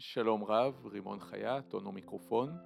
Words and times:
שלום 0.00 0.44
רב, 0.44 0.86
רימון 0.86 1.20
חייט, 1.20 1.74
אונו 1.74 1.92
מיקרופון. 1.92 2.56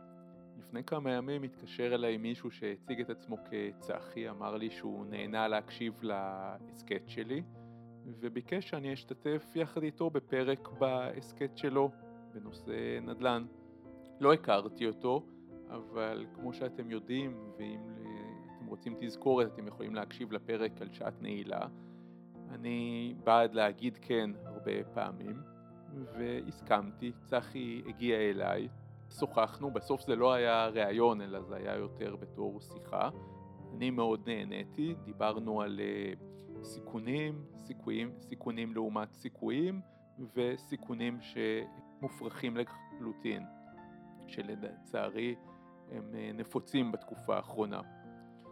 לפני 0.59 0.85
כמה 0.85 1.11
ימים 1.11 1.43
התקשר 1.43 1.95
אליי 1.95 2.17
מישהו 2.17 2.51
שהציג 2.51 3.01
את 3.01 3.11
עצמו 3.11 3.37
כצחי, 3.51 4.31
אמר 4.31 4.57
לי 4.57 4.71
שהוא 4.71 5.07
נהנה 5.07 5.49
להקשיב 5.49 6.03
להסכת 6.03 7.03
שלי, 7.07 7.43
וביקש 8.07 8.69
שאני 8.71 8.93
אשתתף 8.93 9.47
יחד 9.55 9.83
איתו 9.83 10.11
בפרק 10.11 10.69
בהסכת 10.69 11.59
שלו 11.59 11.91
בנושא 12.35 12.99
נדל"ן. 13.03 13.47
לא 14.21 14.33
הכרתי 14.33 14.87
אותו, 14.87 15.27
אבל 15.69 16.27
כמו 16.35 16.53
שאתם 16.53 16.91
יודעים, 16.91 17.51
ואם 17.59 17.81
אתם 18.57 18.67
רוצים 18.67 18.97
תזכורת, 19.01 19.53
אתם 19.55 19.67
יכולים 19.67 19.95
להקשיב 19.95 20.33
לפרק 20.33 20.83
על 20.83 20.89
שעת 20.93 21.23
נעילה. 21.23 21.67
אני 22.51 23.15
בעד 23.25 23.55
להגיד 23.55 23.99
כן 24.03 24.31
הרבה 24.45 24.85
פעמים. 24.95 25.54
והסכמתי, 26.15 27.13
צחי 27.25 27.83
הגיע 27.87 28.17
אליי, 28.17 28.69
שוחחנו, 29.11 29.71
בסוף 29.71 30.03
זה 30.03 30.17
לא 30.17 30.33
היה 30.33 30.67
ראיון 30.69 31.21
אלא 31.21 31.43
זה 31.43 31.57
היה 31.57 31.77
יותר 31.77 32.17
בתור 32.17 32.61
שיחה. 32.61 33.11
אני 33.77 33.91
מאוד 33.91 34.21
נהניתי, 34.27 34.95
דיברנו 35.05 35.61
על 35.63 35.81
uh, 35.81 36.65
סיכונים, 36.65 37.45
סיכויים, 37.59 38.13
סיכונים 38.21 38.75
לעומת 38.75 39.13
סיכויים 39.13 39.81
וסיכונים 40.35 41.19
שמופרכים 41.21 42.57
לחלוטין, 42.57 43.43
שלצערי 44.27 45.35
הם 45.91 46.13
uh, 46.13 46.37
נפוצים 46.37 46.93
בתקופה 46.93 47.37
האחרונה. 47.37 47.81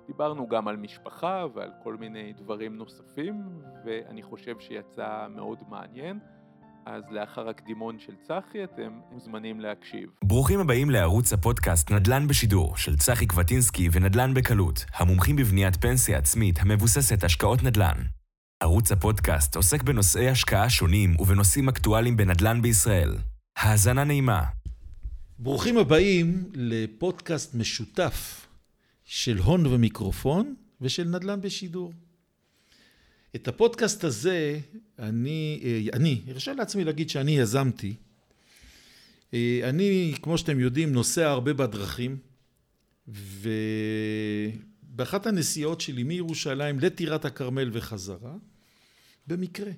דיברנו 0.07 0.49
גם 0.49 0.69
על 0.69 0.77
משפחה 0.77 1.47
ועל 1.55 1.71
כל 1.83 1.97
מיני 1.97 2.33
דברים 2.33 2.77
נוספים 2.77 3.63
ואני 3.85 4.23
חושב 4.23 4.59
שיצא 4.59 5.27
מאוד 5.31 5.59
מעניין. 5.69 6.21
אז 6.87 7.03
לאחר 7.11 7.49
הקדימון 7.49 7.99
של 7.99 8.13
צחי 8.23 8.65
אתם 8.65 9.01
מוזמנים 9.13 9.61
להקשיב. 9.61 10.09
ברוכים 10.25 10.61
הבאים 10.61 10.91
לערוץ 10.91 11.33
הפודקאסט 11.33 11.91
נדל"ן 11.91 12.27
בשידור 12.29 12.77
של 12.77 12.97
צחי 12.97 13.27
קבטינסקי 13.27 13.89
ונדל"ן 13.93 14.35
בקלות, 14.35 14.85
המומחים 14.95 15.37
בבניית 15.37 15.77
פנסיה 15.77 16.19
עצמית 16.19 16.59
המבוססת 16.61 17.25
השקעות 17.25 17.63
נדל"ן. 17.63 18.03
ערוץ 18.63 18.93
הפודקאסט 18.93 19.57
עוסק 19.57 19.83
בנושאי 19.83 20.29
השקעה 20.29 20.71
שונים 20.71 21.17
ובנושאים 21.21 21.69
אקטואליים 21.69 22.17
בנדל"ן 22.17 22.63
בישראל. 22.63 23.15
האזנה 23.57 24.05
נעימה. 24.05 24.43
ברוכים 25.39 25.79
הבאים 25.79 26.45
לפודקאסט 26.55 27.55
משותף 27.55 28.47
של 29.05 29.39
הון 29.39 29.67
ומיקרופון 29.67 30.55
ושל 30.81 31.05
נדל"ן 31.05 31.41
בשידור. 31.41 31.93
את 33.37 33.49
הפודקאסט 33.49 34.05
הזה, 34.05 34.61
אני, 34.99 35.61
אה, 35.65 35.81
אני, 35.93 36.23
ארשה 36.29 36.53
לעצמי 36.53 36.85
להגיד 36.85 37.11
שאני 37.11 37.39
יזמתי. 37.39 37.95
אה, 39.35 39.61
אני, 39.65 40.15
כמו 40.23 40.39
שאתם 40.39 40.61
יודעים, 40.61 40.93
נוסע 40.93 41.31
הרבה 41.31 41.53
בדרכים, 41.53 42.19
ובאחת 44.93 45.27
הנסיעות 45.27 45.81
שלי 45.81 46.03
מירושלים 46.03 46.81
לטירת 46.81 47.25
הכרמל 47.25 47.71
וחזרה, 47.73 48.35
במקרה, 49.27 49.71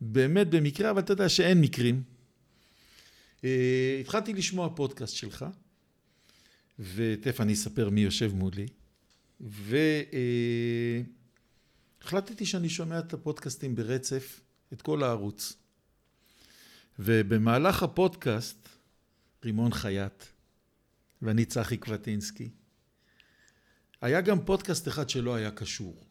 באמת 0.00 0.50
במקרה, 0.50 0.90
אבל 0.90 1.00
אתה 1.00 1.12
יודע 1.12 1.28
שאין 1.28 1.60
מקרים, 1.60 2.02
אה, 3.44 3.98
התחלתי 4.00 4.32
לשמוע 4.32 4.68
פודקאסט 4.76 5.16
שלך, 5.16 5.44
ותכף 6.78 7.40
אני 7.40 7.52
אספר 7.52 7.90
מי 7.90 8.00
יושב 8.00 8.34
מולי, 8.34 8.66
ו... 9.40 9.76
החלטתי 12.06 12.46
שאני 12.46 12.68
שומע 12.68 12.98
את 12.98 13.14
הפודקאסטים 13.14 13.74
ברצף, 13.74 14.40
את 14.72 14.82
כל 14.82 15.02
הערוץ. 15.02 15.56
ובמהלך 16.98 17.82
הפודקאסט, 17.82 18.68
רימון 19.44 19.72
חייט 19.72 20.24
ואני 21.22 21.44
צחי 21.44 21.76
קבטינסקי, 21.76 22.50
היה 24.00 24.20
גם 24.20 24.44
פודקאסט 24.44 24.88
אחד 24.88 25.08
שלא 25.08 25.34
היה 25.34 25.50
קשור. 25.50 26.06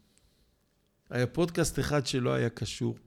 היה 1.10 1.28
פודקאסט 1.28 1.80
אחד 1.80 2.08
שלא 2.08 2.34
היה 2.34 2.50
קשור. 2.50 2.98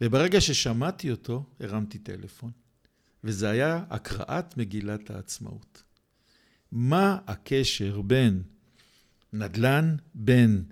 וברגע 0.00 0.40
ששמעתי 0.40 1.10
אותו, 1.10 1.46
הרמתי 1.60 1.98
טלפון. 1.98 2.50
וזה 3.24 3.50
היה 3.50 3.84
הקראת 3.90 4.56
מגילת 4.56 5.10
העצמאות. 5.10 5.82
מה 6.72 7.18
הקשר 7.26 8.00
בין 8.00 8.42
נדל"ן, 9.32 9.96
בין 10.14 10.64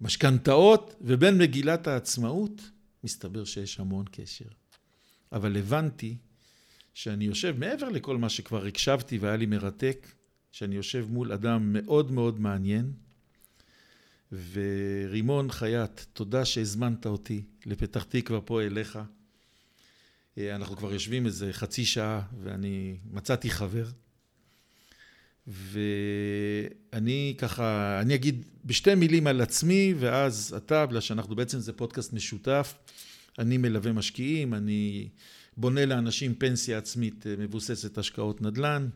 משכנתאות 0.00 0.94
ובין 1.00 1.38
מגילת 1.38 1.86
העצמאות, 1.86 2.62
מסתבר 3.04 3.44
שיש 3.44 3.80
המון 3.80 4.04
קשר. 4.12 4.48
אבל 5.32 5.56
הבנתי 5.56 6.16
שאני 6.94 7.24
יושב, 7.24 7.54
מעבר 7.58 7.88
לכל 7.88 8.18
מה 8.18 8.28
שכבר 8.28 8.66
הקשבתי 8.66 9.18
והיה 9.18 9.36
לי 9.36 9.46
מרתק, 9.46 10.06
שאני 10.52 10.74
יושב 10.74 11.06
מול 11.08 11.32
אדם 11.32 11.72
מאוד 11.72 12.12
מאוד 12.12 12.40
מעניין, 12.40 12.92
ורימון 14.32 15.50
חייט, 15.50 16.00
תודה 16.12 16.44
שהזמנת 16.44 17.06
אותי 17.06 17.42
לפתח 17.66 18.02
תקווה 18.02 18.40
פה 18.40 18.62
אליך. 18.62 18.98
אה, 20.38 20.56
אנחנו 20.56 20.76
כבר 20.76 20.92
יושבים 20.92 21.26
איזה 21.26 21.52
חצי 21.52 21.84
שעה 21.84 22.22
ואני 22.42 22.96
מצאתי 23.10 23.50
חבר. 23.50 23.86
ואני 25.46 27.34
ככה, 27.38 27.98
אני 28.00 28.14
אגיד 28.14 28.44
בשתי 28.64 28.94
מילים 28.94 29.26
על 29.26 29.40
עצמי, 29.40 29.94
ואז 29.98 30.54
אתה, 30.56 30.86
בגלל 30.86 31.00
שאנחנו 31.00 31.36
בעצם 31.36 31.58
זה 31.58 31.72
פודקאסט 31.72 32.12
משותף, 32.12 32.74
אני 33.38 33.56
מלווה 33.56 33.92
משקיעים, 33.92 34.54
אני 34.54 35.08
בונה 35.56 35.86
לאנשים 35.86 36.34
פנסיה 36.34 36.78
עצמית 36.78 37.26
אה, 37.26 37.34
מבוססת 37.38 37.98
השקעות 37.98 38.42
נדל"ן, 38.42 38.88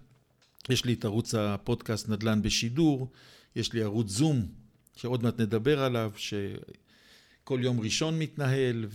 יש 0.68 0.84
לי 0.84 0.92
את 0.92 1.04
ערוץ 1.04 1.34
הפודקאסט 1.34 2.08
נדל"ן 2.08 2.42
בשידור, 2.42 3.12
יש 3.56 3.72
לי 3.72 3.82
ערוץ 3.82 4.10
זום, 4.10 4.46
שעוד 4.96 5.22
מעט 5.22 5.40
נדבר 5.40 5.82
עליו, 5.82 6.12
שכל 6.16 7.60
יום 7.62 7.80
ראשון 7.80 8.18
מתנהל, 8.18 8.86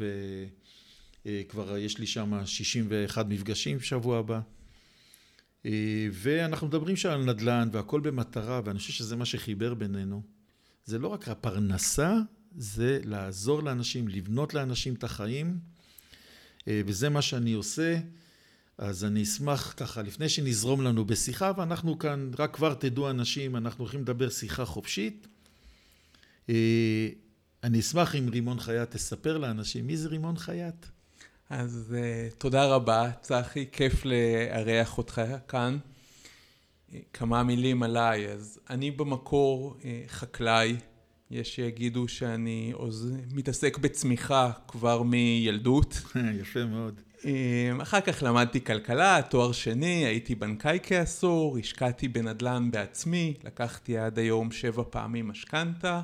וכבר 1.25 1.77
יש 1.77 1.97
לי 1.97 2.07
שם 2.07 2.45
61 2.45 3.25
מפגשים 3.29 3.77
בשבוע 3.77 4.19
הבא. 4.19 4.39
אה, 5.65 6.07
ואנחנו 6.11 6.67
מדברים 6.67 6.95
שם 6.95 7.09
על 7.09 7.23
נדל"ן 7.23 7.69
והכל 7.71 7.99
במטרה, 7.99 8.61
ואני 8.65 8.79
חושב 8.79 8.93
שזה 8.93 9.15
מה 9.15 9.25
שחיבר 9.25 9.73
בינינו. 9.73 10.21
זה 10.85 10.99
לא 10.99 11.07
רק 11.07 11.27
הפרנסה, 11.27 12.17
זה 12.55 12.99
לעזור 13.03 13.63
לאנשים, 13.63 14.07
לבנות 14.07 14.53
לאנשים 14.53 14.93
את 14.93 15.03
החיים, 15.03 15.59
אה, 16.67 16.81
וזה 16.85 17.09
מה 17.09 17.21
שאני 17.21 17.53
עושה. 17.53 17.99
אז 18.77 19.05
אני 19.05 19.23
אשמח 19.23 19.73
ככה, 19.77 20.01
לפני 20.01 20.29
שנזרום 20.29 20.81
לנו 20.81 21.05
בשיחה, 21.05 21.51
ואנחנו 21.57 21.99
כאן, 21.99 22.31
רק 22.39 22.55
כבר 22.55 22.73
תדעו 22.73 23.09
אנשים, 23.09 23.55
אנחנו 23.55 23.83
הולכים 23.83 24.01
לדבר 24.01 24.29
שיחה 24.29 24.65
חופשית. 24.65 25.27
אה, 26.49 27.09
אני 27.63 27.79
אשמח 27.79 28.15
אם 28.15 28.29
רימון 28.29 28.59
חייט 28.59 28.91
תספר 28.91 29.37
לאנשים 29.37 29.87
מי 29.87 29.97
זה 29.97 30.07
רימון 30.07 30.37
חייט. 30.37 30.85
אז 31.49 31.95
uh, 31.95 32.35
תודה 32.37 32.65
רבה, 32.65 33.11
צחי, 33.21 33.65
כיף 33.71 34.05
לארח 34.05 34.97
אותך 34.97 35.21
כאן. 35.47 35.77
כמה 37.13 37.43
מילים 37.43 37.83
עליי, 37.83 38.27
אז 38.27 38.59
אני 38.69 38.91
במקור 38.91 39.75
uh, 39.79 39.83
חקלאי, 40.07 40.75
יש 41.31 41.55
שיגידו 41.55 42.07
שאני 42.07 42.71
עוז... 42.73 43.13
מתעסק 43.31 43.77
בצמיחה 43.77 44.51
כבר 44.67 45.03
מילדות. 45.03 46.01
יפה 46.41 46.65
מאוד. 46.65 47.01
Uh, 47.17 47.25
אחר 47.81 48.01
כך 48.01 48.23
למדתי 48.23 48.63
כלכלה, 48.63 49.21
תואר 49.29 49.51
שני, 49.51 50.05
הייתי 50.05 50.35
בנקאי 50.35 50.79
כעשור, 50.83 51.57
השקעתי 51.57 52.07
בנדל"ן 52.07 52.71
בעצמי, 52.71 53.33
לקחתי 53.43 53.97
עד 53.97 54.19
היום 54.19 54.51
שבע 54.51 54.83
פעמים 54.89 55.27
משכנתה, 55.27 56.01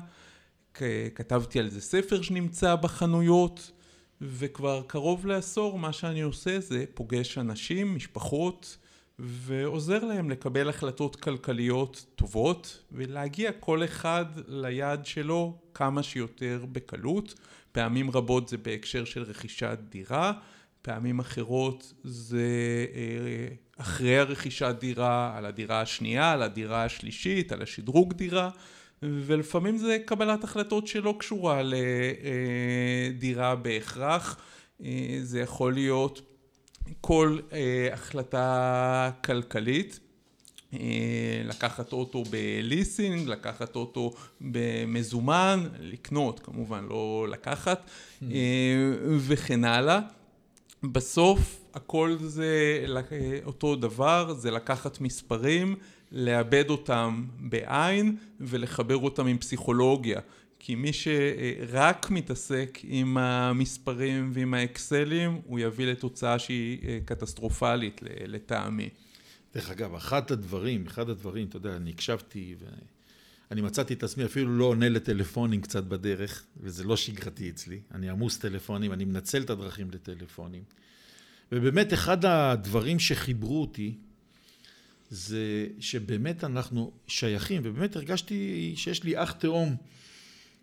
כתבתי 1.14 1.58
על 1.58 1.70
זה 1.70 1.80
ספר 1.80 2.22
שנמצא 2.22 2.74
בחנויות. 2.74 3.72
וכבר 4.20 4.82
קרוב 4.86 5.26
לעשור 5.26 5.78
מה 5.78 5.92
שאני 5.92 6.20
עושה 6.20 6.60
זה 6.60 6.84
פוגש 6.94 7.38
אנשים, 7.38 7.94
משפחות, 7.94 8.76
ועוזר 9.18 10.04
להם 10.04 10.30
לקבל 10.30 10.68
החלטות 10.68 11.16
כלכליות 11.16 12.06
טובות 12.14 12.84
ולהגיע 12.92 13.52
כל 13.52 13.84
אחד 13.84 14.24
ליעד 14.48 15.06
שלו 15.06 15.58
כמה 15.74 16.02
שיותר 16.02 16.64
בקלות. 16.72 17.34
פעמים 17.72 18.10
רבות 18.10 18.48
זה 18.48 18.56
בהקשר 18.56 19.04
של 19.04 19.22
רכישת 19.22 19.78
דירה, 19.88 20.32
פעמים 20.82 21.18
אחרות 21.18 21.92
זה 22.04 22.46
אה, 22.94 23.54
אחרי 23.76 24.18
הרכישת 24.18 24.74
דירה, 24.80 25.36
על 25.36 25.46
הדירה 25.46 25.80
השנייה, 25.80 26.32
על 26.32 26.42
הדירה 26.42 26.84
השלישית, 26.84 27.52
על 27.52 27.62
השדרוג 27.62 28.12
דירה. 28.12 28.50
ולפעמים 29.02 29.78
זה 29.78 29.98
קבלת 30.04 30.44
החלטות 30.44 30.86
שלא 30.86 31.14
קשורה 31.18 31.62
לדירה 33.12 33.54
בהכרח, 33.54 34.36
אה, 34.84 35.18
זה 35.22 35.40
יכול 35.40 35.74
להיות 35.74 36.20
כל 37.00 37.38
אה, 37.52 37.88
החלטה 37.92 39.10
כלכלית. 39.24 40.00
אה, 40.72 41.42
לקחת 41.44 41.92
אוטו 41.92 42.22
בליסינג, 42.30 43.28
לקחת 43.28 43.76
אוטו 43.76 44.12
במזומן, 44.40 45.68
לקנות 45.80 46.40
כמובן, 46.40 46.86
לא 46.88 47.26
לקחת, 47.30 47.90
וכן 49.18 49.64
הלאה. 49.64 50.00
בסוף 50.82 51.60
הכל 51.74 52.16
זה 52.20 52.84
אותו 53.44 53.76
דבר, 53.76 54.34
זה 54.34 54.50
לקחת 54.50 55.00
מספרים, 55.00 55.76
לאבד 56.12 56.70
אותם 56.70 57.24
בעין 57.40 58.16
ולחבר 58.40 58.96
אותם 58.96 59.26
עם 59.26 59.38
פסיכולוגיה. 59.38 60.20
כי 60.58 60.74
מי 60.74 60.92
שרק 60.92 62.10
מתעסק 62.10 62.78
עם 62.82 63.18
המספרים 63.18 64.30
ועם 64.34 64.54
האקסלים, 64.54 65.40
הוא 65.44 65.58
יביא 65.58 65.86
לתוצאה 65.86 66.38
שהיא 66.38 66.88
אה, 66.88 66.98
קטסטרופלית 67.04 68.00
לטעמי. 68.02 68.88
דרך 69.54 69.70
אגב, 69.70 69.94
אחד 69.94 70.32
הדברים, 70.32 70.86
אחד 70.86 71.10
הדברים, 71.10 71.46
אתה 71.46 71.56
יודע, 71.56 71.76
אני 71.76 71.90
הקשבתי 71.90 72.54
ואני 73.50 73.60
מצאתי 73.60 73.94
את 73.94 74.02
עצמי 74.02 74.24
אפילו 74.24 74.58
לא 74.58 74.64
עונה 74.64 74.88
לטלפונים 74.88 75.60
קצת 75.60 75.84
בדרך, 75.84 76.44
וזה 76.60 76.84
לא 76.84 76.96
שגרתי 76.96 77.50
אצלי. 77.50 77.80
אני 77.94 78.10
עמוס 78.10 78.38
טלפונים, 78.38 78.92
אני 78.92 79.04
מנצל 79.04 79.42
את 79.42 79.50
הדרכים 79.50 79.90
לטלפונים. 79.90 80.62
ובאמת 81.52 81.92
אחד 81.92 82.24
הדברים 82.24 82.98
שחיברו 82.98 83.60
אותי 83.60 83.94
זה 85.10 85.66
שבאמת 85.80 86.44
אנחנו 86.44 86.92
שייכים, 87.06 87.62
ובאמת 87.64 87.96
הרגשתי 87.96 88.72
שיש 88.76 89.04
לי 89.04 89.22
אח 89.22 89.32
תאום 89.32 89.76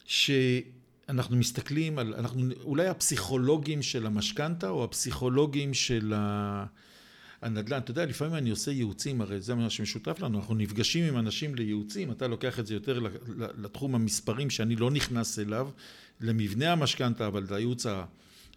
שאנחנו 0.05 1.35
מסתכלים 1.35 1.99
על, 1.99 2.13
אנחנו 2.13 2.53
אולי 2.63 2.87
הפסיכולוגים 2.87 3.81
של 3.81 4.05
המשכנתה 4.05 4.69
או 4.69 4.83
הפסיכולוגים 4.83 5.73
של 5.73 6.13
הנדל"ן. 7.41 7.77
אתה 7.77 7.91
יודע, 7.91 8.05
לפעמים 8.05 8.35
אני 8.35 8.49
עושה 8.49 8.71
ייעוצים, 8.71 9.21
הרי 9.21 9.41
זה 9.41 9.55
מה 9.55 9.69
שמשותף 9.69 10.19
לנו, 10.19 10.39
אנחנו 10.39 10.55
נפגשים 10.55 11.03
עם 11.03 11.17
אנשים 11.17 11.55
לייעוצים, 11.55 12.11
אתה 12.11 12.27
לוקח 12.27 12.59
את 12.59 12.67
זה 12.67 12.73
יותר 12.73 12.99
לתחום 13.57 13.95
המספרים 13.95 14.49
שאני 14.49 14.75
לא 14.75 14.91
נכנס 14.91 15.39
אליו, 15.39 15.69
למבנה 16.21 16.71
המשכנתה, 16.71 17.27
אבל 17.27 17.47
לייעוץ 17.49 17.85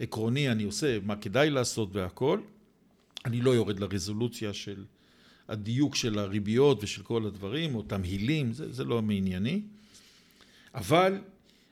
העקרוני 0.00 0.50
אני 0.50 0.65
עושה 0.65 0.99
מה 1.03 1.17
כדאי 1.17 1.50
לעשות 1.50 1.89
והכל. 1.93 2.41
אני 3.25 3.41
לא 3.41 3.50
יורד 3.50 3.81
לרזולוציה 3.81 4.53
של 4.53 4.85
הדיוק 5.48 5.94
של 5.94 6.19
הריביות 6.19 6.82
ושל 6.82 7.02
כל 7.02 7.26
הדברים, 7.26 7.75
או 7.75 7.82
תמהילים, 7.82 8.52
זה, 8.52 8.72
זה 8.72 8.84
לא 8.84 9.02
מענייני. 9.02 9.62
אבל 10.75 11.19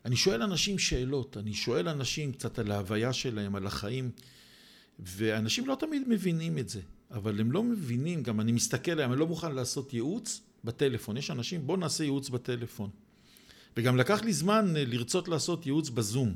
אני 0.04 0.16
שואל 0.16 0.42
אנשים 0.42 0.78
שאלות, 0.78 1.36
אני 1.36 1.54
שואל 1.54 1.88
אנשים 1.88 2.32
קצת 2.32 2.58
על 2.58 2.70
ההוויה 2.70 3.12
שלהם, 3.12 3.54
על 3.54 3.66
החיים, 3.66 4.10
ואנשים 4.98 5.66
לא 5.66 5.76
תמיד 5.80 6.02
מבינים 6.08 6.58
את 6.58 6.68
זה, 6.68 6.80
אבל 7.10 7.40
הם 7.40 7.52
לא 7.52 7.62
מבינים, 7.62 8.22
גם 8.22 8.40
אני 8.40 8.52
מסתכל 8.52 8.90
עליהם, 8.90 9.12
אני 9.12 9.20
לא 9.20 9.26
מוכן 9.26 9.54
לעשות 9.54 9.94
ייעוץ 9.94 10.40
בטלפון. 10.64 11.16
יש 11.16 11.30
אנשים, 11.30 11.66
בוא 11.66 11.76
נעשה 11.76 12.04
ייעוץ 12.04 12.28
בטלפון. 12.28 12.90
וגם 13.76 13.96
לקח 13.96 14.22
לי 14.22 14.32
זמן 14.32 14.76
אה, 14.76 14.84
לרצות 14.84 15.28
לעשות 15.28 15.66
ייעוץ 15.66 15.90
בזום. 15.90 16.34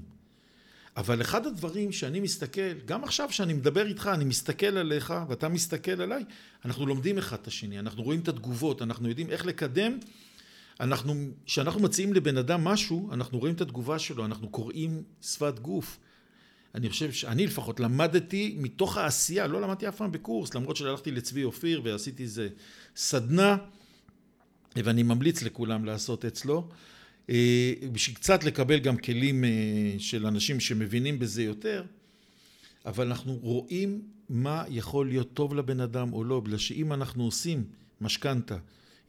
אבל 0.99 1.21
אחד 1.21 1.47
הדברים 1.47 1.93
שאני 1.93 2.21
מסתכל, 2.21 2.73
גם 2.85 3.05
עכשיו 3.05 3.29
שאני 3.31 3.55
מדבר 3.55 3.87
איתך, 3.87 4.11
אני 4.15 4.25
מסתכל 4.25 4.77
עליך 4.79 5.15
ואתה 5.29 5.49
מסתכל 5.49 6.03
עליי, 6.03 6.25
אנחנו 6.65 6.87
לומדים 6.87 7.19
אחד 7.19 7.37
את 7.43 7.47
השני, 7.47 7.79
אנחנו 7.79 8.03
רואים 8.03 8.21
את 8.21 8.29
התגובות, 8.29 8.83
אנחנו 8.83 9.09
יודעים 9.09 9.31
איך 9.31 9.47
לקדם 9.47 9.99
אנחנו, 10.81 11.15
כשאנחנו 11.47 11.81
מציעים 11.81 12.13
לבן 12.13 12.37
אדם 12.37 12.65
משהו, 12.65 13.13
אנחנו 13.13 13.39
רואים 13.39 13.55
את 13.55 13.61
התגובה 13.61 13.99
שלו, 13.99 14.25
אנחנו 14.25 14.49
קוראים 14.49 15.03
שפת 15.23 15.59
גוף. 15.59 15.99
אני 16.75 16.89
חושב 16.89 17.13
שאני 17.13 17.47
לפחות 17.47 17.81
למדתי 17.81 18.57
מתוך 18.59 18.97
העשייה, 18.97 19.47
לא 19.47 19.61
למדתי 19.61 19.89
אף 19.89 19.97
פעם 19.97 20.13
בקורס, 20.13 20.55
למרות 20.55 20.77
שהלכתי 20.77 21.11
לצבי 21.11 21.45
אופיר 21.45 21.81
ועשיתי 21.85 22.23
איזה 22.23 22.49
סדנה, 22.97 23.57
ואני 24.77 25.03
ממליץ 25.03 25.43
לכולם 25.43 25.85
לעשות 25.85 26.25
אצלו, 26.25 26.69
בשביל 27.93 28.17
קצת 28.17 28.45
לקבל 28.45 28.79
גם 28.79 28.97
כלים 28.97 29.45
אה, 29.45 29.51
של 29.99 30.27
אנשים 30.27 30.61
שמבינים 30.61 31.19
בזה 31.19 31.43
יותר, 31.43 31.85
אבל 32.87 33.07
אנחנו 33.07 33.39
רואים 33.43 34.03
מה 34.29 34.65
יכול 34.69 35.09
להיות 35.09 35.35
טוב 35.35 35.55
לבן 35.55 35.81
אדם 35.81 36.13
או 36.13 36.25
לא, 36.25 36.41
בגלל 36.41 36.59
שאם 36.59 36.93
אנחנו 36.93 37.25
עושים 37.25 37.65
משכנתה 38.01 38.57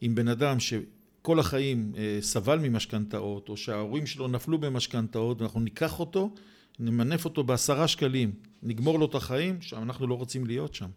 עם 0.00 0.14
בן 0.14 0.28
אדם 0.28 0.60
ש... 0.60 0.74
כל 1.22 1.38
החיים 1.38 1.92
אה, 1.96 2.18
סבל 2.20 2.58
ממשכנתאות, 2.58 3.48
או 3.48 3.56
שההורים 3.56 4.06
שלו 4.06 4.28
נפלו 4.28 4.58
במשכנתאות, 4.58 5.40
ואנחנו 5.40 5.60
ניקח 5.60 6.00
אותו, 6.00 6.34
נמנף 6.78 7.24
אותו 7.24 7.44
בעשרה 7.44 7.88
שקלים, 7.88 8.32
נגמור 8.62 8.98
לו 8.98 9.06
את 9.06 9.14
החיים, 9.14 9.62
שם 9.62 9.82
אנחנו 9.82 10.06
לא 10.06 10.14
רוצים 10.14 10.46
להיות 10.46 10.74
שם. 10.74 10.88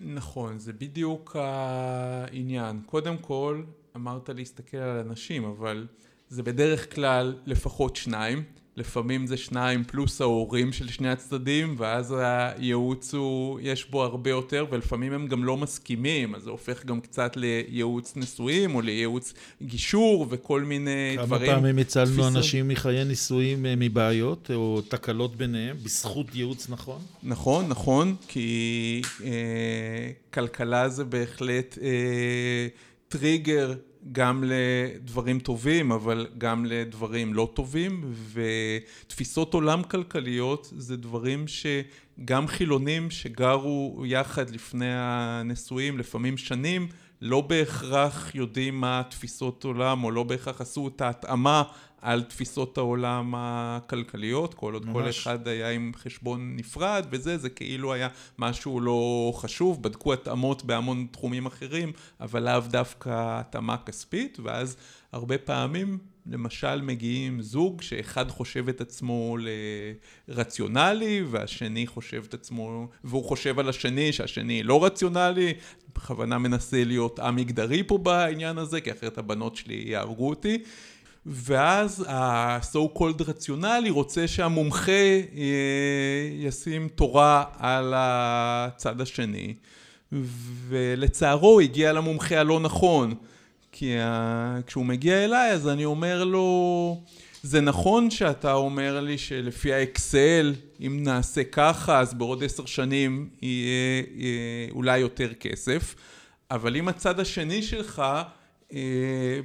נכון, 0.00 0.58
זה 0.58 0.72
בדיוק 0.72 1.36
העניין. 1.36 2.80
קודם 2.86 3.18
כל, 3.18 3.62
אמרת 3.96 4.28
להסתכל 4.28 4.76
על 4.76 4.98
אנשים, 4.98 5.44
אבל 5.44 5.86
זה 6.28 6.42
בדרך 6.42 6.94
כלל 6.94 7.34
לפחות 7.46 7.96
שניים. 7.96 8.42
לפעמים 8.76 9.26
זה 9.26 9.36
שניים 9.36 9.84
פלוס 9.84 10.20
ההורים 10.20 10.72
של 10.72 10.88
שני 10.88 11.08
הצדדים, 11.08 11.74
ואז 11.78 12.14
הייעוץ 12.18 13.14
הוא, 13.14 13.60
יש 13.62 13.90
בו 13.90 14.04
הרבה 14.04 14.30
יותר, 14.30 14.66
ולפעמים 14.70 15.12
הם 15.12 15.26
גם 15.26 15.44
לא 15.44 15.56
מסכימים, 15.56 16.34
אז 16.34 16.42
זה 16.42 16.50
הופך 16.50 16.84
גם 16.84 17.00
קצת 17.00 17.36
לייעוץ 17.36 18.16
נשואים, 18.16 18.74
או 18.74 18.80
לייעוץ 18.80 19.34
גישור, 19.62 20.26
וכל 20.30 20.62
מיני 20.62 21.12
כמה 21.16 21.26
דברים. 21.26 21.50
כמה 21.50 21.60
פעמים 21.60 21.78
הצלנו 21.78 22.12
תפיסה... 22.12 22.28
אנשים 22.28 22.68
מחיי 22.68 23.04
נישואים 23.04 23.66
אה, 23.66 23.74
מבעיות, 23.76 24.50
או 24.54 24.80
תקלות 24.88 25.36
ביניהם, 25.36 25.76
בזכות 25.82 26.34
ייעוץ 26.34 26.68
נכון? 26.68 27.00
נכון, 27.22 27.68
נכון, 27.68 28.16
כי 28.28 29.02
אה, 29.24 30.10
כלכלה 30.34 30.88
זה 30.88 31.04
בהחלט 31.04 31.78
אה, 31.82 32.68
טריגר 33.10 33.74
גם 34.12 34.44
לדברים 34.46 35.38
טובים, 35.38 35.92
אבל 35.92 36.26
גם 36.38 36.64
לדברים 36.64 37.34
לא 37.34 37.50
טובים, 37.54 38.12
ותפיסות 38.32 39.54
עולם 39.54 39.82
כלכליות 39.82 40.72
זה 40.76 40.96
דברים 40.96 41.44
שגם 41.48 42.46
חילונים 42.46 43.10
שגרו 43.10 44.02
יחד 44.06 44.50
לפני 44.50 44.92
הנישואים, 44.94 45.98
לפעמים 45.98 46.36
שנים, 46.36 46.88
לא 47.22 47.40
בהכרח 47.40 48.34
יודעים 48.34 48.80
מה 48.80 49.02
תפיסות 49.10 49.64
עולם, 49.64 50.04
או 50.04 50.10
לא 50.10 50.22
בהכרח 50.22 50.60
עשו 50.60 50.88
את 50.88 51.00
ההתאמה 51.00 51.62
על 52.00 52.22
תפיסות 52.22 52.78
העולם 52.78 53.34
הכלכליות, 53.36 54.54
כל 54.54 54.74
עוד 54.74 54.86
ממש. 54.86 54.94
כל 54.94 55.08
אחד 55.08 55.48
היה 55.48 55.70
עם 55.70 55.92
חשבון 55.96 56.56
נפרד 56.56 57.06
וזה, 57.10 57.38
זה 57.38 57.50
כאילו 57.50 57.92
היה 57.92 58.08
משהו 58.38 58.80
לא 58.80 59.32
חשוב, 59.36 59.82
בדקו 59.82 60.12
התאמות 60.12 60.64
בהמון 60.64 61.06
תחומים 61.10 61.46
אחרים, 61.46 61.92
אבל 62.20 62.42
לאו 62.42 62.60
דווקא 62.60 63.10
התאמה 63.12 63.76
כספית, 63.76 64.38
ואז 64.42 64.76
הרבה 65.12 65.38
פעמים 65.38 65.98
למשל 66.26 66.82
מגיעים 66.82 67.42
זוג 67.42 67.82
שאחד 67.82 68.28
חושב 68.28 68.68
את 68.68 68.80
עצמו 68.80 69.36
לרציונלי 70.28 71.22
והשני 71.30 71.86
חושב 71.86 72.22
את 72.28 72.34
עצמו, 72.34 72.88
והוא 73.04 73.24
חושב 73.24 73.58
על 73.58 73.68
השני 73.68 74.12
שהשני 74.12 74.62
לא 74.62 74.84
רציונלי, 74.84 75.54
בכוונה 75.94 76.38
מנסה 76.38 76.84
להיות 76.84 77.20
א-מגדרי 77.20 77.82
פה 77.82 77.98
בעניין 77.98 78.58
הזה, 78.58 78.80
כי 78.80 78.92
אחרת 78.92 79.18
הבנות 79.18 79.56
שלי 79.56 79.84
יהרגו 79.86 80.28
אותי. 80.28 80.58
ואז 81.26 82.04
ה-so 82.08 82.98
called 82.98 83.22
רציונלי 83.26 83.90
רוצה 83.90 84.28
שהמומחה 84.28 84.92
ישים 86.38 86.88
תורה 86.88 87.44
על 87.58 87.94
הצד 87.96 89.00
השני 89.00 89.54
ולצערו 90.68 91.60
הגיע 91.60 91.92
למומחה 91.92 92.40
הלא 92.40 92.60
נכון 92.60 93.14
כי 93.72 93.94
כשהוא 94.66 94.84
מגיע 94.84 95.24
אליי 95.24 95.52
אז 95.52 95.68
אני 95.68 95.84
אומר 95.84 96.24
לו 96.24 97.00
זה 97.42 97.60
נכון 97.60 98.10
שאתה 98.10 98.52
אומר 98.52 99.00
לי 99.00 99.18
שלפי 99.18 99.72
האקסל 99.72 100.54
אם 100.80 101.00
נעשה 101.02 101.44
ככה 101.44 102.00
אז 102.00 102.14
בעוד 102.14 102.44
עשר 102.44 102.66
שנים 102.66 103.28
יהיה, 103.42 104.02
יהיה 104.14 104.70
אולי 104.70 104.98
יותר 104.98 105.34
כסף 105.34 105.94
אבל 106.50 106.76
אם 106.76 106.88
הצד 106.88 107.20
השני 107.20 107.62
שלך 107.62 108.02
אה, 108.72 108.80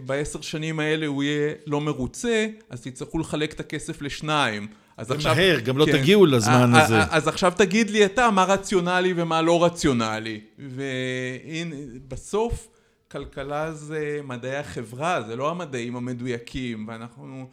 בעשר 0.06 0.42
שנים 0.42 0.80
האלה 0.80 1.06
הוא 1.06 1.24
יהיה 1.24 1.54
לא 1.68 1.82
מרוצה, 1.82 2.48
אז 2.70 2.82
תצטרכו 2.82 3.20
לחלק 3.20 3.54
את 3.54 3.60
הכסף 3.60 4.02
לשניים. 4.02 4.68
אז 4.98 5.12
עכשיו... 5.12 5.36
מהר, 5.36 5.60
גם 5.60 5.78
לא 5.78 5.86
כן, 5.86 5.92
תגיעו 5.92 6.26
לזמן 6.26 6.72
아, 6.76 6.78
הזה. 6.78 7.00
אז 7.10 7.28
עכשיו 7.28 7.54
תגיד 7.58 7.90
לי 7.90 8.06
אתה 8.06 8.32
מה 8.32 8.44
רציונלי 8.44 9.14
ומה 9.16 9.42
לא 9.42 9.66
רציונלי. 9.66 10.40
והנה, 10.60 11.76
בסוף 12.08 12.68
כלכלה 13.12 13.74
זה 13.74 14.20
מדעי 14.24 14.58
החברה, 14.58 15.22
זה 15.22 15.36
לא 15.36 15.52
המדעים 15.52 15.96
המדויקים, 15.96 16.88
ואנחנו 16.88 17.48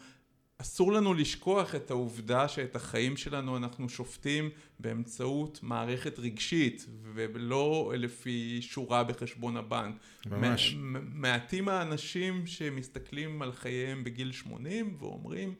אסור 0.62 0.92
לנו 0.92 1.14
לשכוח 1.14 1.75
את 1.75 1.90
העובדה 1.90 2.49
שאת 2.49 2.76
החיים 2.76 3.16
שלנו 3.16 3.57
אנחנו 3.57 3.88
שופטים 3.88 4.50
באמצעות 4.78 5.59
מערכת 5.62 6.19
רגשית 6.19 6.87
ולא 7.14 7.92
לפי 7.97 8.59
שורה 8.62 9.04
בחשבון 9.04 9.57
הבנק. 9.57 9.95
ממש. 10.26 10.76
מעטים 11.14 11.69
האנשים 11.69 12.47
שמסתכלים 12.47 13.42
על 13.42 13.52
חייהם 13.52 14.04
בגיל 14.04 14.33
80 14.33 14.97
ואומרים 14.99 15.54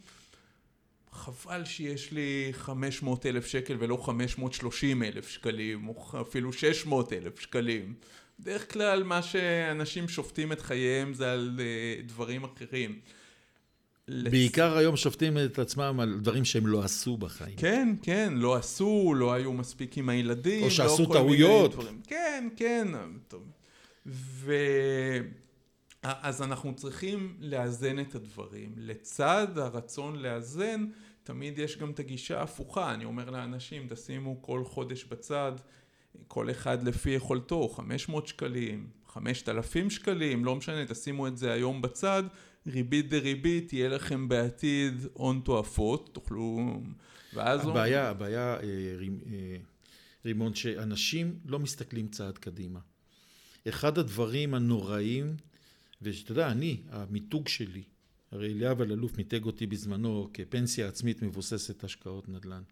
חבל 1.13 1.65
שיש 1.65 2.13
לי 2.13 2.49
500 2.53 3.27
אלף 3.27 3.47
שקל 3.47 3.77
ולא 3.79 3.97
530 3.97 5.03
אלף 5.03 5.29
שקלים 5.29 5.89
או 5.89 6.21
אפילו 6.21 6.53
600 6.53 7.13
אלף 7.13 7.41
שקלים. 7.41 7.95
בדרך 8.41 8.73
כלל 8.73 9.03
מה 9.03 9.23
שאנשים 9.23 10.09
שופטים 10.09 10.53
את 10.53 10.61
חייהם 10.61 11.15
זה 11.15 11.33
על 11.33 11.59
uh, 11.59 12.07
דברים 12.07 12.45
אחרים. 12.45 12.99
בעיקר 14.31 14.77
היום 14.77 14.97
שופטים 14.97 15.39
את 15.39 15.59
עצמם 15.59 16.01
על 16.01 16.19
דברים 16.21 16.45
שהם 16.45 16.67
לא 16.67 16.83
עשו 16.83 17.17
בחיים. 17.17 17.57
כן, 17.57 17.95
כן, 18.03 18.33
לא 18.37 18.55
עשו, 18.55 19.15
לא 19.17 19.33
היו 19.33 19.53
מספיק 19.53 19.99
עם 19.99 20.09
הילדים. 20.09 20.61
או 20.61 20.65
לא 20.65 20.71
שעשו 20.71 21.03
מיני 21.03 21.13
טעויות. 21.13 21.75
כן, 22.07 22.49
כן. 22.57 22.89
טוב. 23.29 23.43
ו... 24.07 24.55
אז 26.03 26.43
אנחנו 26.43 26.75
צריכים 26.75 27.37
לאזן 27.41 27.99
את 27.99 28.15
הדברים. 28.15 28.73
לצד 28.77 29.47
הרצון 29.57 30.17
לאזן, 30.17 30.87
תמיד 31.23 31.59
יש 31.59 31.79
גם 31.79 31.91
את 31.91 31.99
הגישה 31.99 32.41
ההפוכה. 32.41 32.95
אני 32.95 33.05
אומר 33.05 33.31
לאנשים, 33.31 33.87
תשימו 33.91 34.43
כל 34.43 34.65
חודש 34.65 35.05
בצד, 35.05 35.53
כל 36.29 36.51
אחד 36.51 36.83
לפי 36.89 37.11
יכולתו, 37.11 37.69
500 37.69 38.27
שקלים, 38.27 38.87
5,000 39.09 39.91
שקלים, 39.91 40.45
לא 40.45 40.57
משנה, 40.57 40.87
תשימו 40.87 41.27
את 41.27 41.37
זה 41.37 41.53
היום 41.53 41.83
בצד, 41.83 42.23
ריבית 42.67 43.09
דריבית, 43.09 43.73
יהיה 43.73 43.89
לכם 43.89 44.29
בעתיד 44.29 45.07
הון 45.13 45.41
תועפות, 45.45 46.11
תוכלו... 46.13 46.81
ואז... 47.35 47.67
הבעיה, 47.67 48.11
הבעיה, 48.11 48.57
אה, 48.57 48.61
אה, 48.63 49.57
רימון, 50.25 50.55
שאנשים 50.55 51.39
לא 51.47 51.59
מסתכלים 51.59 52.09
צעד 52.09 52.39
קדימה. 52.39 52.81
אחד 53.69 53.99
הדברים 53.99 54.55
הנוראים, 54.55 55.37
ושאתה 56.03 56.33
יודע, 56.33 56.51
אני, 56.51 56.81
המיתוג 56.91 57.49
שלי, 57.49 57.83
הרי 58.33 58.53
אליאב 58.53 58.81
אלאלוף 58.81 59.19
מיתג 59.19 59.45
אותי 59.45 59.67
בזמנו 59.67 60.31
כפנסיה 60.35 60.89
עצמית 60.89 61.23
מבוססת 61.23 61.85
השקעות 61.85 62.29
נדל"ן. 62.29 62.63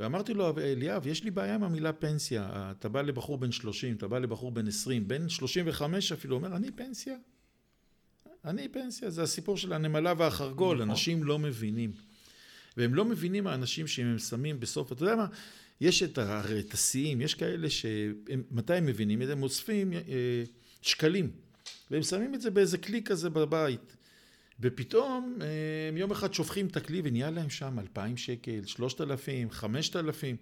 ואמרתי 0.00 0.34
לו, 0.34 0.58
אליאב, 0.58 1.06
יש 1.06 1.24
לי 1.24 1.30
בעיה 1.30 1.54
עם 1.54 1.62
המילה 1.62 1.92
פנסיה. 1.92 2.72
אתה 2.78 2.88
בא 2.88 3.02
לבחור 3.02 3.38
בן 3.38 3.52
30, 3.52 3.96
אתה 3.96 4.08
בא 4.08 4.18
לבחור 4.18 4.50
בן 4.52 4.68
20, 4.68 5.08
בן 5.08 5.28
35 5.28 6.12
אפילו, 6.12 6.36
אומר, 6.36 6.56
אני 6.56 6.70
פנסיה? 6.70 7.16
אני 8.44 8.68
פנסיה, 8.68 9.10
זה 9.10 9.22
הסיפור 9.22 9.56
של 9.56 9.72
הנמלה 9.72 10.14
והחרגול, 10.16 10.76
נכון. 10.76 10.90
אנשים 10.90 11.24
לא 11.24 11.38
מבינים. 11.38 11.92
והם 12.76 12.94
לא 12.94 13.04
מבינים 13.04 13.46
האנשים 13.46 13.86
שהם 13.86 14.18
שמים 14.18 14.60
בסוף, 14.60 14.92
אתה 14.92 15.02
יודע 15.02 15.16
מה, 15.16 15.26
יש 15.80 16.02
את, 16.02 16.18
השיאים, 16.72 17.20
יש 17.20 17.34
כאלה 17.34 17.70
שהם, 17.70 18.42
מתי 18.50 18.74
הם 18.74 18.86
מבינים? 18.86 19.22
הם 19.22 19.42
אוספים 19.42 19.92
אה, 19.92 19.98
שקלים, 20.82 21.30
והם 21.90 22.02
שמים 22.02 22.34
את 22.34 22.40
זה 22.40 22.50
באיזה 22.50 22.78
כלי 22.78 23.02
כזה 23.02 23.30
בבית. 23.30 23.96
ופתאום 24.60 25.38
אה, 25.40 25.46
הם 25.88 25.96
יום 25.96 26.10
אחד 26.10 26.34
שופכים 26.34 26.66
את 26.66 26.76
הכלי 26.76 27.00
ונהיה 27.04 27.30
להם 27.30 27.50
שם 27.50 27.78
2,000 27.78 28.16
שקל, 28.16 28.66
3,000, 28.66 29.50
5,000. 29.50 30.36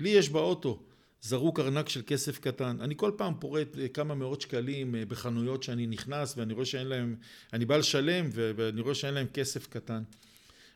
לי 0.00 0.08
יש 0.08 0.28
באוטו 0.28 0.82
זרוק 1.22 1.60
ארנק 1.60 1.88
של 1.88 2.02
כסף 2.06 2.38
קטן. 2.38 2.76
אני 2.80 2.94
כל 2.96 3.10
פעם 3.16 3.34
פורט 3.40 3.78
אה, 3.78 3.88
כמה 3.88 4.14
מאות 4.14 4.40
שקלים 4.40 4.94
אה, 4.94 5.04
בחנויות 5.04 5.62
שאני 5.62 5.86
נכנס 5.86 6.34
ואני 6.36 6.52
רואה 6.52 6.64
שאין 6.64 6.86
להם, 6.86 7.16
אני 7.52 7.64
בא 7.64 7.76
לשלם 7.76 8.30
ואני 8.32 8.80
רואה 8.80 8.94
שאין 8.94 9.14
להם 9.14 9.26
כסף 9.26 9.66
קטן. 9.66 10.02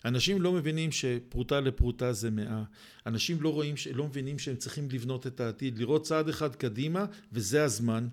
אנשים 0.05 0.43
לא 0.43 0.53
מבינים 0.53 0.93
שפרוטה 0.93 1.61
לפרוטה 1.61 2.13
זה 2.13 2.31
מאה. 2.31 2.63
אנשים 3.07 3.43
לא 3.43 3.53
רואים, 3.53 3.75
לא 3.95 4.07
מבינים 4.07 4.39
שהם 4.39 4.57
צריכים 4.57 4.89
לבנות 4.91 5.27
את 5.27 5.41
העתיד, 5.41 5.79
לראות 5.79 6.03
צעד 6.03 6.29
אחד 6.29 6.55
קדימה, 6.55 7.07
וזה 7.33 7.65
הזמן. 7.65 8.09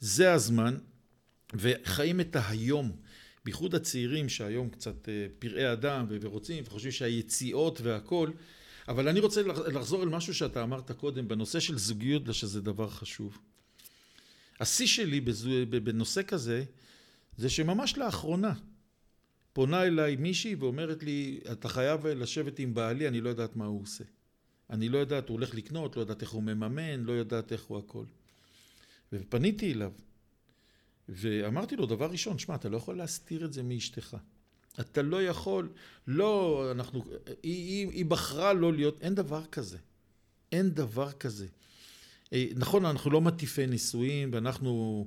זה 0.00 0.32
הזמן, 0.32 0.76
וחיים 1.54 2.20
את 2.20 2.36
ההיום. 2.36 2.92
בייחוד 3.44 3.74
הצעירים 3.74 4.28
שהיום 4.28 4.68
קצת 4.68 5.08
אה, 5.08 5.26
פראי 5.38 5.72
אדם 5.72 6.06
ורוצים 6.08 6.64
וחושבים 6.66 6.92
שהיציאות 6.92 7.80
והכל, 7.80 8.30
אבל 8.88 9.08
אני 9.08 9.20
רוצה 9.20 9.42
לח- 9.42 9.58
לחזור 9.58 10.02
אל 10.02 10.08
משהו 10.08 10.34
שאתה 10.34 10.62
אמרת 10.62 10.90
קודם 10.92 11.28
בנושא 11.28 11.60
של 11.60 11.78
זוגיות, 11.78 12.22
שזה 12.34 12.60
דבר 12.60 12.90
חשוב. 12.90 13.38
השיא 14.60 14.86
שלי 14.86 15.20
בזו, 15.20 15.50
בנושא 15.70 16.22
כזה, 16.22 16.64
זה 17.36 17.50
שממש 17.50 17.98
לאחרונה 17.98 18.54
פונה 19.52 19.82
אליי 19.82 20.16
מישהי 20.16 20.54
ואומרת 20.54 21.02
לי, 21.02 21.40
אתה 21.52 21.68
חייב 21.68 22.06
לשבת 22.06 22.58
עם 22.58 22.74
בעלי, 22.74 23.08
אני 23.08 23.20
לא 23.20 23.28
יודעת 23.28 23.56
מה 23.56 23.64
הוא 23.66 23.82
עושה. 23.82 24.04
אני 24.70 24.88
לא 24.88 24.98
יודעת, 24.98 25.28
הוא 25.28 25.34
הולך 25.34 25.54
לקנות, 25.54 25.96
לא 25.96 26.00
יודעת 26.00 26.22
איך 26.22 26.30
הוא 26.30 26.42
מממן, 26.42 27.00
לא 27.00 27.12
יודעת 27.12 27.52
איך 27.52 27.62
הוא 27.64 27.78
הכל. 27.78 28.04
ופניתי 29.12 29.72
אליו, 29.72 29.92
ואמרתי 31.08 31.76
לו, 31.76 31.86
דבר 31.86 32.10
ראשון, 32.10 32.38
שמע, 32.38 32.54
אתה 32.54 32.68
לא 32.68 32.76
יכול 32.76 32.96
להסתיר 32.96 33.44
את 33.44 33.52
זה 33.52 33.62
מאשתך. 33.62 34.16
אתה 34.80 35.02
לא 35.02 35.22
יכול, 35.22 35.68
לא, 36.06 36.64
אנחנו, 36.70 37.04
היא, 37.26 37.36
היא, 37.42 37.88
היא 37.88 38.04
בחרה 38.04 38.52
לא 38.52 38.72
להיות, 38.72 38.98
אין 39.00 39.14
דבר 39.14 39.44
כזה. 39.52 39.78
אין 40.52 40.70
דבר 40.70 41.12
כזה. 41.12 41.46
אה, 42.32 42.46
נכון, 42.56 42.84
אנחנו 42.84 43.10
לא 43.10 43.20
מטיפי 43.20 43.66
נישואים, 43.66 44.30
ואנחנו, 44.32 45.06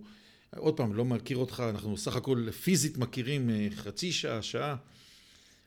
עוד 0.56 0.78
פעם, 0.78 0.94
לא 0.94 1.06
מכיר 1.06 1.38
אותך, 1.38 1.64
אנחנו 1.70 1.98
סך 1.98 2.16
הכל 2.16 2.52
פיזית 2.52 2.98
מכירים 2.98 3.50
אה, 3.50 3.68
חצי 3.76 4.12
שעה, 4.12 4.42
שעה, 4.42 4.76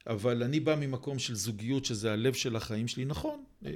אבל 0.06 0.42
אני 0.42 0.60
בא 0.60 0.74
ממקום 0.74 1.18
של 1.18 1.34
זוגיות, 1.34 1.84
שזה 1.84 2.12
הלב 2.12 2.34
של 2.34 2.56
החיים 2.56 2.88
שלי. 2.88 3.04
נכון, 3.04 3.44
אה, 3.66 3.70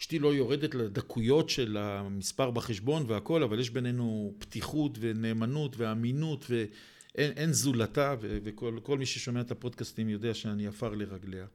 אשתי 0.00 0.18
לא 0.18 0.34
יורדת 0.34 0.74
לדקויות 0.74 1.50
של 1.50 1.76
המספר 1.76 2.50
בחשבון 2.50 3.04
והכל, 3.08 3.42
אבל 3.42 3.60
יש 3.60 3.70
בינינו 3.70 4.34
פתיחות 4.38 4.98
ונאמנות 5.00 5.76
ואמינות 5.76 6.46
ואין 6.50 6.68
אין 7.14 7.52
זולתה, 7.52 8.14
ו- 8.20 8.38
וכל 8.44 8.78
כל 8.82 8.98
מי 8.98 9.06
ששומע 9.06 9.40
את 9.40 9.50
הפודקאסטים 9.50 10.08
יודע 10.08 10.34
שאני 10.34 10.66
עפר 10.66 10.94
לרגליה. 10.94 11.46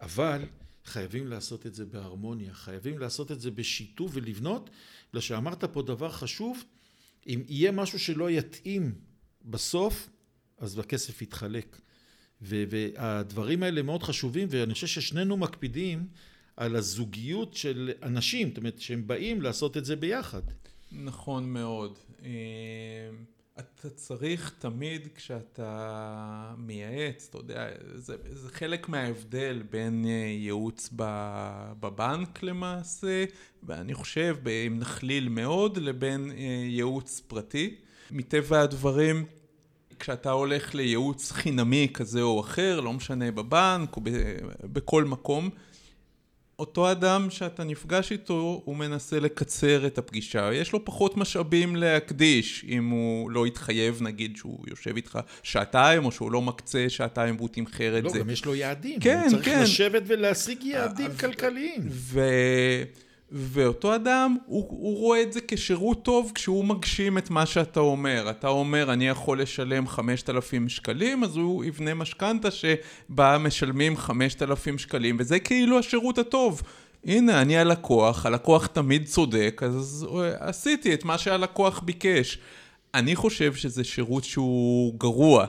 אבל 0.00 0.42
חייבים 0.84 1.26
לעשות 1.26 1.66
את 1.66 1.74
זה 1.74 1.84
בהרמוניה, 1.86 2.54
חייבים 2.54 2.98
לעשות 2.98 3.32
את 3.32 3.40
זה 3.40 3.50
בשיתוף 3.50 4.10
ולבנות, 4.14 4.70
בגלל 5.10 5.20
שאמרת 5.20 5.64
פה 5.64 5.82
דבר 5.82 6.10
חשוב, 6.10 6.64
אם 7.26 7.42
יהיה 7.48 7.72
משהו 7.72 7.98
שלא 7.98 8.30
יתאים 8.30 8.94
בסוף, 9.44 10.08
אז 10.58 10.78
הכסף 10.78 11.22
יתחלק. 11.22 11.80
ו- 12.42 12.64
והדברים 12.70 13.62
האלה 13.62 13.82
מאוד 13.82 14.02
חשובים, 14.02 14.48
ואני 14.50 14.74
חושב 14.74 14.86
ששנינו 14.86 15.36
מקפידים 15.36 16.06
על 16.56 16.76
הזוגיות 16.76 17.54
של 17.54 17.90
אנשים, 18.02 18.48
זאת 18.48 18.58
אומרת, 18.58 18.80
שהם 18.80 19.06
באים 19.06 19.42
לעשות 19.42 19.76
את 19.76 19.84
זה 19.84 19.96
ביחד. 19.96 20.42
נכון 20.92 21.52
מאוד. 21.52 21.98
אתה 23.58 23.90
צריך 23.90 24.52
תמיד 24.58 25.08
כשאתה 25.14 26.54
מייעץ, 26.58 27.26
אתה 27.30 27.38
יודע, 27.38 27.68
זה, 27.94 28.16
זה 28.30 28.48
חלק 28.48 28.88
מההבדל 28.88 29.62
בין 29.70 30.04
אה, 30.08 30.10
ייעוץ 30.10 30.90
בבנק 31.80 32.42
למעשה, 32.42 33.24
ואני 33.62 33.94
חושב, 33.94 34.36
אם 34.48 34.78
נכליל 34.78 35.28
מאוד, 35.28 35.76
לבין 35.76 36.30
אה, 36.30 36.36
ייעוץ 36.66 37.22
פרטי. 37.26 37.74
מטבע 38.10 38.60
הדברים, 38.60 39.24
כשאתה 39.98 40.30
הולך 40.30 40.74
לייעוץ 40.74 41.32
חינמי 41.32 41.88
כזה 41.94 42.22
או 42.22 42.40
אחר, 42.40 42.80
לא 42.80 42.92
משנה 42.92 43.30
בבנק 43.30 43.96
או 43.96 44.02
בכל 44.62 45.04
מקום, 45.04 45.50
אותו 46.58 46.90
אדם 46.90 47.30
שאתה 47.30 47.64
נפגש 47.64 48.12
איתו, 48.12 48.62
הוא 48.64 48.76
מנסה 48.76 49.20
לקצר 49.20 49.86
את 49.86 49.98
הפגישה. 49.98 50.50
יש 50.52 50.72
לו 50.72 50.84
פחות 50.84 51.16
משאבים 51.16 51.76
להקדיש, 51.76 52.64
אם 52.68 52.88
הוא 52.88 53.30
לא 53.30 53.46
יתחייב, 53.46 54.02
נגיד, 54.02 54.36
שהוא 54.36 54.64
יושב 54.70 54.96
איתך 54.96 55.18
שעתיים, 55.42 56.04
או 56.04 56.12
שהוא 56.12 56.32
לא 56.32 56.42
מקצה 56.42 56.84
שעתיים 56.88 57.36
והוא 57.36 57.48
תמחר 57.48 57.98
את 57.98 58.04
לא, 58.04 58.10
זה. 58.10 58.18
גם 58.18 58.30
יש 58.30 58.44
לו 58.44 58.54
יעדים. 58.54 59.00
כן, 59.00 59.20
הוא 59.20 59.30
צריך 59.30 59.44
כן. 59.44 59.62
לשבת 59.62 60.02
ולהשיג 60.06 60.64
יעדים 60.64 61.10
כלכליים. 61.20 61.88
ו... 61.90 62.20
ואותו 63.32 63.94
אדם, 63.94 64.36
הוא, 64.46 64.66
הוא 64.68 64.98
רואה 64.98 65.22
את 65.22 65.32
זה 65.32 65.40
כשירות 65.48 66.02
טוב 66.02 66.32
כשהוא 66.34 66.64
מגשים 66.64 67.18
את 67.18 67.30
מה 67.30 67.46
שאתה 67.46 67.80
אומר. 67.80 68.30
אתה 68.30 68.48
אומר, 68.48 68.92
אני 68.92 69.08
יכול 69.08 69.42
לשלם 69.42 69.88
5,000 69.88 70.68
שקלים, 70.68 71.24
אז 71.24 71.36
הוא 71.36 71.64
יבנה 71.64 71.94
משכנתה 71.94 72.48
שבה 72.50 73.38
משלמים 73.38 73.96
5,000 73.96 74.78
שקלים, 74.78 75.16
וזה 75.18 75.38
כאילו 75.38 75.78
השירות 75.78 76.18
הטוב. 76.18 76.62
הנה, 77.04 77.42
אני 77.42 77.58
הלקוח, 77.58 78.26
הלקוח 78.26 78.66
תמיד 78.66 79.06
צודק, 79.06 79.60
אז 79.64 80.06
עשיתי 80.38 80.94
את 80.94 81.04
מה 81.04 81.18
שהלקוח 81.18 81.80
ביקש. 81.80 82.38
אני 82.94 83.16
חושב 83.16 83.54
שזה 83.54 83.84
שירות 83.84 84.24
שהוא 84.24 84.94
גרוע. 84.98 85.46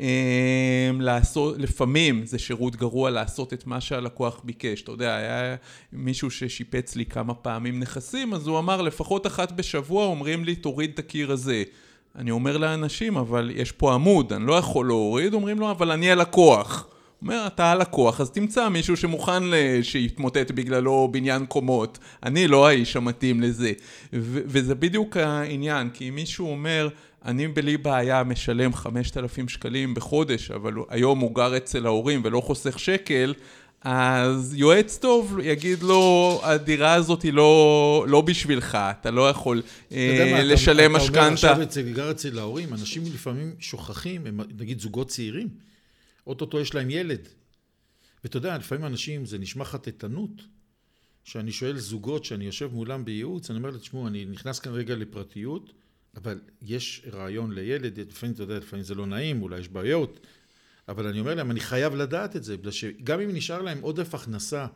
אמ, 0.00 1.00
לעשות, 1.00 1.58
לפעמים 1.58 2.26
זה 2.26 2.38
שירות 2.38 2.76
גרוע 2.76 3.10
לעשות 3.10 3.52
את 3.52 3.66
מה 3.66 3.80
שהלקוח 3.80 4.40
ביקש. 4.44 4.82
אתה 4.82 4.92
יודע, 4.92 5.16
היה 5.16 5.56
מישהו 5.92 6.30
ששיפץ 6.30 6.96
לי 6.96 7.06
כמה 7.06 7.34
פעמים 7.34 7.80
נכסים, 7.80 8.34
אז 8.34 8.46
הוא 8.46 8.58
אמר, 8.58 8.82
לפחות 8.82 9.26
אחת 9.26 9.52
בשבוע 9.52 10.06
אומרים 10.06 10.44
לי, 10.44 10.56
תוריד 10.56 10.90
את 10.94 10.98
הקיר 10.98 11.32
הזה. 11.32 11.62
אני 12.16 12.30
אומר 12.30 12.56
לאנשים, 12.56 13.16
אבל 13.16 13.50
יש 13.54 13.72
פה 13.72 13.94
עמוד, 13.94 14.32
אני 14.32 14.46
לא 14.46 14.52
יכול 14.52 14.86
להוריד, 14.86 15.34
אומרים 15.34 15.60
לו, 15.60 15.70
אבל 15.70 15.90
אני 15.90 16.10
הלקוח. 16.10 16.88
אומר, 17.22 17.46
אתה 17.46 17.72
הלקוח, 17.72 18.20
אז 18.20 18.30
תמצא 18.30 18.68
מישהו 18.68 18.96
שמוכן 18.96 19.42
שיתמוטט 19.82 20.50
בגללו 20.50 21.08
בניין 21.12 21.46
קומות. 21.46 21.98
אני 22.22 22.48
לא 22.48 22.68
האיש 22.68 22.96
המתאים 22.96 23.40
לזה. 23.40 23.72
ו- 24.12 24.40
וזה 24.46 24.74
בדיוק 24.74 25.16
העניין, 25.16 25.90
כי 25.90 26.08
אם 26.08 26.14
מישהו 26.14 26.50
אומר, 26.50 26.88
אני 27.26 27.48
בלי 27.48 27.76
בעיה 27.76 28.24
משלם 28.24 28.74
5,000 28.74 29.48
שקלים 29.48 29.94
בחודש, 29.94 30.50
אבל 30.50 30.72
היום 30.88 31.18
הוא 31.18 31.34
גר 31.34 31.56
אצל 31.56 31.86
ההורים 31.86 32.20
ולא 32.24 32.40
חוסך 32.40 32.78
שקל, 32.78 33.34
אז 33.80 34.54
יועץ 34.56 34.98
טוב 34.98 35.38
יגיד 35.42 35.82
לו, 35.82 36.40
הדירה 36.44 36.94
הזאת 36.94 37.22
היא 37.22 37.32
לא, 37.32 38.04
לא 38.08 38.20
בשבילך, 38.20 38.78
אתה 39.00 39.10
לא 39.10 39.28
יכול 39.30 39.56
מה, 39.56 39.96
אה, 39.96 40.36
אתה- 40.38 40.42
לשלם 40.44 40.76
אתה 40.78 40.86
אומר 40.86 40.96
משכנתה. 41.04 41.32
עכשיו 41.32 41.62
אצל, 41.62 41.92
גר 41.92 42.10
אצל 42.10 42.38
ההורים, 42.38 42.72
אנשים 42.72 43.02
לפעמים 43.14 43.54
שוכחים, 43.58 44.26
הם 44.26 44.40
נגיד 44.58 44.80
זוגות 44.80 45.08
צעירים, 45.08 45.48
אוטוטו 46.26 46.60
יש 46.60 46.74
להם 46.74 46.90
ילד. 46.90 47.28
ואתה 48.24 48.36
יודע, 48.36 48.58
לפעמים 48.58 48.84
אנשים, 48.84 49.26
זה 49.26 49.38
נשמע 49.38 49.64
חטטנות, 49.64 50.30
שאני 51.24 51.52
שואל 51.52 51.78
זוגות 51.78 52.24
שאני 52.24 52.44
יושב 52.44 52.68
מולם 52.72 53.04
בייעוץ, 53.04 53.50
אני 53.50 53.58
אומר 53.58 53.70
להם, 53.70 53.78
תשמעו, 53.78 54.06
אני 54.06 54.24
נכנס 54.24 54.58
כאן 54.58 54.72
רגע 54.72 54.94
לפרטיות, 54.94 55.72
אבל 56.16 56.40
יש 56.62 57.02
רעיון 57.12 57.52
לילד, 57.52 58.00
לפעמים, 58.00 58.34
אתה 58.34 58.42
יודע, 58.42 58.58
לפעמים 58.58 58.84
זה 58.84 58.94
לא 58.94 59.06
נעים, 59.06 59.42
אולי 59.42 59.60
יש 59.60 59.68
בעיות, 59.68 60.26
אבל 60.88 61.06
אני 61.06 61.20
אומר 61.20 61.34
להם, 61.34 61.50
אני 61.50 61.60
חייב 61.60 61.94
לדעת 61.94 62.36
את 62.36 62.44
זה, 62.44 62.56
בגלל 62.56 62.72
שגם 62.72 63.20
אם 63.20 63.34
נשאר 63.34 63.62
להם 63.62 63.80
עודף 63.80 64.14
הכנסה 64.14 64.66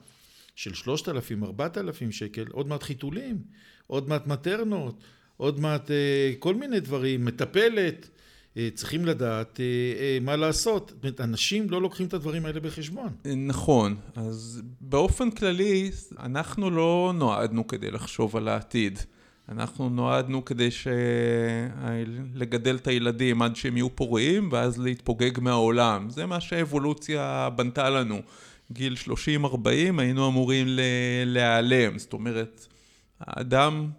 של 0.56 0.75
3,000, 0.75 1.44
4,000 1.44 2.12
שקל, 2.12 2.44
עוד 2.50 2.68
מעט 2.68 2.82
חיתולים, 2.82 3.42
עוד 3.87 4.09
מעט 4.09 4.26
מטרנות, 4.26 5.02
עוד 5.37 5.61
מעט 5.61 5.90
אה, 5.90 6.32
כל 6.38 6.54
מיני 6.54 6.80
דברים, 6.80 7.25
מטפלת, 7.25 8.09
אה, 8.56 8.68
צריכים 8.75 9.06
לדעת 9.06 9.61
אה, 9.61 10.18
מה 10.20 10.37
לעשות. 10.37 10.92
זאת 10.94 11.04
אומרת, 11.04 11.20
אנשים 11.20 11.70
לא 11.70 11.82
לוקחים 11.82 12.06
את 12.06 12.14
הדברים 12.14 12.47
האלה 12.47 12.61
בחשבון. 12.61 13.09
נכון, 13.37 13.97
אז 14.16 14.62
באופן 14.80 15.30
כללי, 15.30 15.90
אנחנו 16.18 16.70
לא 16.70 17.12
נועדנו 17.14 17.66
כדי 17.66 17.90
לחשוב 17.90 18.37
על 18.37 18.49
העתיד. 18.49 18.99
אנחנו 19.50 19.88
נועדנו 19.88 20.45
כדי 20.45 20.71
ש... 20.71 20.87
לגדל 22.35 22.76
את 22.76 22.87
הילדים 22.87 23.42
עד 23.42 23.57
שהם 23.57 23.76
יהיו 23.76 23.97
פוריים 23.97 24.49
ואז 24.52 24.78
להתפוגג 24.78 25.40
מהעולם. 25.40 26.11
זה 26.11 26.26
מה 26.26 26.40
שהאבולוציה 26.40 27.49
בנתה 27.57 27.90
לנו. 27.90 28.21
גיל 28.73 28.97
30-40 29.54 29.66
היינו 29.99 30.28
אמורים 30.28 30.66
להיעלם. 31.26 31.99
זאת 31.99 32.12
אומרת, 32.12 32.66
האדם 33.21 33.90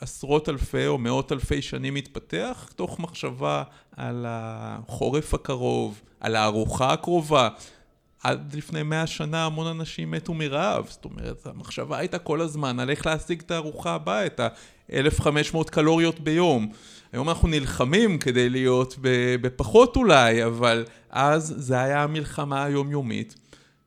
עשרות 0.00 0.48
אלפי 0.48 0.86
או 0.86 0.98
מאות 0.98 1.32
אלפי 1.32 1.62
שנים 1.62 1.94
מתפתח, 1.94 2.70
תוך 2.76 3.00
מחשבה 3.00 3.62
על 3.96 4.26
החורף 4.28 5.34
הקרוב, 5.34 6.02
על 6.20 6.36
הארוחה 6.36 6.92
הקרובה. 6.92 7.48
עד 8.22 8.54
לפני 8.54 8.82
מאה 8.82 9.06
שנה 9.06 9.46
המון 9.46 9.66
אנשים 9.66 10.10
מתו 10.10 10.34
מרעב, 10.34 10.86
זאת 10.88 11.04
אומרת, 11.04 11.46
המחשבה 11.46 11.98
הייתה 11.98 12.18
כל 12.18 12.40
הזמן 12.40 12.80
על 12.80 12.90
איך 12.90 13.06
להשיג 13.06 13.40
את 13.40 13.50
הארוחה 13.50 13.94
הבאה, 13.94 14.26
את 14.26 14.40
ה-1500 14.40 15.70
קלוריות 15.70 16.20
ביום. 16.20 16.72
היום 17.12 17.28
אנחנו 17.28 17.48
נלחמים 17.48 18.18
כדי 18.18 18.50
להיות 18.50 18.96
בפחות 19.40 19.96
אולי, 19.96 20.44
אבל 20.44 20.84
אז 21.10 21.54
זה 21.56 21.80
היה 21.80 22.02
המלחמה 22.02 22.64
היומיומית. 22.64 23.34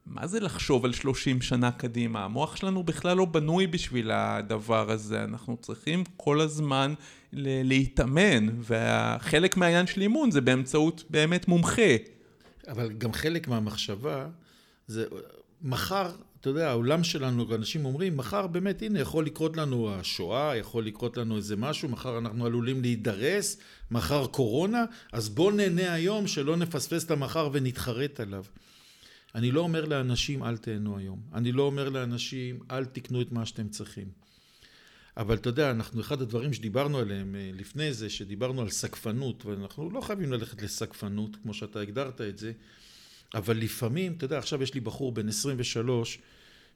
מה 0.06 0.28
זה 0.28 0.40
לחשוב 0.40 0.86
על 0.86 0.94
30 0.94 1.42
שנה 1.42 1.72
קדימה? 1.72 2.26
המוח 2.26 2.56
שלנו 2.56 2.84
בכלל 2.84 3.18
לא 3.18 3.26
בנוי 3.26 3.68
בשביל 3.68 4.12
הדבר 4.12 4.92
הזה, 4.92 5.24
אנחנו 5.24 5.58
צריכים 5.62 6.04
כל 6.18 6.42
הזמן 6.42 6.94
להתאמן, 7.34 8.48
וחלק 8.60 9.58
מהעניין 9.58 9.88
של 9.88 10.02
אימון 10.02 10.32
זה 10.32 10.42
באמצעות 10.42 11.04
באמת 11.10 11.48
מומחה. 11.48 11.92
אבל 12.68 12.91
גם 12.94 13.13
חלק 13.13 13.48
מהמחשבה 13.48 14.27
זה 14.88 15.06
מחר, 15.62 16.12
אתה 16.41 16.50
יודע, 16.50 16.70
העולם 16.70 17.03
שלנו, 17.03 17.56
אנשים 17.56 17.86
אומרים, 17.86 18.18
מחר 18.18 18.48
באמת, 18.48 18.82
הנה, 18.82 19.00
יכול 19.00 19.25
לקרות 19.25 19.58
לנו 19.58 19.94
השואה, 19.94 20.58
יכול 20.58 20.86
לקרות 20.86 21.18
לנו 21.18 21.38
איזה 21.38 21.56
משהו, 21.56 21.89
מחר 21.89 22.18
אנחנו 22.18 22.46
עלולים 22.46 22.82
להידרס, 22.82 23.58
מחר 23.91 24.27
קורונה, 24.27 24.86
אז 25.12 25.30
בואו 25.30 25.51
נהנה 25.51 25.94
היום 25.94 26.27
שלא 26.27 26.58
נפספס 26.58 27.06
את 27.06 27.12
המחר 27.12 27.50
ונתחרט 27.51 28.20
עליו. 28.20 28.44
אני 29.36 29.51
לא 29.51 29.62
אומר 29.62 29.86
לאנשים 29.86 30.44
אל 30.44 30.58
תהנו 30.58 30.98
היום, 30.98 31.20
אני 31.34 31.51
לא 31.51 31.63
אומר 31.63 31.89
לאנשים 31.89 32.60
אל 32.72 32.86
תקנו 32.86 33.22
את 33.22 33.32
מה 33.32 33.46
שאתם 33.46 33.70
צריכים. 33.70 34.21
אבל 35.18 35.36
אתה 35.36 35.50
יודע, 35.50 35.72
אנחנו, 35.72 36.01
אחד 36.01 36.22
הדברים 36.22 36.53
שדיברנו 36.53 36.98
עליהם 36.98 37.36
אה, 37.36 37.50
לפני 37.53 37.94
זה, 37.94 38.10
שדיברנו 38.10 38.62
על 38.62 38.70
סגפנות, 38.70 39.46
ואנחנו 39.46 39.89
לא 39.89 40.01
חייבים 40.01 40.32
ללכת 40.32 40.62
לסגפנות, 40.62 41.36
כמו 41.44 41.53
שאתה 41.53 41.80
הגדרת 41.80 42.22
את 42.22 42.38
זה, 42.38 42.51
אבל 43.34 43.58
לפעמים, 43.58 44.13
אתה 44.18 44.25
יודע, 44.25 44.38
עכשיו 44.38 44.63
יש 44.63 44.74
לי 44.74 44.80
בחור 44.80 45.12
בן 45.12 45.27
23, 45.27 46.20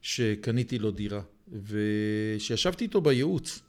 שקניתי 0.02 0.78
לו 0.78 0.90
דירה, 0.90 1.20
ושישבתי 1.62 2.84
איתו 2.84 3.00
בייעוץ, 3.00 3.60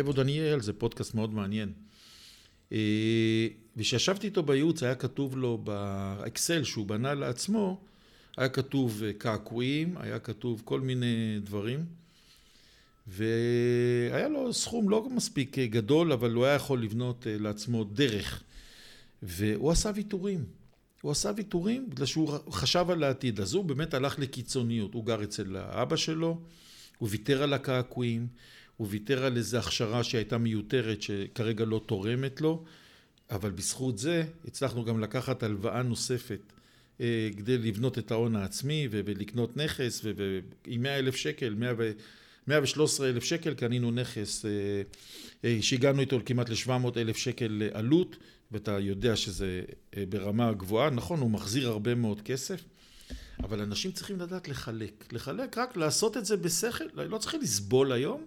אבו 0.00 0.12
דניאל, 0.12 0.60
זה 0.60 0.72
פודקאסט 0.72 1.14
מאוד 1.14 1.34
מעניין. 1.34 1.72
אה, 2.72 3.48
וכשישבתי 3.76 4.26
איתו 4.26 4.42
בייעוץ 4.42 4.82
היה 4.82 4.94
כתוב 4.94 5.36
לו 5.36 5.58
באקסל 5.58 6.64
שהוא 6.64 6.86
בנה 6.86 7.14
לעצמו, 7.14 7.80
היה 8.36 8.48
כתוב 8.48 9.02
אה, 9.02 9.12
קעקועים, 9.12 9.94
היה 9.96 10.18
כתוב 10.18 10.62
כל 10.64 10.80
מיני 10.80 11.38
דברים. 11.42 12.05
והיה 13.06 14.28
לו 14.28 14.52
סכום 14.52 14.90
לא 14.90 15.08
מספיק 15.10 15.58
אה, 15.58 15.66
גדול, 15.66 16.12
אבל 16.12 16.32
הוא 16.32 16.44
היה 16.44 16.54
יכול 16.54 16.82
לבנות 16.82 17.26
לעצמו 17.30 17.84
דרך. 17.84 18.42
והוא 19.22 19.70
עשה 19.70 19.90
ויתורים. 19.94 20.44
הוא 21.00 21.12
עשה 21.12 21.30
ויתורים 21.36 21.90
בגלל 21.90 22.06
שהוא 22.06 22.38
חשב 22.50 22.86
על 22.90 23.04
העתיד. 23.04 23.40
אז 23.40 23.54
הוא 23.54 23.64
באמת 23.64 23.94
הלך 23.94 24.18
לקיצוניות. 24.18 24.94
הוא 24.94 25.04
גר 25.04 25.24
אצל 25.24 25.56
האבא 25.56 25.96
שלו, 25.96 26.40
הוא 26.98 27.08
ויתר 27.12 27.42
על 27.42 27.52
הקעקועים, 27.52 28.26
הוא 28.76 28.88
ויתר 28.90 29.24
על 29.24 29.36
איזו 29.36 29.58
הכשרה 29.58 30.04
שהייתה 30.04 30.38
מיותרת, 30.38 31.02
שכרגע 31.02 31.64
לא 31.64 31.80
תורמת 31.86 32.40
לו, 32.40 32.64
אבל 33.30 33.50
בזכות 33.50 33.98
זה 33.98 34.24
הצלחנו 34.44 34.84
גם 34.84 35.00
לקחת 35.00 35.42
הלוואה 35.42 35.82
נוספת 35.82 36.40
אה, 37.00 37.28
כדי 37.36 37.58
לבנות 37.58 37.98
את 37.98 38.10
ההון 38.10 38.36
העצמי 38.36 38.88
ולקנות 38.90 39.56
נכס, 39.56 40.04
ועם 40.04 40.82
100 40.82 40.98
אלף 40.98 41.16
שקל, 41.16 41.54
100 41.54 41.72
ו... 41.78 41.92
113 42.48 43.08
אלף 43.08 43.24
שקל 43.24 43.54
קנינו 43.54 43.90
נכס 43.90 44.44
אה, 44.44 44.50
אה, 45.44 45.58
שהגענו 45.60 46.00
איתו 46.00 46.18
כמעט 46.26 46.48
ל-700 46.48 46.96
אלף 46.96 47.16
שקל 47.16 47.62
עלות 47.72 48.16
ואתה 48.52 48.78
יודע 48.78 49.16
שזה 49.16 49.62
ברמה 50.08 50.52
גבוהה, 50.52 50.90
נכון 50.90 51.20
הוא 51.20 51.30
מחזיר 51.30 51.68
הרבה 51.68 51.94
מאוד 51.94 52.20
כסף 52.20 52.64
אבל 53.42 53.60
אנשים 53.60 53.92
צריכים 53.92 54.20
לדעת 54.20 54.48
לחלק, 54.48 55.12
לחלק 55.12 55.58
רק 55.58 55.76
לעשות 55.76 56.16
את 56.16 56.26
זה 56.26 56.36
בשכל, 56.36 56.84
לא 56.94 57.18
צריכים 57.18 57.40
לסבול 57.40 57.92
היום 57.92 58.24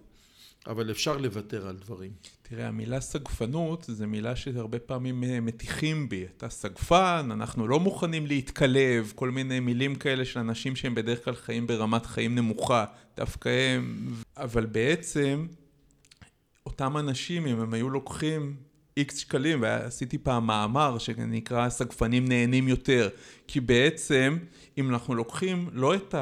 אבל 0.67 0.91
אפשר 0.91 1.17
לוותר 1.17 1.67
על 1.67 1.75
דברים. 1.75 2.11
תראה, 2.41 2.67
המילה 2.67 3.01
סגפנות 3.01 3.85
זה 3.87 4.07
מילה 4.07 4.35
שהרבה 4.35 4.79
פעמים 4.79 5.23
אה, 5.23 5.39
מטיחים 5.39 6.09
בי. 6.09 6.25
אתה 6.37 6.49
סגפן, 6.49 7.29
אנחנו 7.31 7.67
לא 7.67 7.79
מוכנים 7.79 8.27
להתקלב, 8.27 9.11
כל 9.15 9.31
מיני 9.31 9.59
מילים 9.59 9.95
כאלה 9.95 10.25
של 10.25 10.39
אנשים 10.39 10.75
שהם 10.75 10.95
בדרך 10.95 11.25
כלל 11.25 11.35
חיים 11.35 11.67
ברמת 11.67 12.05
חיים 12.05 12.35
נמוכה, 12.35 12.85
דווקא 13.17 13.49
הם... 13.49 14.13
אבל 14.37 14.65
בעצם, 14.65 15.47
אותם 16.65 16.97
אנשים, 16.97 17.47
אם 17.47 17.59
הם 17.59 17.73
היו 17.73 17.89
לוקחים 17.89 18.55
איקס 18.97 19.17
שקלים, 19.17 19.61
ועשיתי 19.61 20.17
פעם 20.17 20.47
מאמר 20.47 20.97
שנקרא 20.97 21.69
סגפנים 21.69 22.27
נהנים 22.27 22.67
יותר, 22.67 23.09
כי 23.47 23.59
בעצם 23.59 24.37
אם 24.77 24.89
אנחנו 24.89 25.15
לוקחים 25.15 25.69
לא 25.73 25.95
את 25.95 26.15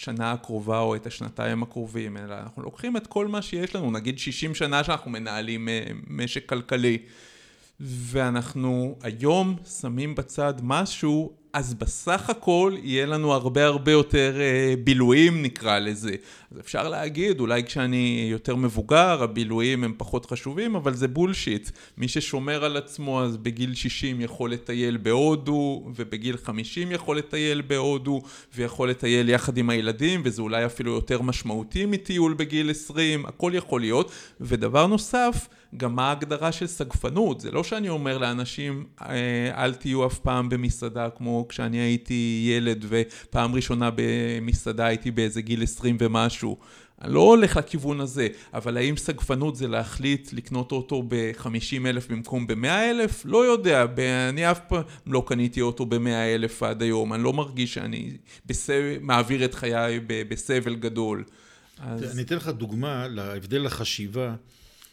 השנה 0.00 0.32
הקרובה 0.32 0.78
או 0.78 0.96
את 0.96 1.06
השנתיים 1.06 1.62
הקרובים, 1.62 2.16
אלא 2.16 2.34
אנחנו 2.34 2.62
לוקחים 2.62 2.96
את 2.96 3.06
כל 3.06 3.28
מה 3.28 3.42
שיש 3.42 3.74
לנו, 3.74 3.90
נגיד 3.90 4.18
60 4.18 4.54
שנה 4.54 4.84
שאנחנו 4.84 5.10
מנהלים 5.10 5.68
אה, 5.68 5.82
משק 6.06 6.48
כלכלי, 6.48 6.98
ואנחנו 7.80 8.96
היום 9.02 9.56
שמים 9.80 10.14
בצד 10.14 10.54
משהו 10.62 11.32
אז 11.52 11.74
בסך 11.74 12.30
הכל 12.30 12.76
יהיה 12.82 13.06
לנו 13.06 13.32
הרבה 13.32 13.64
הרבה 13.64 13.92
יותר 13.92 14.34
uh, 14.36 14.80
בילויים 14.84 15.42
נקרא 15.42 15.78
לזה. 15.78 16.14
אז 16.54 16.60
אפשר 16.60 16.88
להגיד, 16.88 17.40
אולי 17.40 17.64
כשאני 17.64 18.28
יותר 18.30 18.56
מבוגר, 18.56 19.22
הבילויים 19.22 19.84
הם 19.84 19.94
פחות 19.96 20.26
חשובים, 20.26 20.76
אבל 20.76 20.94
זה 20.94 21.08
בולשיט. 21.08 21.70
מי 21.98 22.08
ששומר 22.08 22.64
על 22.64 22.76
עצמו 22.76 23.22
אז 23.22 23.36
בגיל 23.36 23.74
60 23.74 24.20
יכול 24.20 24.52
לטייל 24.52 24.96
בהודו, 24.96 25.90
ובגיל 25.96 26.36
50 26.36 26.92
יכול 26.92 27.18
לטייל 27.18 27.60
בהודו, 27.60 28.22
ויכול 28.54 28.90
לטייל 28.90 29.28
יחד 29.28 29.56
עם 29.56 29.70
הילדים, 29.70 30.22
וזה 30.24 30.42
אולי 30.42 30.66
אפילו 30.66 30.92
יותר 30.92 31.22
משמעותי 31.22 31.86
מטיול 31.86 32.34
בגיל 32.34 32.70
20, 32.70 33.26
הכל 33.26 33.52
יכול 33.54 33.80
להיות. 33.80 34.12
ודבר 34.40 34.86
נוסף, 34.86 35.48
גם 35.76 35.94
מה 35.94 36.08
ההגדרה 36.08 36.52
של 36.52 36.66
סגפנות, 36.66 37.40
זה 37.40 37.50
לא 37.50 37.64
שאני 37.64 37.88
אומר 37.88 38.18
לאנשים 38.18 38.86
אה, 39.02 39.64
אל 39.64 39.74
תהיו 39.74 40.06
אף 40.06 40.18
פעם 40.18 40.48
במסעדה 40.48 41.10
כמו 41.10 41.46
כשאני 41.48 41.78
הייתי 41.78 42.48
ילד 42.56 42.84
ופעם 42.88 43.54
ראשונה 43.54 43.90
במסעדה 43.94 44.86
הייתי 44.86 45.10
באיזה 45.10 45.42
גיל 45.42 45.62
20 45.62 45.96
ומשהו. 46.00 46.39
אני 47.02 47.14
לא 47.14 47.20
הולך 47.20 47.56
לכיוון 47.56 48.00
הזה, 48.00 48.28
אבל 48.54 48.76
האם 48.76 48.96
סגפנות 48.96 49.56
זה 49.56 49.68
להחליט 49.68 50.32
לקנות 50.32 50.72
אוטו 50.72 51.02
ב-50 51.08 51.86
אלף 51.86 52.10
במקום 52.10 52.46
ב-100 52.46 52.66
אלף? 52.66 53.22
לא 53.24 53.44
יודע, 53.44 53.86
אני 54.28 54.50
אף 54.50 54.60
פעם 54.68 54.82
לא 55.06 55.22
קניתי 55.26 55.60
אוטו 55.60 55.86
ב-100 55.86 56.34
אלף 56.34 56.62
עד 56.62 56.82
היום, 56.82 57.12
אני 57.12 57.22
לא 57.22 57.32
מרגיש 57.32 57.74
שאני 57.74 58.16
בסב... 58.46 58.96
מעביר 59.00 59.44
את 59.44 59.54
חיי 59.54 60.00
בסבל 60.06 60.74
גדול. 60.74 61.24
אז... 61.78 62.14
אני 62.14 62.22
אתן 62.22 62.36
לך 62.36 62.48
דוגמה 62.48 63.08
להבדל 63.08 63.66
החשיבה. 63.66 64.34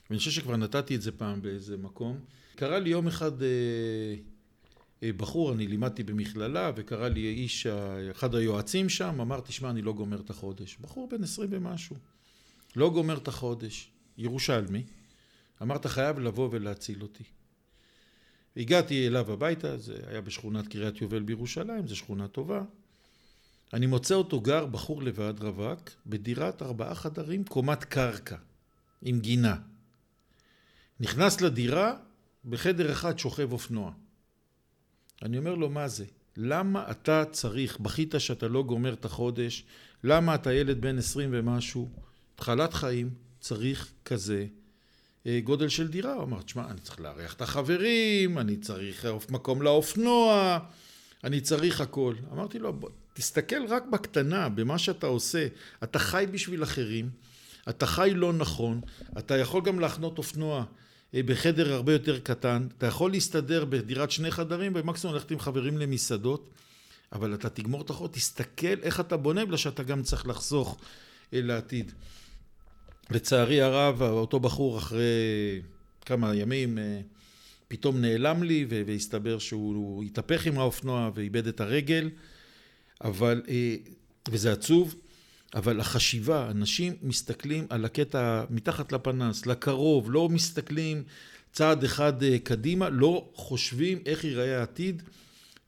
ואני 0.10 0.20
חושב 0.20 0.32
שכבר 0.32 0.56
נתתי 0.56 0.96
את 0.96 1.02
זה 1.02 1.12
פעם 1.12 1.42
באיזה 1.42 1.78
מקום. 1.78 2.18
קרה 2.56 2.80
לי 2.80 2.90
יום 2.90 3.08
אחד 3.08 3.42
אה, 3.42 3.48
בחור, 5.04 5.54
אני 5.54 5.68
לימדתי 5.68 6.04
במכללה, 6.04 6.72
וקרא 6.76 7.08
לי 7.08 7.20
איש, 7.20 7.68
אחד 8.12 8.36
היועצים 8.36 8.90
שם, 8.90 9.22
אמר, 9.22 9.40
תשמע, 9.40 9.70
אני 9.70 9.82
לא 9.82 9.94
גומר 9.94 10.22
את 10.22 10.30
החודש. 10.30 10.78
בחור 10.82 11.10
בן 11.10 11.24
עשרים 11.24 11.50
ומשהו. 11.52 11.96
לא 12.76 12.90
גומר 12.90 13.18
את 13.18 13.28
החודש. 13.28 13.92
ירושלמי. 14.18 14.84
אמר, 15.62 15.76
אתה 15.76 15.90
חייב 15.90 16.20
לבוא 16.20 16.50
ולהציל 16.52 17.02
אותי. 17.02 17.24
הגעתי 18.58 19.08
אליו 19.08 19.32
הביתה, 19.32 19.78
זה 19.78 20.00
היה 20.08 20.22
בשכונת 20.22 20.68
קריית 20.68 21.02
יובל 21.02 21.24
בירושלים, 21.24 21.88
זו 21.88 21.96
שכונה 21.96 22.28
טובה. 22.28 22.64
אני 23.74 23.86
מוצא 23.86 24.16
אותו 24.16 24.42
גר, 24.42 24.66
בחור 24.66 25.04
לבד, 25.04 25.34
רווק, 25.40 25.90
בדירת 26.06 26.62
ארבעה 26.62 26.96
חדרים, 26.96 27.44
קומת 27.44 27.84
קרקע, 27.84 28.38
עם 29.02 29.20
גינה. 29.20 29.56
נכנס 31.00 31.42
לדירה, 31.42 31.94
בחדר 32.46 32.92
אחד 32.92 33.20
שוכב 33.20 33.52
אופנוע. 33.52 33.92
אני 35.21 35.38
אומר 35.38 35.56
לו, 35.56 35.69
מה 35.69 35.88
זה? 35.88 36.06
למה 36.38 36.91
אתה 36.91 37.23
צריך, 37.32 37.80
בכית 37.80 38.15
שאתה 38.17 38.47
לא 38.47 38.63
גומר 38.63 38.93
את 38.93 39.06
החודש, 39.06 39.63
למה 40.03 40.36
אתה 40.36 40.53
ילד 40.53 40.82
בן 40.82 40.97
עשרים 40.97 41.30
ומשהו, 41.34 41.89
התחלת 42.36 42.73
חיים, 42.73 43.10
צריך 43.39 43.91
כזה 44.06 44.45
אה, 45.25 45.39
גודל 45.43 45.69
של 45.69 45.88
דירה? 45.88 46.13
הוא 46.13 46.23
אמר, 46.23 46.41
תשמע, 46.41 46.69
אני 46.71 46.80
צריך 46.80 46.99
לארח 46.99 47.34
את 47.34 47.41
החברים, 47.41 48.38
אני 48.38 48.58
צריך 48.58 49.06
מקום 49.30 49.62
לאופנוע, 49.62 50.60
אני 51.23 51.41
צריך 51.41 51.82
הכל. 51.82 52.15
אמרתי 52.32 52.60
לו, 52.60 52.73
בוא, 52.73 52.89
תסתכל 53.13 53.65
רק 53.69 53.84
בקטנה, 53.86 54.49
במה 54.49 54.77
שאתה 54.77 55.08
עושה. 55.08 55.47
אתה 55.84 55.99
חי 55.99 56.25
בשביל 56.32 56.63
אחרים, 56.63 57.10
אתה 57.69 57.86
חי 57.86 58.12
לא 58.15 58.34
נכון, 58.34 58.82
אתה 59.17 59.38
יכול 59.38 59.62
גם 59.62 59.80
להחנות 59.80 60.17
אופנוע 60.17 60.58
אה, 60.58 60.63
בחדר 61.13 61.74
הרבה 61.74 61.93
יותר 61.93 62.20
קטן, 62.20 62.67
אתה 62.78 62.86
יכול 62.86 63.12
להסתדר 63.12 63.65
בדירת 63.65 64.12
שני 64.12 64.32
חדרים 64.32 64.72
ומקסימום 64.76 65.15
ללכת 65.15 65.32
עם 65.32 65.39
חברים 65.39 65.78
למסעדות, 65.78 66.50
אבל 67.12 67.34
אתה 67.34 67.50
תגמור 67.50 67.82
את 67.82 67.89
החוק, 67.89 68.12
תסתכל 68.12 68.80
איך 68.82 69.00
אתה 69.00 69.17
בונה, 69.17 69.46
בגלל 69.46 69.58
שאתה 69.58 69.84
גם 69.84 70.04
צריך 70.04 70.28
לחסוך 70.28 70.78
אה, 71.34 71.41
לעתיד. 71.41 71.91
לצערי 73.10 73.62
הרב, 73.62 74.02
אותו 74.02 74.39
בחור 74.39 74.78
אחרי 74.78 75.62
כמה 76.06 76.36
ימים 76.36 76.78
אה, 76.78 77.02
פתאום 77.67 78.02
נעלם 78.02 78.43
לי 78.43 78.65
והסתבר 78.70 79.39
שהוא 79.39 80.04
התהפך 80.04 80.48
עם 80.48 80.60
האופנוע 80.60 81.12
ואיבד 81.15 81.48
את 81.48 81.62
הרגל, 81.62 82.10
אבל, 83.04 83.41
וזה 84.30 84.52
עצוב, 84.52 84.96
אבל 85.58 85.80
החשיבה, 85.80 86.52
אנשים 86.52 86.93
מסתכלים 87.02 87.67
על 87.70 87.86
הקטע 87.86 88.43
מתחת 88.50 88.91
לפנס, 88.91 89.46
לקרוב, 89.46 90.12
לא 90.12 90.30
מסתכלים 90.30 91.04
צעד 91.52 91.84
אחד 91.84 92.24
אה, 92.24 92.39
קדימה, 92.39 92.89
לא 92.89 93.30
חושבים 93.34 94.00
איך 94.06 94.24
ייראה 94.24 94.60
העתיד, 94.60 95.04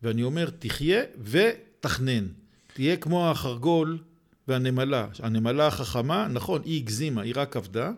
ואני 0.03 0.23
אומר, 0.23 0.49
תחיה 0.59 1.01
ותכנן. 1.23 2.27
תהיה 2.73 2.97
כמו 2.97 3.29
החרגול 3.29 3.97
והנמלה. 4.47 5.07
הנמלה 5.19 5.67
החכמה, 5.67 6.27
נכון, 6.27 6.61
היא 6.65 6.81
הגזימה, 6.81 7.21
היא 7.21 7.33
רק 7.35 7.57
עבדה, 7.57 7.91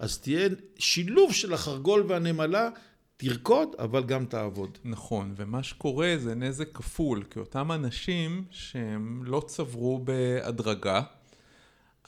אז 0.00 0.18
תהיה 0.18 0.48
שילוב 0.78 1.32
של 1.32 1.54
החרגול 1.54 2.04
והנמלה, 2.08 2.68
תרקוד, 3.16 3.68
אבל 3.78 4.04
גם 4.04 4.24
תעבוד. 4.24 4.78
נכון, 4.84 5.34
ומה 5.36 5.62
שקורה 5.62 6.14
זה 6.18 6.34
נזק 6.34 6.72
כפול, 6.74 7.22
כי 7.30 7.38
אותם 7.38 7.72
אנשים 7.72 8.44
שהם 8.50 9.22
לא 9.24 9.42
צברו 9.46 9.98
בהדרגה, 9.98 11.02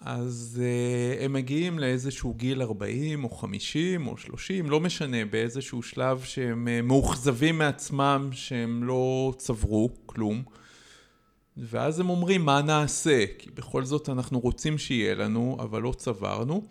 אז 0.01 0.61
uh, 0.63 1.25
הם 1.25 1.33
מגיעים 1.33 1.79
לאיזשהו 1.79 2.35
גיל 2.35 2.63
40 2.63 3.25
או 3.25 3.31
50 3.31 4.07
או 4.07 4.17
30, 4.17 4.71
לא 4.71 4.81
משנה, 4.81 5.25
באיזשהו 5.25 5.83
שלב 5.83 6.21
שהם 6.25 6.69
uh, 6.69 6.83
מאוכזבים 6.87 7.59
מעצמם 7.59 8.29
שהם 8.33 8.85
לא 8.85 9.33
צברו 9.39 9.91
כלום. 10.07 10.43
ואז 11.57 12.01
הם 12.01 12.11
אומרים 12.11 12.45
מה 12.45 12.63
נעשה, 12.63 13.25
כי 13.39 13.51
בכל 13.51 13.85
זאת 13.85 14.09
אנחנו 14.09 14.41
רוצים 14.41 14.79
שיהיה 14.79 15.15
לנו, 15.15 15.57
אבל 15.61 15.83
לא 15.83 15.93
צברנו. 15.97 16.63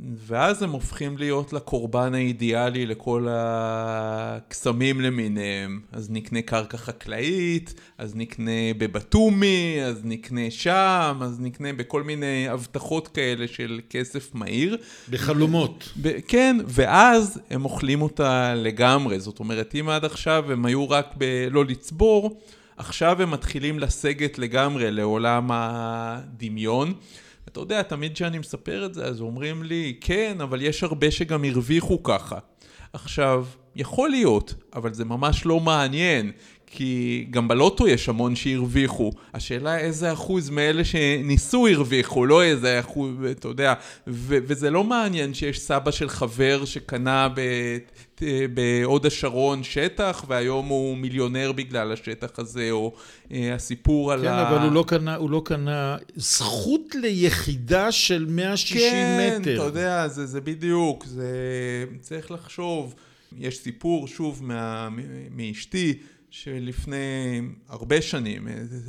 ואז 0.00 0.62
הם 0.62 0.70
הופכים 0.70 1.18
להיות 1.18 1.52
לקורבן 1.52 2.14
האידיאלי 2.14 2.86
לכל 2.86 3.26
הקסמים 3.30 5.00
למיניהם. 5.00 5.80
אז 5.92 6.10
נקנה 6.10 6.42
קרקע 6.42 6.76
חקלאית, 6.76 7.74
אז 7.98 8.16
נקנה 8.16 8.74
בבתומי, 8.78 9.78
אז 9.84 10.00
נקנה 10.04 10.50
שם, 10.50 11.18
אז 11.22 11.40
נקנה 11.40 11.72
בכל 11.72 12.02
מיני 12.02 12.48
הבטחות 12.48 13.08
כאלה 13.08 13.48
של 13.48 13.80
כסף 13.90 14.34
מהיר. 14.34 14.76
בחלומות. 15.10 15.92
ב- 16.02 16.18
כן, 16.28 16.56
ואז 16.66 17.40
הם 17.50 17.64
אוכלים 17.64 18.02
אותה 18.02 18.54
לגמרי. 18.54 19.20
זאת 19.20 19.40
אומרת, 19.40 19.74
אם 19.80 19.88
עד 19.88 20.04
עכשיו 20.04 20.52
הם 20.52 20.64
היו 20.66 20.90
רק 20.90 21.14
בלא 21.16 21.64
לצבור, 21.64 22.40
עכשיו 22.76 23.22
הם 23.22 23.30
מתחילים 23.30 23.78
לסגת 23.78 24.38
לגמרי 24.38 24.90
לעולם 24.90 25.50
הדמיון. 25.52 26.94
אתה 27.48 27.60
יודע, 27.60 27.82
תמיד 27.82 28.14
כשאני 28.14 28.38
מספר 28.38 28.86
את 28.86 28.94
זה, 28.94 29.04
אז 29.04 29.20
אומרים 29.20 29.62
לי, 29.62 29.94
כן, 30.00 30.36
אבל 30.40 30.62
יש 30.62 30.82
הרבה 30.82 31.10
שגם 31.10 31.44
הרוויחו 31.44 32.02
ככה. 32.02 32.38
עכשיו, 32.92 33.46
יכול 33.76 34.10
להיות, 34.10 34.54
אבל 34.74 34.94
זה 34.94 35.04
ממש 35.04 35.46
לא 35.46 35.60
מעניין, 35.60 36.32
כי 36.70 37.26
גם 37.30 37.48
בלוטו 37.48 37.88
יש 37.88 38.08
המון 38.08 38.36
שהרוויחו. 38.36 39.12
השאלה 39.34 39.78
איזה 39.78 40.12
אחוז 40.12 40.50
מאלה 40.50 40.84
שניסו 40.84 41.66
הרוויחו, 41.66 42.26
לא 42.26 42.42
איזה 42.42 42.80
אחוז, 42.80 43.10
אתה 43.30 43.48
יודע, 43.48 43.74
ו- 44.06 44.38
וזה 44.46 44.70
לא 44.70 44.84
מעניין 44.84 45.34
שיש 45.34 45.60
סבא 45.60 45.90
של 45.90 46.08
חבר 46.08 46.64
שקנה 46.64 47.28
ב- 47.34 47.78
בהוד 48.54 49.06
השרון 49.06 49.62
שטח, 49.62 50.24
והיום 50.28 50.66
הוא 50.66 50.96
מיליונר 50.96 51.52
בגלל 51.52 51.92
השטח 51.92 52.38
הזה, 52.38 52.70
או 52.70 52.92
אה, 53.32 53.54
הסיפור 53.54 54.12
כן, 54.12 54.18
על 54.18 54.26
ה... 54.26 54.30
כן, 54.30 54.54
אבל 54.54 54.64
הוא 54.64 54.72
לא 54.72 54.84
קנה, 54.86 55.16
הוא 55.16 55.30
לא 55.30 55.42
קנה 55.44 55.96
זכות 56.16 56.94
ליחידה 56.94 57.92
של 57.92 58.26
160 58.28 58.80
כן, 58.80 59.36
מטר. 59.40 59.44
כן, 59.44 59.54
אתה 59.54 59.62
יודע, 59.62 60.08
זה, 60.08 60.26
זה 60.26 60.40
בדיוק, 60.40 61.04
זה... 61.04 61.32
צריך 62.00 62.30
לחשוב. 62.30 62.94
יש 63.38 63.58
סיפור, 63.58 64.08
שוב, 64.08 64.44
מה, 64.44 64.88
מאשתי, 65.36 65.94
שלפני 66.30 67.40
הרבה 67.68 68.02
שנים, 68.02 68.48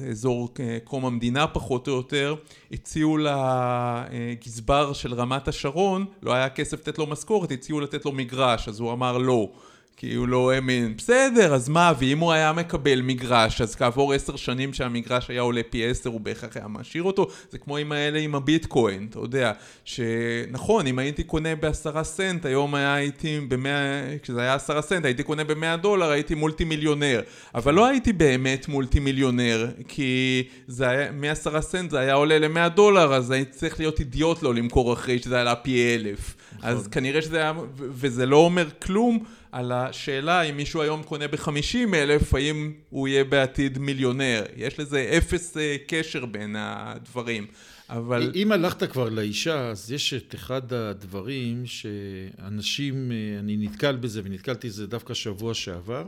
אזור 0.09 0.49
קום 0.83 1.05
המדינה 1.05 1.47
פחות 1.47 1.87
או 1.87 1.93
יותר, 1.93 2.35
הציעו 2.71 3.17
לגזבר 3.17 4.93
של 4.93 5.13
רמת 5.13 5.47
השרון, 5.47 6.05
לא 6.21 6.33
היה 6.33 6.49
כסף 6.49 6.79
לתת 6.79 6.97
לו 6.97 7.07
משכורת, 7.07 7.51
הציעו 7.51 7.79
לתת 7.79 8.05
לו 8.05 8.11
מגרש, 8.11 8.67
אז 8.67 8.79
הוא 8.79 8.91
אמר 8.91 9.17
לא. 9.17 9.51
כי 9.99 10.13
הוא 10.13 10.27
לא 10.27 10.51
האמין, 10.51 10.93
בסדר, 10.97 11.53
אז 11.53 11.69
מה, 11.69 11.93
ואם 11.99 12.19
הוא 12.19 12.31
היה 12.31 12.53
מקבל 12.53 13.01
מגרש, 13.01 13.61
אז 13.61 13.75
כעבור 13.75 14.13
עשר 14.13 14.35
שנים 14.35 14.73
שהמגרש 14.73 15.29
היה 15.29 15.41
עולה 15.41 15.61
פי 15.69 15.85
עשר, 15.85 16.09
הוא 16.09 16.21
בהכרח 16.21 16.57
היה 16.57 16.67
משאיר 16.67 17.03
אותו, 17.03 17.27
זה 17.51 17.57
כמו 17.57 17.77
עם 17.77 17.91
האלה 17.91 18.19
עם 18.19 18.35
הביטקוין, 18.35 19.07
אתה 19.09 19.19
יודע, 19.19 19.51
שנכון, 19.85 20.87
אם 20.87 20.99
הייתי 20.99 21.23
קונה 21.23 21.55
בעשרה 21.55 22.03
סנט, 22.03 22.45
היום 22.45 22.75
היה 22.75 22.93
הייתי 22.93 23.39
במאה, 23.47 24.15
כשזה 24.21 24.41
היה 24.41 24.53
עשרה 24.53 24.81
סנט, 24.81 25.05
הייתי 25.05 25.23
קונה 25.23 25.43
במאה 25.43 25.77
דולר, 25.77 26.09
הייתי 26.09 26.35
מולטי 26.35 26.63
מיליונר, 26.63 27.21
אבל 27.55 27.73
לא 27.73 27.87
הייתי 27.87 28.13
באמת 28.13 28.67
מולטי 28.67 28.99
מיליונר, 28.99 29.67
כי 29.87 30.43
זה 30.67 30.89
היה, 30.89 31.11
מעשרה 31.11 31.61
סנט 31.61 31.91
זה 31.91 31.99
היה 31.99 32.13
עולה 32.13 32.39
למאה 32.39 32.69
דולר, 32.69 33.13
אז 33.13 33.31
הייתי 33.31 33.51
צריך 33.51 33.79
להיות 33.79 33.99
אידיוט 33.99 34.43
לא 34.43 34.55
למכור 34.55 34.93
אחרי 34.93 35.19
שזה 35.19 35.41
עלה 35.41 35.55
פי 35.55 35.95
אלף. 35.95 36.35
נכון. 36.57 36.69
אז 36.69 36.87
כנראה 36.87 37.21
שזה 37.21 37.37
היה, 37.37 37.53
וזה 37.77 38.25
לא 38.25 38.37
אומר 38.37 38.67
כלום. 38.81 39.23
על 39.51 39.71
השאלה 39.71 40.41
אם 40.41 40.57
מישהו 40.57 40.81
היום 40.81 41.03
קונה 41.03 41.27
ב-50 41.27 41.95
אלף, 41.95 42.33
האם 42.33 42.73
הוא 42.89 43.07
יהיה 43.07 43.23
בעתיד 43.23 43.77
מיליונר. 43.77 44.43
יש 44.55 44.79
לזה 44.79 45.13
אפס 45.17 45.57
uh, 45.57 45.59
קשר 45.87 46.25
בין 46.25 46.55
הדברים. 46.59 47.47
אבל... 47.89 48.31
אם 48.35 48.51
הלכת 48.51 48.91
כבר 48.91 49.09
לאישה, 49.09 49.69
אז 49.69 49.91
יש 49.91 50.13
את 50.13 50.35
אחד 50.35 50.73
הדברים 50.73 51.65
שאנשים, 51.65 53.11
אה, 53.11 53.39
אני 53.39 53.57
נתקל 53.57 53.95
בזה 53.95 54.21
ונתקלתי 54.23 54.67
בזה 54.67 54.87
דווקא 54.87 55.13
שבוע 55.13 55.53
שעבר. 55.53 56.05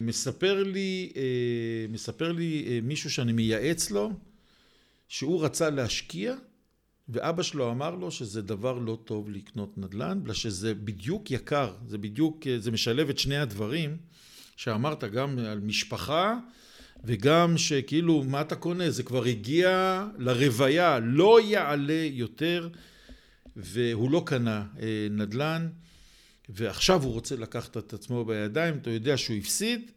מספר 0.00 0.62
לי, 0.62 1.12
אה, 1.16 1.22
מספר 1.88 2.32
לי 2.32 2.80
מישהו 2.82 3.10
שאני 3.10 3.32
מייעץ 3.32 3.90
לו, 3.90 4.12
שהוא 5.08 5.44
רצה 5.44 5.70
להשקיע 5.70 6.34
ואבא 7.08 7.42
שלו 7.42 7.70
אמר 7.70 7.94
לו 7.94 8.10
שזה 8.10 8.42
דבר 8.42 8.78
לא 8.78 8.98
טוב 9.04 9.30
לקנות 9.30 9.78
נדל"ן, 9.78 10.20
בגלל 10.22 10.34
שזה 10.34 10.74
בדיוק 10.74 11.30
יקר, 11.30 11.74
זה 11.86 11.98
בדיוק, 11.98 12.46
זה 12.58 12.70
משלב 12.70 13.08
את 13.08 13.18
שני 13.18 13.38
הדברים 13.38 13.96
שאמרת 14.56 15.04
גם 15.04 15.38
על 15.38 15.60
משפחה 15.60 16.38
וגם 17.04 17.58
שכאילו 17.58 18.24
מה 18.24 18.40
אתה 18.40 18.56
קונה, 18.56 18.90
זה 18.90 19.02
כבר 19.02 19.24
הגיע 19.24 20.06
לרוויה, 20.18 20.98
לא 20.98 21.40
יעלה 21.40 22.08
יותר 22.12 22.68
והוא 23.56 24.10
לא 24.10 24.22
קנה 24.26 24.66
אה, 24.80 25.06
נדל"ן 25.10 25.68
ועכשיו 26.48 27.02
הוא 27.02 27.12
רוצה 27.12 27.36
לקחת 27.36 27.76
את 27.76 27.92
עצמו 27.92 28.24
בידיים, 28.24 28.78
אתה 28.78 28.90
יודע 28.90 29.16
שהוא 29.16 29.36
הפסיד 29.36 29.90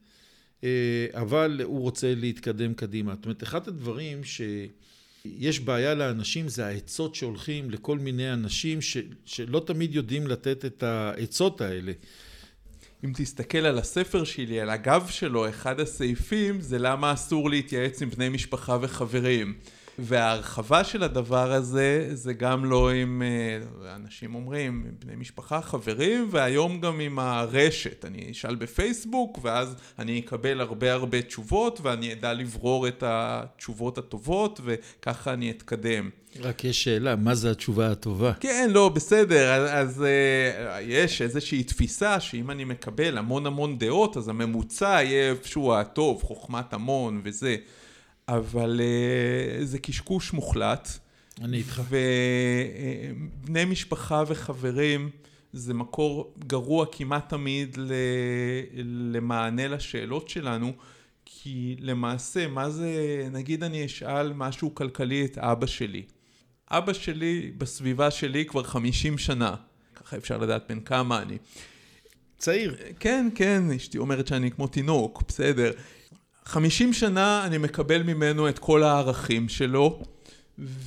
אה, 0.64 1.08
אבל 1.14 1.62
הוא 1.64 1.82
רוצה 1.82 2.16
להתקדם 2.16 2.74
קדימה. 2.74 3.16
זאת 3.16 3.26
אומרת, 3.26 3.44
אחד 3.44 3.68
הדברים 3.68 4.24
ש... 4.24 4.42
יש 5.26 5.60
בעיה 5.60 5.94
לאנשים, 5.94 6.48
זה 6.48 6.66
העצות 6.66 7.16
שהולכים 7.16 7.72
לכל 7.72 7.98
מיני 7.98 8.34
אנשים 8.34 8.82
ש, 8.82 8.98
שלא 9.26 9.64
תמיד 9.66 9.96
יודעים 9.96 10.28
לתת 10.28 10.66
את 10.66 10.84
העצות 10.84 11.62
האלה. 11.62 11.92
אם 13.06 13.12
תסתכל 13.16 13.58
על 13.58 13.78
הספר 13.78 14.24
שלי, 14.24 14.60
על 14.60 14.70
הגב 14.70 15.08
שלו, 15.10 15.50
אחד 15.50 15.80
הסעיפים 15.80 16.62
זה 16.62 16.80
למה 16.80 17.14
אסור 17.14 17.50
להתייעץ 17.50 18.02
עם 18.02 18.10
בני 18.10 18.30
משפחה 18.30 18.78
וחברים. 18.82 19.54
וההרחבה 20.04 20.84
של 20.84 21.04
הדבר 21.04 21.52
הזה, 21.52 22.10
זה 22.14 22.34
גם 22.34 22.66
לא 22.66 22.92
עם, 22.92 23.22
אה, 23.26 23.96
אנשים 23.96 24.36
אומרים, 24.36 24.92
בני 25.00 25.16
משפחה, 25.16 25.62
חברים, 25.62 26.28
והיום 26.32 26.82
גם 26.82 27.00
עם 27.00 27.20
הרשת. 27.20 28.06
אני 28.06 28.32
אשאל 28.32 28.56
בפייסבוק, 28.56 29.40
ואז 29.42 29.76
אני 30.00 30.20
אקבל 30.20 30.62
הרבה 30.62 30.94
הרבה 30.94 31.22
תשובות, 31.22 31.80
ואני 31.84 32.14
אדע 32.14 32.34
לברור 32.34 32.88
את 32.88 33.04
התשובות 33.08 33.98
הטובות, 33.98 34.60
וככה 34.64 35.34
אני 35.34 35.52
אתקדם. 35.52 36.10
רק 36.40 36.64
יש 36.64 36.84
שאלה, 36.84 37.16
מה 37.16 37.36
זה 37.36 37.52
התשובה 37.52 37.92
הטובה? 37.92 38.34
כן, 38.40 38.70
לא, 38.74 38.90
בסדר, 38.90 39.52
אז, 39.52 39.70
אז 39.72 40.02
uh, 40.02 40.82
יש 40.82 41.22
איזושהי 41.22 41.64
תפיסה 41.64 42.20
שאם 42.20 42.52
אני 42.52 42.64
מקבל 42.64 43.18
המון 43.18 43.46
המון 43.46 43.78
דעות, 43.78 44.18
אז 44.18 44.28
הממוצע 44.28 45.00
יהיה 45.04 45.30
איפשהו 45.30 45.74
הטוב, 45.74 46.24
חוכמת 46.24 46.74
המון 46.74 47.22
וזה. 47.24 47.56
אבל 48.28 48.82
uh, 48.82 49.64
זה 49.66 49.80
קשקוש 49.80 50.34
מוחלט. 50.34 50.90
אני 51.42 51.58
איתך. 51.58 51.82
ובני 51.90 53.66
משפחה 53.66 54.24
וחברים 54.28 55.10
זה 55.54 55.74
מקור 55.74 56.34
גרוע 56.48 56.86
כמעט 56.92 57.30
תמיד 57.30 57.78
למענה 59.14 59.68
לשאלות 59.68 60.30
שלנו, 60.30 60.74
כי 61.26 61.76
למעשה, 61.80 62.48
מה 62.48 62.70
זה, 62.70 62.94
נגיד 63.32 63.64
אני 63.64 63.86
אשאל 63.86 64.34
משהו 64.34 64.76
כלכלי 64.76 65.26
את 65.26 65.38
אבא 65.38 65.66
שלי. 65.66 66.04
אבא 66.72 66.94
שלי 66.94 67.52
בסביבה 67.58 68.12
שלי 68.12 68.46
כבר 68.46 68.64
50 68.64 69.18
שנה, 69.18 69.56
ככה 69.96 70.18
אפשר 70.18 70.38
לדעת 70.38 70.64
בין 70.70 70.80
כמה 70.80 71.22
אני. 71.22 71.38
צעיר. 72.38 72.76
כן, 73.00 73.30
כן, 73.36 73.64
אשתי 73.76 73.98
אומרת 73.98 74.28
שאני 74.28 74.52
כמו 74.52 74.68
תינוק, 74.68 75.24
בסדר. 75.28 75.72
50 76.46 76.94
שנה 76.94 77.46
אני 77.46 77.58
מקבל 77.58 78.04
ממנו 78.04 78.50
את 78.50 78.60
כל 78.60 78.84
הערכים 78.84 79.50
שלו, 79.50 80.00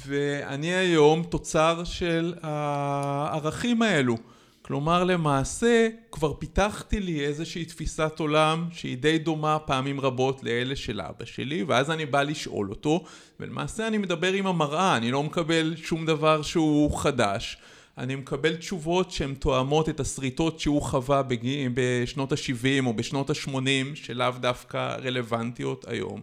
ואני 0.07 0.75
היום 0.75 1.23
תוצר 1.23 1.85
של 1.85 2.35
הערכים 2.43 3.83
האלו. 3.83 4.17
כלומר 4.63 5.05
למעשה 5.05 5.89
כבר 6.13 6.33
פיתחתי 6.33 7.01
לי 7.01 7.25
איזושהי 7.27 7.65
תפיסת 7.65 8.13
עולם 8.19 8.69
שהיא 8.73 8.99
די 8.99 9.19
דומה 9.19 9.59
פעמים 9.59 10.01
רבות 10.01 10.43
לאלה 10.43 10.77
של 10.77 11.01
אבא 11.01 11.25
שלי 11.25 11.63
ואז 11.63 11.91
אני 11.91 12.07
בא 12.07 12.23
לשאול 12.23 12.71
אותו 12.71 13.05
ולמעשה 13.41 13.87
אני 13.87 13.99
מדבר 13.99 14.33
עם 14.33 14.47
המראה, 14.47 14.97
אני 14.97 15.11
לא 15.11 15.23
מקבל 15.23 15.75
שום 15.77 16.07
דבר 16.07 16.43
שהוא 16.43 16.99
חדש 16.99 17.59
אני 17.99 18.15
מקבל 18.15 18.57
תשובות 18.57 19.11
שהן 19.11 19.35
תואמות 19.35 19.89
את 19.89 20.01
השריטות 20.01 20.61
שהוא 20.61 20.83
חווה 20.83 21.23
בג... 21.23 21.69
בשנות 21.75 22.33
ה-70 22.33 22.87
או 22.87 22.95
בשנות 22.95 23.31
ה-80 23.31 23.95
שלאו 23.95 24.31
דווקא 24.41 24.97
רלוונטיות 25.05 25.89
היום. 25.89 26.21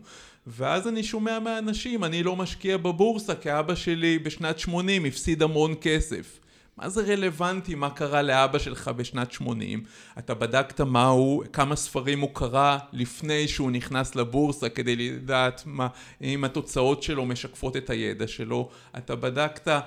ואז 0.47 0.87
אני 0.87 1.03
שומע 1.03 1.39
מהאנשים 1.39 2.03
אני 2.03 2.23
לא 2.23 2.35
משקיע 2.35 2.77
בבורסה 2.77 3.35
כי 3.35 3.59
אבא 3.59 3.75
שלי 3.75 4.19
בשנת 4.19 4.59
80 4.59 5.05
הפסיד 5.05 5.43
המון 5.43 5.73
כסף. 5.81 6.39
מה 6.77 6.89
זה 6.89 7.01
רלוונטי 7.01 7.75
מה 7.75 7.89
קרה 7.89 8.21
לאבא 8.21 8.59
שלך 8.59 8.87
בשנת 8.87 9.31
80? 9.31 9.83
אתה 10.19 10.33
בדקת 10.33 10.81
מה 10.81 11.07
הוא, 11.07 11.43
כמה 11.53 11.75
ספרים 11.75 12.19
הוא 12.19 12.29
קרא 12.33 12.77
לפני 12.93 13.47
שהוא 13.47 13.71
נכנס 13.71 14.15
לבורסה 14.15 14.69
כדי 14.69 14.95
לדעת 14.95 15.63
מה, 15.65 15.87
אם 16.21 16.43
התוצאות 16.43 17.03
שלו 17.03 17.25
משקפות 17.25 17.77
את 17.77 17.89
הידע 17.89 18.27
שלו, 18.27 18.69
אתה 18.97 19.15
בדקת 19.15 19.81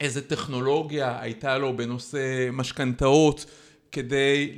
איזה 0.00 0.28
טכנולוגיה 0.28 1.20
הייתה 1.20 1.58
לו 1.58 1.76
בנושא 1.76 2.48
משכנתאות 2.52 3.46
כדי, 3.92 4.56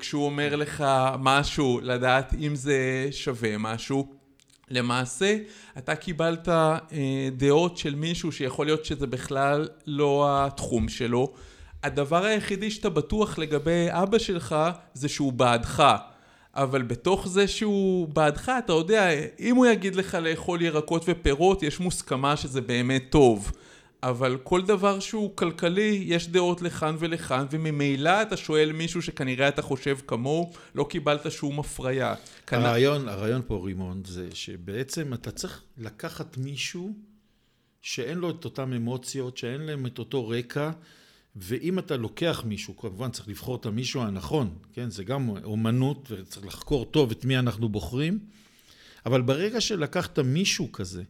כשהוא 0.00 0.24
אומר 0.24 0.56
לך 0.56 0.84
משהו, 1.18 1.80
לדעת 1.82 2.34
אם 2.34 2.54
זה 2.54 3.08
שווה 3.10 3.58
משהו. 3.58 4.12
למעשה 4.70 5.36
אתה 5.78 5.94
קיבלת 5.94 6.48
אה, 6.48 6.78
דעות 7.36 7.78
של 7.78 7.94
מישהו 7.94 8.32
שיכול 8.32 8.66
להיות 8.66 8.84
שזה 8.84 9.06
בכלל 9.06 9.68
לא 9.86 10.26
התחום 10.28 10.88
שלו. 10.88 11.32
הדבר 11.82 12.24
היחידי 12.24 12.70
שאתה 12.70 12.90
בטוח 12.90 13.38
לגבי 13.38 13.86
אבא 13.90 14.18
שלך 14.18 14.56
זה 14.94 15.08
שהוא 15.08 15.32
בעדך. 15.32 15.96
אבל 16.54 16.82
בתוך 16.82 17.28
זה 17.28 17.48
שהוא 17.48 18.08
בעדך 18.08 18.52
אתה 18.64 18.72
יודע 18.72 19.08
אם 19.40 19.56
הוא 19.56 19.66
יגיד 19.66 19.96
לך 19.96 20.14
לאכול 20.14 20.62
ירקות 20.62 21.04
ופירות 21.08 21.62
יש 21.62 21.80
מוסכמה 21.80 22.36
שזה 22.36 22.60
באמת 22.60 23.04
טוב 23.10 23.52
אבל 24.08 24.38
כל 24.42 24.62
דבר 24.62 25.00
שהוא 25.00 25.36
כלכלי 25.36 26.04
יש 26.06 26.28
דעות 26.28 26.62
לכאן 26.62 26.96
ולכאן 26.98 27.46
וממילא 27.50 28.22
אתה 28.22 28.36
שואל 28.36 28.72
מישהו 28.72 29.02
שכנראה 29.02 29.48
אתה 29.48 29.62
חושב 29.62 29.98
כמוהו 30.06 30.52
לא 30.74 30.86
קיבלת 30.90 31.30
שום 31.30 31.60
הפריה. 31.60 32.14
הרעיון, 32.50 33.08
הרעיון 33.08 33.42
פה 33.46 33.62
רימון 33.64 34.02
זה 34.04 34.28
שבעצם 34.34 35.14
אתה 35.14 35.30
צריך 35.30 35.62
לקחת 35.78 36.36
מישהו 36.36 36.92
שאין 37.82 38.18
לו 38.18 38.30
את 38.30 38.44
אותן 38.44 38.72
אמוציות, 38.72 39.36
שאין 39.36 39.60
להם 39.60 39.86
את 39.86 39.98
אותו 39.98 40.28
רקע 40.28 40.70
ואם 41.36 41.78
אתה 41.78 41.96
לוקח 41.96 42.42
מישהו, 42.46 42.76
כמובן 42.76 43.10
צריך 43.10 43.28
לבחור 43.28 43.56
את 43.56 43.66
המישהו 43.66 44.02
הנכון, 44.02 44.50
כן? 44.72 44.90
זה 44.90 45.04
גם 45.04 45.28
אומנות 45.44 46.08
וצריך 46.10 46.46
לחקור 46.46 46.84
טוב 46.84 47.10
את 47.10 47.24
מי 47.24 47.38
אנחנו 47.38 47.68
בוחרים 47.68 48.18
אבל 49.06 49.22
ברגע 49.22 49.60
שלקחת 49.60 50.18
מישהו 50.18 50.72
כזה 50.72 51.02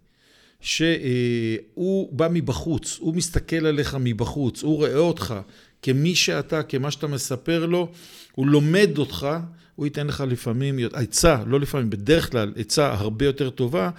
שהוא 0.61 2.12
בא 2.12 2.29
מבחוץ, 2.31 2.97
הוא 3.01 3.14
מסתכל 3.14 3.66
עליך 3.66 3.97
מבחוץ, 4.01 4.62
הוא 4.62 4.77
רואה 4.77 4.97
אותך 4.97 5.35
כמי 5.83 6.14
שאתה, 6.14 6.62
כמה 6.62 6.90
שאתה 6.90 7.07
מספר 7.07 7.66
לו, 7.66 7.92
הוא 8.33 8.47
לומד 8.47 8.90
אותך, 8.99 9.27
הוא 9.75 9.87
ייתן 9.87 10.07
לך 10.07 10.25
לפעמים 10.29 10.79
עצה, 10.92 11.38
לא 11.47 11.61
לפעמים, 11.61 11.90
בדרך 11.90 12.31
כלל 12.31 12.53
עצה 12.57 12.92
הרבה 12.92 13.25
יותר 13.25 13.51
טובה 13.51 13.90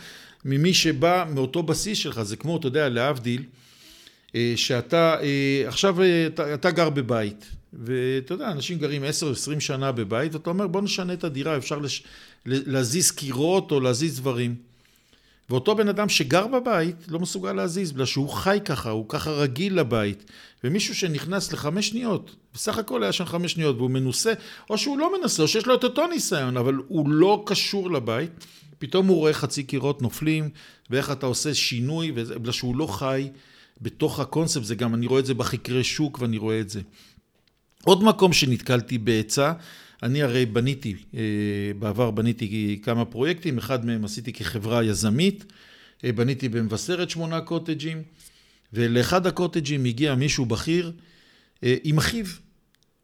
ממי 0.46 0.74
שבא 0.74 1.26
מאותו 1.34 1.63
בסיס 1.63 1.98
שלך, 1.98 2.22
זה 2.22 2.36
כמו, 2.36 2.58
אתה 2.58 2.67
יודע, 2.67 2.89
להבדיל, 2.89 3.43
אה, 4.36 4.54
שאתה, 4.56 5.15
אה, 5.22 5.63
עכשיו 5.67 6.02
אה, 6.02 6.28
אתה, 6.28 6.54
אתה 6.54 6.72
גר 6.72 6.89
בבית, 6.89 7.46
ואתה 7.74 8.34
יודע, 8.34 8.52
אנשים 8.52 8.78
גרים 8.78 9.04
10-20 9.04 9.60
שנה 9.60 9.91
בבית, 9.91 10.34
ואתה 10.34 10.50
אומר 10.50 10.67
בוא 10.67 10.82
נשנה 10.82 11.13
את 11.13 11.24
הדירה, 11.24 11.58
אפשר 11.58 11.80
לש... 11.80 12.04
להזיז 12.46 13.12
קירות 13.12 13.72
או 13.72 13.80
להזיז 13.80 14.20
דברים. 14.20 14.56
ואותו 15.50 15.76
בן 15.76 15.88
אדם 15.88 16.10
שגר 16.10 16.48
בבית 16.48 16.96
לא 17.08 17.20
מסוגל 17.20 17.54
להזיז, 17.54 17.92
בגלל 17.92 18.06
שהוא 18.06 18.30
חי 18.30 18.60
ככה, 18.66 18.90
הוא 18.90 19.06
ככה 19.10 19.32
רגיל 19.32 19.80
לבית. 19.80 20.32
ומישהו 20.64 20.96
שנכנס 20.96 21.54
לחמש 21.54 21.88
שניות, 21.88 22.36
בסך 22.54 22.78
הכל 22.78 23.04
היה 23.04 23.12
שם 23.12 23.26
חמש 23.26 23.52
שניות, 23.52 23.78
והוא 23.78 23.90
מנוסה, 23.90 24.34
או 24.70 24.78
שהוא 24.78 24.98
לא 24.98 25.20
מנסה, 25.20 25.44
או 25.44 25.48
שיש 25.48 25.66
לו 25.66 25.76
את 25.76 25.84
אותו 25.84 26.08
ניסיון, 26.08 26.58
אבל 26.58 26.76
הוא 26.88 27.10
לא 27.10 27.44
קשור 27.46 27.92
לבית, 27.92 28.46
פתאום 28.80 29.08
הוא 29.08 29.18
רואה 29.18 29.34
חצי 29.34 29.64
קירות 29.64 30.02
נופלים, 30.02 30.50
ואיך 30.90 31.12
אתה 31.12 31.26
עושה 31.26 31.54
שינוי, 31.54 32.12
בגלל 32.12 32.52
שהוא 32.52 32.76
לא 32.76 32.88
חי 32.88 33.30
בתוך 33.82 34.20
הקונספט, 34.20 34.64
זה 34.64 34.76
גם, 34.76 34.96
אני 34.96 35.08
רואה 35.08 35.20
את 35.20 35.26
זה 35.26 35.34
בחקרי 35.34 35.84
שוק 35.84 36.22
ואני 36.22 36.38
רואה 36.38 36.60
את 36.60 36.70
זה. 36.70 36.82
עוד 37.84 38.04
מקום 38.04 38.34
שנתקלתי 38.34 38.98
בעצה, 38.98 39.54
אני 40.04 40.22
הרי 40.22 40.46
בניתי, 40.46 40.96
אה, 41.14 41.22
בעבר 41.80 42.12
בניתי 42.12 42.80
כמה 42.84 43.06
פרויקטים, 43.06 43.58
אחד 43.58 43.86
מהם 43.86 44.06
עשיתי 44.06 44.34
כחברה 44.34 44.84
יזמית, 44.84 45.46
אה, 46.04 46.12
בניתי 46.12 46.50
במבשרת 46.50 47.10
שמונה 47.10 47.42
קוטג'ים, 47.42 48.04
ולאחד 48.74 49.28
הקוטג'ים 49.28 49.86
הגיע 49.86 50.16
מישהו 50.16 50.46
בכיר 50.46 50.92
אה, 51.64 51.76
עם 51.84 51.98
אחיו, 51.98 52.26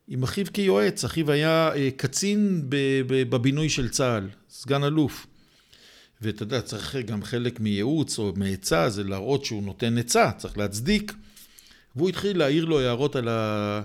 עם 0.07 0.23
אחיו 0.23 0.45
כיועץ, 0.53 1.03
אחיו 1.05 1.31
היה 1.31 1.71
קצין 1.97 2.61
בבינוי 3.07 3.69
של 3.69 3.89
צה"ל, 3.89 4.29
סגן 4.49 4.83
אלוף. 4.83 5.27
ואתה 6.21 6.43
יודע, 6.43 6.61
צריך 6.61 6.95
גם 6.95 7.23
חלק 7.23 7.59
מייעוץ 7.59 8.19
או 8.19 8.33
מעצה, 8.35 8.89
זה 8.89 9.03
להראות 9.03 9.45
שהוא 9.45 9.63
נותן 9.63 9.97
עצה, 9.97 10.31
צריך 10.37 10.57
להצדיק. 10.57 11.13
והוא 11.95 12.09
התחיל 12.09 12.37
להעיר 12.37 12.65
לו 12.65 12.79
הערות 12.79 13.15
על 13.15 13.27
ה... 13.27 13.81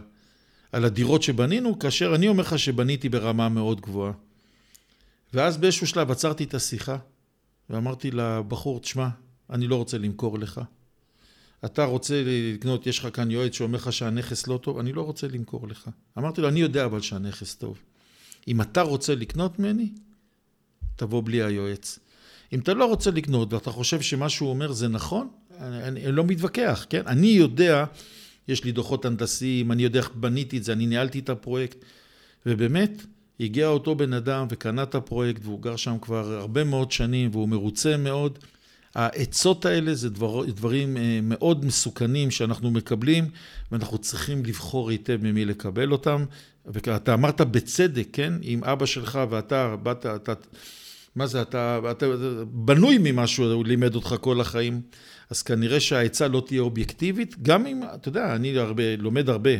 על 0.72 0.84
הדירות 0.84 1.22
שבנינו, 1.22 1.78
כאשר 1.78 2.14
אני 2.14 2.28
אומר 2.28 2.42
לך 2.42 2.58
שבניתי 2.58 3.08
ברמה 3.08 3.48
מאוד 3.48 3.80
גבוהה. 3.80 4.12
ואז 5.34 5.56
באיזשהו 5.56 5.86
שלב 5.86 6.10
עצרתי 6.10 6.44
את 6.44 6.54
השיחה, 6.54 6.96
ואמרתי 7.70 8.10
לבחור, 8.10 8.80
תשמע, 8.80 9.08
אני 9.50 9.66
לא 9.66 9.76
רוצה 9.76 9.98
למכור 9.98 10.38
לך. 10.38 10.60
אתה 11.64 11.84
רוצה 11.84 12.22
לקנות, 12.26 12.86
יש 12.86 12.98
לך 12.98 13.08
כאן 13.12 13.30
יועץ 13.30 13.54
שאומר 13.54 13.78
לך 13.78 13.92
שהנכס 13.92 14.46
לא 14.46 14.58
טוב, 14.62 14.78
אני 14.78 14.92
לא 14.92 15.02
רוצה 15.02 15.28
למכור 15.28 15.68
לך. 15.68 15.90
אמרתי 16.18 16.40
לו, 16.40 16.48
אני 16.48 16.60
יודע 16.60 16.84
אבל 16.84 17.00
שהנכס 17.00 17.54
טוב. 17.54 17.78
אם 18.48 18.60
אתה 18.60 18.82
רוצה 18.82 19.14
לקנות 19.14 19.58
ממני, 19.58 19.92
תבוא 20.96 21.22
בלי 21.24 21.42
היועץ. 21.42 21.98
אם 22.52 22.58
אתה 22.58 22.74
לא 22.74 22.84
רוצה 22.84 23.10
לקנות 23.10 23.52
ואתה 23.52 23.70
חושב 23.70 24.00
שמה 24.00 24.28
שהוא 24.28 24.50
אומר 24.50 24.72
זה 24.72 24.88
נכון, 24.88 25.28
אני, 25.58 25.82
אני, 25.82 26.04
אני 26.04 26.12
לא 26.12 26.24
מתווכח, 26.24 26.86
כן? 26.90 27.02
אני 27.06 27.26
יודע 27.26 27.84
יש 28.48 28.64
לי 28.64 28.72
דוחות 28.72 29.04
הנדסיים, 29.04 29.72
אני 29.72 29.82
יודע 29.82 30.00
איך 30.00 30.10
בניתי 30.14 30.58
את 30.58 30.64
זה, 30.64 30.72
אני 30.72 30.86
ניהלתי 30.86 31.18
את 31.18 31.28
הפרויקט. 31.28 31.84
ובאמת, 32.46 33.02
הגיע 33.40 33.68
אותו 33.68 33.94
בן 33.94 34.12
אדם 34.12 34.46
וקנה 34.50 34.82
את 34.82 34.94
הפרויקט, 34.94 35.40
והוא 35.44 35.62
גר 35.62 35.76
שם 35.76 35.96
כבר 36.02 36.32
הרבה 36.32 36.64
מאוד 36.64 36.92
שנים, 36.92 37.30
והוא 37.32 37.48
מרוצה 37.48 37.96
מאוד. 37.96 38.38
העצות 38.94 39.66
האלה 39.66 39.94
זה 39.94 40.10
דבר, 40.10 40.44
דברים 40.44 40.96
אה, 40.96 41.20
מאוד 41.22 41.64
מסוכנים 41.64 42.30
שאנחנו 42.30 42.70
מקבלים, 42.70 43.28
ואנחנו 43.72 43.98
צריכים 43.98 44.44
לבחור 44.44 44.90
היטב 44.90 45.18
ממי 45.22 45.44
לקבל 45.44 45.92
אותם. 45.92 46.24
ואתה 46.66 47.14
אמרת 47.14 47.40
בצדק, 47.40 48.08
כן? 48.12 48.32
אם 48.42 48.64
אבא 48.64 48.86
שלך 48.86 49.18
ואתה 49.30 49.76
באת, 49.76 50.06
אתה 50.06 50.32
מה 51.16 51.26
זה, 51.26 51.42
אתה, 51.42 51.80
אתה 51.90 52.06
בנוי 52.50 52.98
ממשהו, 53.00 53.44
הוא 53.44 53.66
לימד 53.66 53.94
אותך 53.94 54.14
כל 54.20 54.40
החיים, 54.40 54.80
אז 55.30 55.42
כנראה 55.42 55.80
שהעצה 55.80 56.28
לא 56.28 56.42
תהיה 56.46 56.60
אובייקטיבית, 56.60 57.42
גם 57.42 57.66
אם, 57.66 57.82
אתה 57.94 58.08
יודע, 58.08 58.36
אני 58.36 58.58
הרבה, 58.58 58.96
לומד 58.96 59.28
הרבה, 59.28 59.50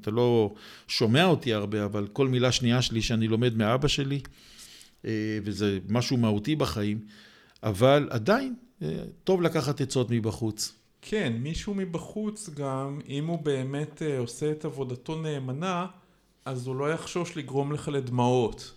אתה 0.00 0.10
לא 0.10 0.54
שומע 0.88 1.24
אותי 1.24 1.54
הרבה, 1.54 1.84
אבל 1.84 2.06
כל 2.12 2.28
מילה 2.28 2.52
שנייה 2.52 2.82
שלי 2.82 3.02
שאני 3.02 3.28
לומד 3.28 3.56
מאבא 3.56 3.88
שלי, 3.88 4.20
אה, 5.04 5.38
וזה 5.44 5.78
משהו 5.88 6.16
מהותי 6.16 6.56
בחיים, 6.56 7.00
אבל 7.62 8.08
עדיין, 8.10 8.54
אה, 8.82 8.88
טוב 9.24 9.42
לקחת 9.42 9.80
עצות 9.80 10.10
מבחוץ. 10.10 10.72
כן, 11.02 11.32
מישהו 11.40 11.74
מבחוץ 11.74 12.50
גם, 12.54 13.00
אם 13.08 13.26
הוא 13.26 13.38
באמת 13.38 14.02
אה, 14.02 14.18
עושה 14.18 14.50
את 14.50 14.64
עבודתו 14.64 15.22
נאמנה, 15.22 15.86
אז 16.44 16.66
הוא 16.66 16.76
לא 16.76 16.92
יחשוש 16.92 17.36
לגרום 17.36 17.72
לך 17.72 17.88
לדמעות. 17.88 18.72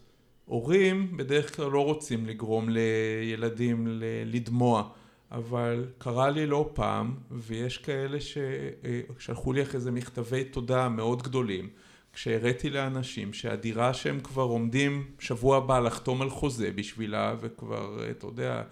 הורים 0.46 1.18
בדרך 1.18 1.56
כלל 1.56 1.72
לא 1.72 1.86
רוצים 1.86 2.26
לגרום 2.26 2.70
לילדים 2.70 3.88
לדמוע, 4.26 4.90
אבל 5.32 5.86
קרה 5.98 6.30
לי 6.30 6.46
לא 6.46 6.70
פעם, 6.74 7.16
ויש 7.32 7.78
כאלה 7.78 8.18
ששלחו 8.20 9.54
לי 9.54 9.62
אחרי 9.62 9.80
זה 9.80 9.92
מכתבי 9.92 10.44
תודה 10.44 10.90
מאוד 10.90 11.24
גדולים, 11.24 11.70
כשהראיתי 12.14 12.70
לאנשים 12.70 13.34
שהדירה 13.34 13.94
שהם 13.94 14.20
כבר 14.20 14.44
עומדים 14.44 15.06
שבוע 15.20 15.58
הבא 15.58 15.80
לחתום 15.80 16.22
על 16.22 16.30
חוזה 16.30 16.72
בשבילה, 16.76 17.36
וכבר, 17.40 18.12
אתה 18.12 18.26
יודע, 18.26 18.64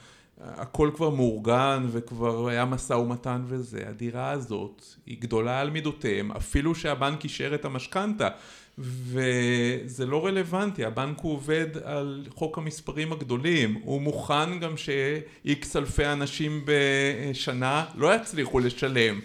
הכל 0.42 0.92
כבר 0.96 1.10
מאורגן 1.10 1.86
וכבר 1.92 2.48
היה 2.48 2.66
משא 2.66 2.94
ומתן 2.94 3.44
וזה, 3.46 3.84
הדירה 3.88 4.32
הזאת 4.32 4.86
היא 5.06 5.18
גדולה 5.22 5.62
על 5.62 5.70
מידותיהם, 5.70 6.32
אפילו 6.32 6.76
שהבנק 6.76 7.24
אישר 7.24 7.56
את 7.56 7.66
המשכנתה 7.66 8.30
וזה 8.78 10.06
לא 10.06 10.26
רלוונטי, 10.26 10.86
הבנק 10.86 11.20
הוא 11.20 11.34
עובד 11.34 11.68
על 11.84 12.26
חוק 12.36 12.58
המספרים 12.58 13.12
הגדולים, 13.12 13.74
הוא 13.84 14.02
מוכן 14.02 14.60
גם 14.60 14.78
שאיקס 14.78 15.76
אלפי 15.76 16.06
אנשים 16.06 16.66
בשנה 16.66 17.86
לא 17.96 18.16
יצליחו 18.16 18.60
לשלם. 18.60 19.20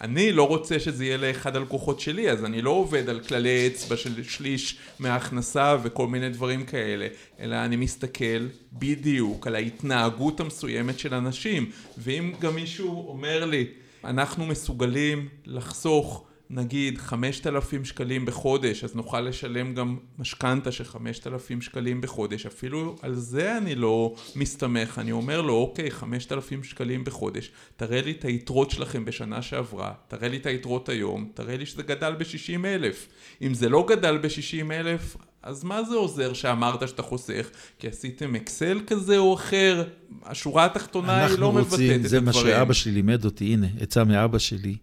אני 0.00 0.32
לא 0.32 0.48
רוצה 0.48 0.78
שזה 0.78 1.04
יהיה 1.04 1.16
לאחד 1.16 1.56
הלקוחות 1.56 2.00
שלי, 2.00 2.30
אז 2.30 2.44
אני 2.44 2.62
לא 2.62 2.70
עובד 2.70 3.08
על 3.08 3.20
כללי 3.20 3.66
אצבע 3.66 3.96
של 3.96 4.24
שליש 4.24 4.78
מההכנסה 4.98 5.76
וכל 5.82 6.06
מיני 6.06 6.28
דברים 6.28 6.66
כאלה, 6.66 7.06
אלא 7.40 7.56
אני 7.56 7.76
מסתכל 7.76 8.46
בדיוק 8.72 9.46
על 9.46 9.54
ההתנהגות 9.54 10.40
המסוימת 10.40 10.98
של 10.98 11.14
אנשים, 11.14 11.70
ואם 11.98 12.32
גם 12.40 12.54
מישהו 12.54 13.08
אומר 13.08 13.44
לי, 13.44 13.66
אנחנו 14.04 14.46
מסוגלים 14.46 15.28
לחסוך 15.46 16.27
נגיד 16.50 16.98
5,000 16.98 17.84
שקלים 17.84 18.26
בחודש, 18.26 18.84
אז 18.84 18.94
נוכל 18.94 19.20
לשלם 19.20 19.74
גם 19.74 19.96
משכנתה 20.18 20.72
של 20.72 20.84
5,000 20.84 21.62
שקלים 21.62 22.00
בחודש, 22.00 22.46
אפילו 22.46 22.96
על 23.02 23.14
זה 23.14 23.58
אני 23.58 23.74
לא 23.74 24.14
מסתמך, 24.36 24.98
אני 24.98 25.12
אומר 25.12 25.40
לו, 25.40 25.54
אוקיי, 25.54 25.90
5,000 25.90 26.64
שקלים 26.64 27.04
בחודש, 27.04 27.50
תראה 27.76 28.00
לי 28.02 28.10
את 28.10 28.24
היתרות 28.24 28.70
שלכם 28.70 29.04
בשנה 29.04 29.42
שעברה, 29.42 29.92
תראה 30.08 30.28
לי 30.28 30.36
את 30.36 30.46
היתרות 30.46 30.88
היום, 30.88 31.30
תראה 31.34 31.56
לי 31.56 31.66
שזה 31.66 31.82
גדל 31.82 32.14
ב-60,000. 32.18 32.96
אם 33.42 33.54
זה 33.54 33.68
לא 33.68 33.86
גדל 33.88 34.18
ב-60,000, 34.18 35.18
אז 35.42 35.64
מה 35.64 35.84
זה 35.84 35.94
עוזר 35.94 36.32
שאמרת 36.32 36.88
שאתה 36.88 37.02
חוסך? 37.02 37.50
כי 37.78 37.88
עשיתם 37.88 38.34
אקסל 38.34 38.80
כזה 38.86 39.18
או 39.18 39.34
אחר? 39.34 39.84
השורה 40.24 40.64
התחתונה 40.64 41.26
היא 41.26 41.38
לא 41.38 41.52
מבטאת 41.52 41.72
את 41.72 41.80
הדברים. 41.80 42.06
זה 42.06 42.20
מה 42.20 42.32
שאבא 42.32 42.72
שלי 42.72 42.92
לימד 42.92 43.24
אותי, 43.24 43.44
הנה, 43.44 43.66
עצה 43.80 44.04
מאבא 44.04 44.38
שלי. 44.38 44.76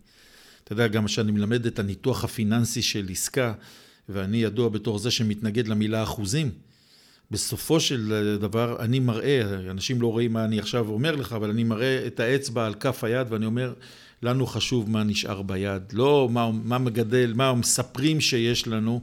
אתה 0.66 0.74
יודע, 0.74 0.88
גם 0.88 1.06
כשאני 1.06 1.32
מלמד 1.32 1.66
את 1.66 1.80
הניתוח 1.80 2.24
הפיננסי 2.24 2.82
של 2.82 3.08
עסקה, 3.10 3.54
ואני 4.10 4.38
ידוע 4.38 4.70
בתור 4.70 5.00
זה 5.00 5.12
שמתנגד 5.12 5.68
למילה 5.68 6.04
אחוזים, 6.04 6.52
בסופו 7.32 7.80
של 7.80 8.38
דבר 8.42 8.78
אני 8.80 9.00
מראה, 9.00 9.42
אנשים 9.72 10.02
לא 10.02 10.12
רואים 10.12 10.34
מה 10.34 10.46
אני 10.46 10.60
עכשיו 10.60 10.90
אומר 10.90 11.16
לך, 11.16 11.34
אבל 11.34 11.50
אני 11.50 11.64
מראה 11.64 12.08
את 12.08 12.20
האצבע 12.20 12.66
על 12.66 12.74
כף 12.74 13.04
היד 13.04 13.28
ואני 13.30 13.46
אומר, 13.46 13.74
לנו 14.24 14.48
חשוב 14.48 14.90
מה 14.90 15.04
נשאר 15.04 15.42
ביד, 15.42 15.84
לא 15.94 16.30
מה, 16.32 16.52
מה 16.52 16.78
מגדל, 16.78 17.34
מה 17.36 17.54
מספרים 17.54 18.22
שיש 18.22 18.68
לנו. 18.68 19.02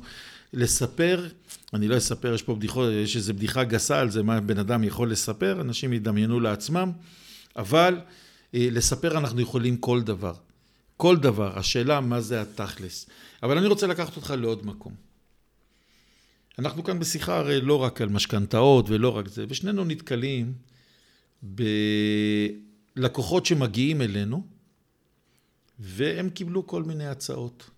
לספר, 0.53 1.29
אני 1.75 1.89
לא 1.89 1.97
אספר, 1.97 2.35
יש 2.35 2.43
פה 2.43 2.55
בדיחות, 2.55 2.89
יש 2.93 3.17
איזו 3.17 3.35
בדיחה 3.35 3.65
גסה 3.65 4.01
על 4.01 4.11
זה, 4.11 4.23
מה 4.23 4.41
בן 4.41 4.59
אדם 4.59 4.85
יכול 4.85 5.11
לספר, 5.11 5.61
אנשים 5.61 5.93
ידמיינו 5.93 6.41
לעצמם, 6.41 6.93
אבל 7.57 7.99
אה, 8.55 8.69
לספר 8.71 9.19
אנחנו 9.19 9.41
יכולים 9.41 9.77
כל 9.77 10.03
דבר. 10.03 10.35
כל 11.03 11.17
דבר, 11.17 11.59
השאלה 11.59 12.01
מה 12.01 12.21
זה 12.21 12.43
התכלס. 12.43 13.07
אבל 13.43 13.59
אני 13.59 13.67
רוצה 13.67 13.87
לקחת 13.87 14.17
אותך 14.17 14.35
לעוד 14.39 14.67
מקום. 14.67 14.95
אנחנו 16.59 16.85
כאן 16.85 16.99
בשיחה 16.99 17.39
הרי 17.39 17.61
לא 17.61 17.83
רק 17.83 18.01
על 18.01 18.09
משכנתאות 18.09 18.85
ולא 18.89 19.17
רק 19.17 19.29
זה, 19.29 19.45
ושנינו 19.49 19.85
נתקלים 19.85 20.53
בלקוחות 22.97 23.47
שמגיעים 23.47 24.03
אלינו, 24.03 24.47
והם 25.79 26.31
קיבלו 26.31 26.67
כל 26.67 26.83
מיני 26.83 27.07
הצעות. 27.07 27.71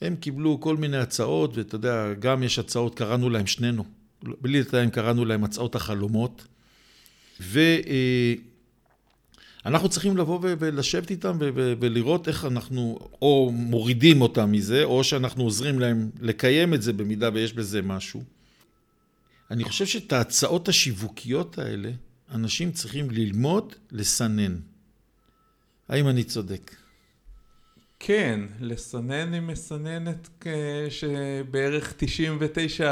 הם 0.00 0.16
קיבלו 0.16 0.60
כל 0.60 0.76
מיני 0.76 0.96
הצעות, 0.96 1.56
ואתה 1.56 1.74
יודע, 1.74 2.12
גם 2.18 2.42
יש 2.42 2.58
הצעות, 2.58 2.94
קראנו 2.98 3.30
להם 3.30 3.46
שנינו, 3.46 3.84
בלי 4.22 4.60
לתאם 4.60 4.90
קראנו 4.90 5.24
להם 5.24 5.44
הצעות 5.44 5.74
החלומות, 5.74 6.46
ו... 7.40 7.60
אנחנו 9.66 9.88
צריכים 9.88 10.16
לבוא 10.16 10.38
ולשבת 10.42 11.10
איתם 11.10 11.36
ולראות 11.80 12.28
איך 12.28 12.44
אנחנו 12.44 12.98
או 13.22 13.50
מורידים 13.54 14.20
אותם 14.20 14.52
מזה, 14.52 14.84
או 14.84 15.04
שאנחנו 15.04 15.44
עוזרים 15.44 15.78
להם 15.80 16.10
לקיים 16.20 16.74
את 16.74 16.82
זה 16.82 16.92
במידה 16.92 17.30
ויש 17.34 17.52
בזה 17.52 17.82
משהו. 17.82 18.22
אני 19.50 19.64
חושב 19.64 19.86
שאת 19.86 20.12
ההצעות 20.12 20.68
השיווקיות 20.68 21.58
האלה, 21.58 21.90
אנשים 22.30 22.72
צריכים 22.72 23.10
ללמוד 23.10 23.74
לסנן. 23.90 24.56
האם 25.88 26.08
אני 26.08 26.24
צודק? 26.24 26.76
כן, 27.98 28.40
לסנן 28.60 29.32
היא 29.32 29.40
מסננת 29.40 30.44
שבערך 30.90 31.94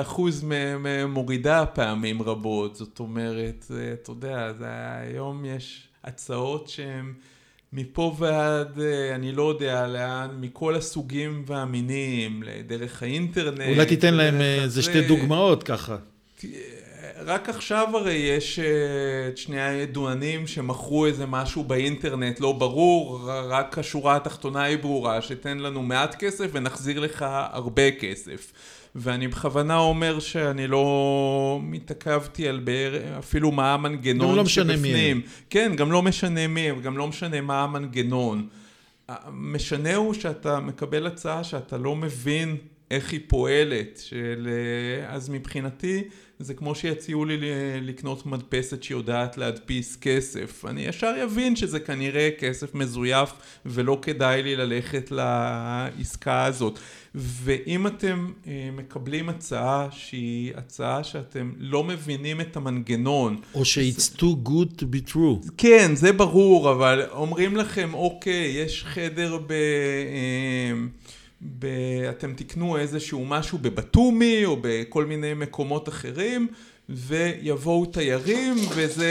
99% 0.08 0.20
מורידה 1.08 1.66
פעמים 1.66 2.22
רבות, 2.22 2.76
זאת 2.76 2.98
אומרת, 2.98 3.70
אתה 3.92 4.12
יודע, 4.12 4.52
היום 5.00 5.44
יש 5.44 5.88
הצעות 6.04 6.68
שהן 6.68 7.12
מפה 7.72 8.16
ועד, 8.18 8.80
אה, 8.80 9.14
אני 9.14 9.32
לא 9.32 9.48
יודע 9.48 9.86
לאן, 9.86 10.28
מכל 10.40 10.74
הסוגים 10.74 11.44
והמינים, 11.46 12.42
דרך 12.66 13.02
האינטרנט. 13.02 13.60
אולי 13.60 13.86
תיתן 13.86 14.14
להם 14.14 14.40
איזה 14.40 14.82
שתי 14.82 15.00
דוגמאות 15.08 15.62
ככה. 15.62 15.96
רק 17.24 17.48
עכשיו 17.48 17.88
הרי 17.94 18.12
יש 18.12 18.58
אה, 18.58 18.64
את 19.28 19.38
שני 19.38 19.62
הידוענים 19.62 20.46
שמכרו 20.46 21.06
איזה 21.06 21.26
משהו 21.26 21.64
באינטרנט 21.64 22.40
לא 22.40 22.52
ברור, 22.52 23.30
רק 23.48 23.78
השורה 23.78 24.16
התחתונה 24.16 24.62
היא 24.62 24.78
ברורה, 24.78 25.22
שתן 25.22 25.58
לנו 25.58 25.82
מעט 25.82 26.14
כסף 26.14 26.46
ונחזיר 26.52 27.00
לך 27.00 27.24
הרבה 27.28 27.90
כסף. 27.90 28.52
ואני 28.94 29.28
בכוונה 29.28 29.78
אומר 29.78 30.20
שאני 30.20 30.66
לא 30.66 31.61
מתעכבתי 31.62 32.48
על 32.48 32.61
בער... 32.61 33.18
אפילו 33.18 33.52
מה 33.52 33.74
המנגנון 33.74 34.37
לא 34.37 34.42
הם. 35.11 35.20
כן, 35.50 35.72
גם 35.76 35.92
לא 35.92 36.02
משנה 36.02 36.46
מי 36.46 36.61
הם, 36.61 36.81
גם 36.81 36.98
לא 36.98 37.09
משנה 37.09 37.40
מה 37.40 37.62
המנגנון. 37.62 38.48
משנה 39.33 39.94
הוא 39.94 40.14
שאתה 40.14 40.61
מקבל 40.61 41.07
הצעה 41.07 41.44
שאתה 41.44 41.78
לא 41.78 41.96
מבין 41.96 42.57
איך 42.90 43.12
היא 43.12 43.20
פועלת, 43.26 44.00
של... 44.05 44.48
אז 45.07 45.28
מבחינתי 45.28 46.02
זה 46.38 46.55
כמו 46.55 46.74
שיציעו 46.74 47.24
לי 47.24 47.37
לקנות 47.81 48.26
מדפסת 48.26 48.83
שיודעת 48.83 49.38
להדפיס 49.38 49.96
כסף. 50.00 50.64
אני 50.64 50.87
ישר 50.87 51.14
אבין 51.24 51.57
שזה 51.57 51.81
כנראה 51.81 52.31
כסף 52.38 52.74
מזויף 52.74 53.33
ולא 53.66 53.98
כדאי 54.02 54.42
לי 54.42 54.57
ללכת 54.57 55.11
לעסקה 55.11 56.44
הזאת. 56.44 56.78
ואם 57.14 57.87
אתם 57.87 58.33
אה, 58.46 58.68
מקבלים 58.72 59.29
הצעה 59.29 59.88
שהיא 59.90 60.53
הצעה 60.57 61.05
שאתם 61.05 61.53
לא 61.59 61.85
מבינים 61.85 62.40
את 62.40 62.57
המנגנון. 62.57 63.37
או 63.55 63.64
ש-it's 63.64 64.16
too 64.18 64.48
good 64.48 64.81
to 64.81 64.83
be 64.83 65.12
true. 65.12 65.51
כן, 65.57 65.94
זה 65.94 66.12
ברור, 66.12 66.70
אבל 66.72 67.03
אומרים 67.11 67.57
לכם, 67.57 67.94
אוקיי, 67.94 68.46
יש 68.46 68.85
חדר 68.85 69.38
ב... 69.46 69.53
אה, 69.53 70.72
ב... 71.59 71.66
אתם 72.11 72.33
תקנו 72.35 72.79
איזשהו 72.79 73.25
משהו 73.25 73.59
בבטומי 73.59 74.44
או 74.44 74.57
בכל 74.61 75.05
מיני 75.05 75.35
מקומות 75.35 75.88
אחרים 75.88 76.46
ויבואו 76.88 77.87
תיירים 77.87 78.55
וזה 78.75 79.11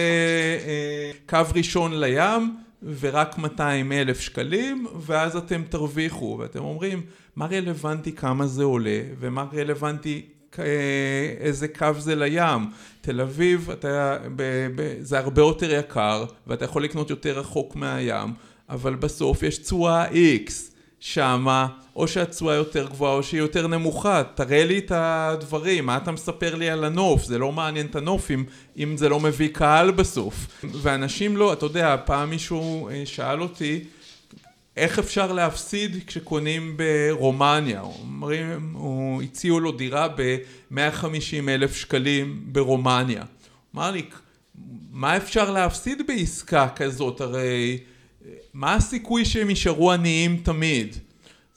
אה, 0.66 1.12
קו 1.26 1.54
ראשון 1.56 2.00
לים 2.00 2.56
ורק 3.00 3.38
200 3.38 3.92
אלף 3.92 4.20
שקלים 4.20 4.88
ואז 5.02 5.36
אתם 5.36 5.62
תרוויחו 5.70 6.38
ואתם 6.40 6.60
אומרים 6.60 7.02
מה 7.36 7.46
רלוונטי 7.46 8.12
כמה 8.12 8.48
זה 8.48 8.64
עולה 8.64 9.02
ומה 9.20 9.46
רלוונטי 9.54 10.26
אה, 10.60 10.66
איזה 11.40 11.68
קו 11.68 11.94
זה 12.00 12.16
לים. 12.16 12.70
תל 13.02 13.22
אביב 13.22 13.70
אתה, 13.70 14.18
ב, 14.36 14.68
ב, 14.76 14.96
זה 15.00 15.20
הרבה 15.20 15.42
יותר 15.42 15.72
יקר 15.72 16.26
ואתה 16.48 16.66
יכול 16.66 16.84
לקנות 16.84 17.10
יותר 17.10 17.40
רחוק 17.40 17.76
מהים 17.76 18.34
אבל 18.70 18.96
בסוף 18.96 19.44
יש 19.44 19.58
תשואה 19.58 20.08
X 20.08 20.71
שמה, 21.04 21.68
או 21.96 22.08
שהתשואה 22.08 22.56
יותר 22.56 22.88
גבוהה 22.88 23.14
או 23.14 23.24
שהיא 23.24 23.40
יותר 23.40 23.68
נמוכה, 23.68 24.24
תראה 24.36 24.66
לי 24.66 24.78
את 24.78 24.92
הדברים, 24.96 25.86
מה 25.86 25.98
אתה 25.98 26.12
מספר 26.12 26.56
לי 26.56 26.70
על 26.70 26.84
הנוף, 26.84 27.24
זה 27.24 27.38
לא 27.38 27.52
מעניין 27.52 27.86
את 27.86 27.96
הנוף 27.96 28.32
אם, 28.32 28.44
אם 28.78 28.98
זה 28.98 29.10
לא 29.10 29.20
מביא 29.20 29.50
קהל 29.54 29.92
בסוף. 29.92 30.64
ואנשים 30.64 31.38
לא, 31.38 31.54
אתה 31.54 31.66
יודע, 31.66 31.96
פעם 32.06 32.30
מישהו 32.30 32.90
אה, 32.90 33.02
שאל 33.06 33.42
אותי, 33.42 33.84
איך 34.78 35.00
אפשר 35.00 35.32
להפסיד 35.32 36.04
כשקונים 36.08 36.78
ברומניה? 36.78 37.82
אומרים, 37.82 38.74
הוא 38.74 39.22
הציעו 39.22 39.60
לו 39.60 39.72
דירה 39.72 40.08
ב-150 40.08 41.50
אלף 41.50 41.76
שקלים 41.76 42.42
ברומניה. 42.46 43.24
אמר 43.76 43.92
לי, 43.92 44.04
מה 44.92 45.18
אפשר 45.18 45.52
להפסיד 45.52 46.02
בעסקה 46.08 46.68
כזאת? 46.76 47.22
הרי 47.22 47.80
מה 48.54 48.74
הסיכוי 48.76 49.26
שהם 49.26 49.50
יישארו 49.50 49.92
עניים 49.92 50.38
תמיד? 50.44 50.96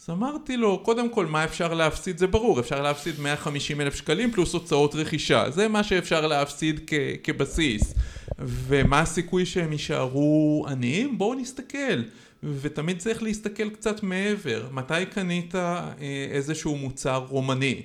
אז 0.04 0.10
אמרתי 0.10 0.56
לו, 0.56 0.78
קודם 0.78 1.10
כל 1.10 1.26
מה 1.26 1.44
אפשר 1.44 1.74
להפסיד 1.74 2.18
זה 2.18 2.26
ברור, 2.26 2.60
אפשר 2.60 2.82
להפסיד 2.82 3.20
150 3.20 3.80
אלף 3.80 3.94
שקלים 3.94 4.32
פלוס 4.32 4.52
הוצאות 4.52 4.94
רכישה, 4.94 5.50
זה 5.50 5.68
מה 5.68 5.82
שאפשר 5.84 6.26
להפסיד 6.26 6.80
כ- 6.86 6.94
כבסיס. 7.24 7.94
ומה 8.38 9.00
הסיכוי 9.00 9.46
שהם 9.46 9.72
יישארו 9.72 10.66
עניים? 10.68 11.18
בואו 11.18 11.34
נסתכל. 11.34 12.02
ותמיד 12.42 12.98
צריך 12.98 13.22
להסתכל 13.22 13.70
קצת 13.70 14.02
מעבר, 14.02 14.66
מתי 14.72 15.06
קנית 15.10 15.54
אה, 15.54 15.90
איזשהו 16.30 16.76
מוצר 16.76 17.26
רומני? 17.28 17.82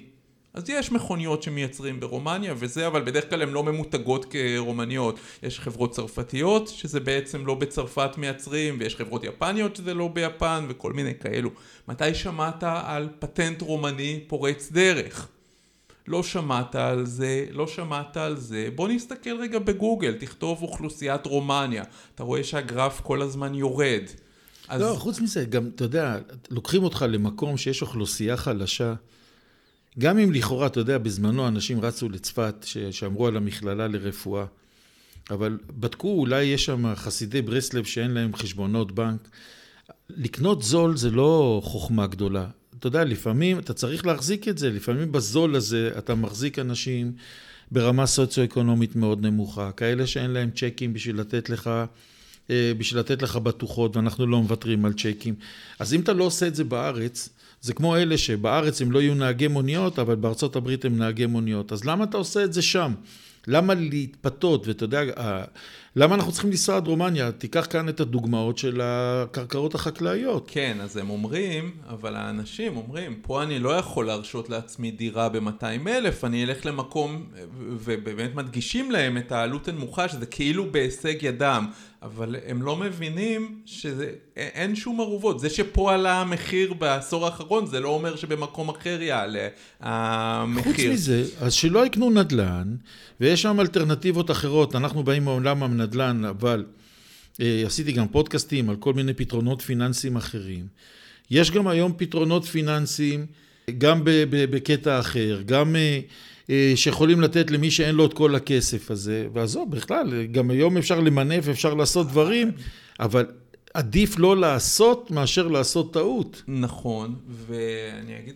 אז 0.59 0.69
יש 0.69 0.91
מכוניות 0.91 1.43
שמייצרים 1.43 1.99
ברומניה 1.99 2.53
וזה, 2.57 2.87
אבל 2.87 3.01
בדרך 3.01 3.29
כלל 3.29 3.41
הן 3.41 3.49
לא 3.49 3.63
ממותגות 3.63 4.25
כרומניות. 4.25 5.19
יש 5.43 5.59
חברות 5.59 5.91
צרפתיות 5.91 6.67
שזה 6.67 6.99
בעצם 6.99 7.45
לא 7.45 7.55
בצרפת 7.55 8.17
מייצרים, 8.17 8.77
ויש 8.79 8.95
חברות 8.95 9.23
יפניות 9.23 9.75
שזה 9.75 9.93
לא 9.93 10.07
ביפן, 10.07 10.65
וכל 10.69 10.93
מיני 10.93 11.15
כאלו. 11.19 11.49
מתי 11.87 12.13
שמעת 12.13 12.63
על 12.63 13.09
פטנט 13.19 13.61
רומני 13.61 14.19
פורץ 14.27 14.71
דרך? 14.71 15.27
לא 16.07 16.23
שמעת 16.23 16.75
על 16.75 17.05
זה, 17.05 17.45
לא 17.51 17.67
שמעת 17.67 18.17
על 18.17 18.37
זה, 18.37 18.69
בוא 18.75 18.87
נסתכל 18.87 19.41
רגע 19.41 19.59
בגוגל, 19.59 20.13
תכתוב 20.19 20.61
אוכלוסיית 20.63 21.25
רומניה, 21.25 21.83
אתה 22.15 22.23
רואה 22.23 22.43
שהגרף 22.43 23.01
כל 23.01 23.21
הזמן 23.21 23.55
יורד. 23.55 24.03
אז... 24.67 24.81
לא, 24.81 24.95
חוץ 24.97 25.19
מזה, 25.19 25.45
גם, 25.45 25.69
אתה 25.75 25.83
יודע, 25.83 26.17
לוקחים 26.49 26.83
אותך 26.83 27.05
למקום 27.09 27.57
שיש 27.57 27.81
אוכלוסייה 27.81 28.37
חלשה, 28.37 28.93
גם 29.99 30.17
אם 30.17 30.31
לכאורה, 30.31 30.67
אתה 30.67 30.79
יודע, 30.79 30.97
בזמנו 30.97 31.47
אנשים 31.47 31.81
רצו 31.81 32.09
לצפת, 32.09 32.65
שאמרו 32.91 33.27
על 33.27 33.37
המכללה 33.37 33.87
לרפואה, 33.87 34.45
אבל 35.29 35.57
בדקו, 35.79 36.19
אולי 36.19 36.43
יש 36.43 36.65
שם 36.65 36.95
חסידי 36.95 37.41
ברסלב 37.41 37.85
שאין 37.85 38.11
להם 38.11 38.35
חשבונות 38.35 38.91
בנק. 38.91 39.29
לקנות 40.09 40.63
זול 40.63 40.97
זה 40.97 41.11
לא 41.11 41.61
חוכמה 41.63 42.07
גדולה. 42.07 42.47
אתה 42.79 42.87
יודע, 42.87 43.03
לפעמים 43.03 43.59
אתה 43.59 43.73
צריך 43.73 44.05
להחזיק 44.05 44.47
את 44.47 44.57
זה, 44.57 44.69
לפעמים 44.69 45.11
בזול 45.11 45.55
הזה 45.55 45.91
אתה 45.97 46.15
מחזיק 46.15 46.59
אנשים 46.59 47.11
ברמה 47.71 48.05
סוציו-אקונומית 48.05 48.95
מאוד 48.95 49.21
נמוכה, 49.21 49.71
כאלה 49.71 50.07
שאין 50.07 50.31
להם 50.31 50.49
צ'קים 50.55 50.93
בשביל 50.93 51.19
לתת 51.19 51.49
לך, 51.49 51.69
אה, 52.49 52.71
בשביל 52.77 52.99
לתת 52.99 53.21
לך 53.21 53.35
בטוחות, 53.35 53.95
ואנחנו 53.95 54.27
לא 54.27 54.41
מוותרים 54.41 54.85
על 54.85 54.93
צ'קים. 54.93 55.35
אז 55.79 55.93
אם 55.93 55.99
אתה 55.99 56.13
לא 56.13 56.23
עושה 56.23 56.47
את 56.47 56.55
זה 56.55 56.63
בארץ, 56.63 57.29
זה 57.61 57.73
כמו 57.73 57.95
אלה 57.95 58.17
שבארץ 58.17 58.81
הם 58.81 58.91
לא 58.91 59.01
יהיו 59.01 59.15
נהגי 59.15 59.47
מוניות, 59.47 59.99
אבל 59.99 60.15
בארצות 60.15 60.55
הברית 60.55 60.85
הם 60.85 60.97
נהגי 60.97 61.25
מוניות. 61.25 61.71
אז 61.71 61.85
למה 61.85 62.03
אתה 62.03 62.17
עושה 62.17 62.43
את 62.43 62.53
זה 62.53 62.61
שם? 62.61 62.93
למה 63.47 63.73
להתפתות? 63.73 64.67
ואתה 64.67 64.83
יודע, 64.83 65.03
למה 65.95 66.15
אנחנו 66.15 66.31
צריכים 66.31 66.49
לנסוע 66.49 66.77
עד 66.77 66.87
רומניה? 66.87 67.31
תיקח 67.31 67.67
כאן 67.69 67.89
את 67.89 67.99
הדוגמאות 67.99 68.57
של 68.57 68.81
הקרקעות 68.83 69.75
החקלאיות. 69.75 70.47
כן, 70.51 70.77
אז 70.81 70.97
הם 70.97 71.09
אומרים, 71.09 71.71
אבל 71.89 72.15
האנשים 72.15 72.77
אומרים, 72.77 73.19
פה 73.21 73.43
אני 73.43 73.59
לא 73.59 73.69
יכול 73.69 74.05
להרשות 74.05 74.49
לעצמי 74.49 74.91
דירה 74.91 75.29
ב-200 75.29 75.87
אלף, 75.87 76.23
אני 76.25 76.43
אלך 76.43 76.65
למקום, 76.65 77.25
ובאמת 77.59 78.35
מדגישים 78.35 78.91
להם 78.91 79.17
את 79.17 79.31
העלות 79.31 79.67
הנמוכה, 79.67 80.09
שזה 80.09 80.25
כאילו 80.25 80.71
בהישג 80.71 81.15
ידם. 81.23 81.67
אבל 82.01 82.35
הם 82.47 82.61
לא 82.61 82.75
מבינים 82.75 83.61
שאין 83.65 84.75
שום 84.75 85.01
ערובות. 85.01 85.39
זה 85.39 85.49
שפה 85.49 85.93
עלה 85.93 86.21
המחיר 86.21 86.73
בעשור 86.73 87.25
האחרון, 87.25 87.65
זה 87.65 87.79
לא 87.79 87.89
אומר 87.89 88.15
שבמקום 88.15 88.69
אחר 88.69 89.01
יעלה 89.01 89.47
המחיר. 89.79 90.63
חוץ 90.63 90.79
מזה, 90.79 91.23
אז 91.41 91.53
שלא 91.53 91.85
יקנו 91.85 92.09
נדל"ן, 92.09 92.75
ויש 93.21 93.41
שם 93.41 93.59
אלטרנטיבות 93.59 94.31
אחרות. 94.31 94.75
אנחנו 94.75 95.03
באים 95.03 95.25
מעולם 95.25 95.63
הנדל"ן, 95.81 96.25
אבל 96.25 96.65
אה, 97.41 97.63
עשיתי 97.65 97.91
גם 97.91 98.07
פודקאסטים 98.07 98.69
על 98.69 98.75
כל 98.75 98.93
מיני 98.93 99.13
פתרונות 99.13 99.61
פיננסיים 99.61 100.15
אחרים. 100.15 100.67
יש 101.31 101.51
גם 101.51 101.67
היום 101.67 101.93
פתרונות 101.97 102.45
פיננסיים, 102.45 103.25
גם 103.77 104.01
בקטע 104.03 104.99
אחר, 104.99 105.41
גם... 105.45 105.75
אה, 105.75 105.99
אה, 106.49 106.73
שיכולים 106.75 107.21
לתת 107.21 107.51
למי 107.51 107.71
שאין 107.71 107.95
לו 107.95 108.05
את 108.05 108.13
כל 108.13 108.35
הכסף 108.35 108.91
הזה, 108.91 109.27
ועזוב, 109.33 109.71
בכלל, 109.71 110.25
גם 110.25 110.51
היום 110.51 110.77
אפשר 110.77 110.99
למנף, 110.99 111.47
אפשר 111.47 111.73
לעשות 111.73 112.07
דברים, 112.07 112.51
אבל 112.99 113.25
עדיף 113.73 114.19
לא 114.19 114.37
לעשות 114.37 115.11
מאשר 115.11 115.47
לעשות 115.47 115.93
טעות. 115.93 116.43
נכון, 116.47 117.15
ואני 117.47 118.19
אגיד, 118.19 118.35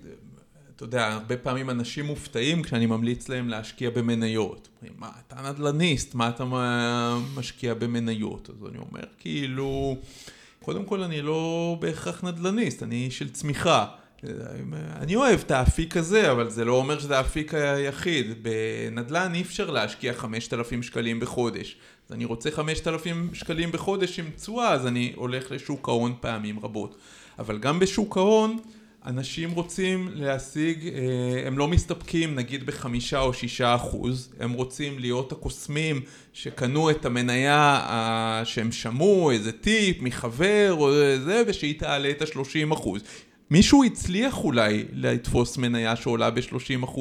אתה 0.76 0.84
יודע, 0.84 1.14
הרבה 1.14 1.38
פעמים 1.38 1.70
אנשים 1.70 2.06
מופתעים 2.06 2.62
כשאני 2.62 2.86
ממליץ 2.86 3.30
להם 3.30 3.50
להשקיע 3.50 3.90
במניות. 3.90 4.68
אומרים, 4.76 5.00
מה, 5.00 5.10
אתה 5.28 5.50
נדל"ניסט, 5.50 6.16
מה 6.16 6.30
אתה 6.30 6.44
משקיע 7.36 7.74
במניות? 7.74 8.50
אז 8.50 8.68
אני 8.70 8.78
אומר, 8.78 9.04
כאילו, 9.20 9.98
קודם 10.62 10.86
כל 10.86 11.04
אני 11.04 11.22
לא 11.22 11.78
בהכרח 11.80 12.24
נדל"ניסט, 12.24 12.84
אני 12.84 13.12
של 13.12 13.30
צמיחה. 13.30 13.86
אני 14.96 15.16
אוהב 15.16 15.40
את 15.40 15.52
האפיק 15.52 15.98
הזה, 15.98 16.32
אבל 16.32 16.50
זה 16.50 16.66
לא 16.66 16.74
אומר 16.74 17.00
שזה 17.00 17.18
האפיק 17.18 17.54
היחיד. 17.54 18.44
בנדל"ן 18.44 19.34
אי 19.34 19.42
אפשר 19.42 19.72
להשקיע 19.72 20.14
5,000 20.14 20.84
שקלים 20.84 21.20
בחודש. 21.20 21.78
אז 22.08 22.16
אני 22.16 22.26
רוצה 22.26 22.52
5,000 22.52 23.30
שקלים 23.34 23.72
בחודש 23.72 24.20
עם 24.20 24.30
תשואה, 24.36 24.72
אז 24.72 24.88
אני 24.88 25.14
הולך 25.16 25.52
לשוק 25.52 25.90
ההון 25.90 26.14
פעמים 26.20 26.60
רבות. 26.60 26.98
אבל 27.40 27.58
גם 27.58 27.80
בשוק 27.80 28.18
ההון, 28.18 28.60
אנשים 29.06 29.52
רוצים 29.52 30.10
להשיג, 30.14 30.88
אה, 30.88 31.48
הם 31.48 31.58
לא 31.58 31.68
מסתפקים 31.68 32.36
נגיד 32.36 32.66
בחמישה 32.66 33.20
או 33.20 33.34
שישה 33.34 33.76
אחוז, 33.76 34.30
הם 34.40 34.52
רוצים 34.54 35.00
להיות 35.00 35.32
הקוסמים 35.32 36.02
שקנו 36.34 36.90
את 36.90 37.06
המניה 37.06 37.86
אה, 37.90 38.42
שהם 38.46 38.72
שמעו, 38.72 39.32
איזה 39.32 39.52
טיפ 39.52 40.02
מחבר 40.02 40.76
או 40.80 40.92
זה, 41.26 41.44
ושהיא 41.48 41.80
תעלה 41.80 42.10
את 42.10 42.22
השלושים 42.22 42.72
אחוז. 42.72 43.02
מישהו 43.52 43.84
הצליח 43.84 44.44
אולי 44.44 44.84
לתפוס 44.94 45.58
מניה 45.58 45.96
שעולה 45.96 46.32
ב-30%, 46.32 47.00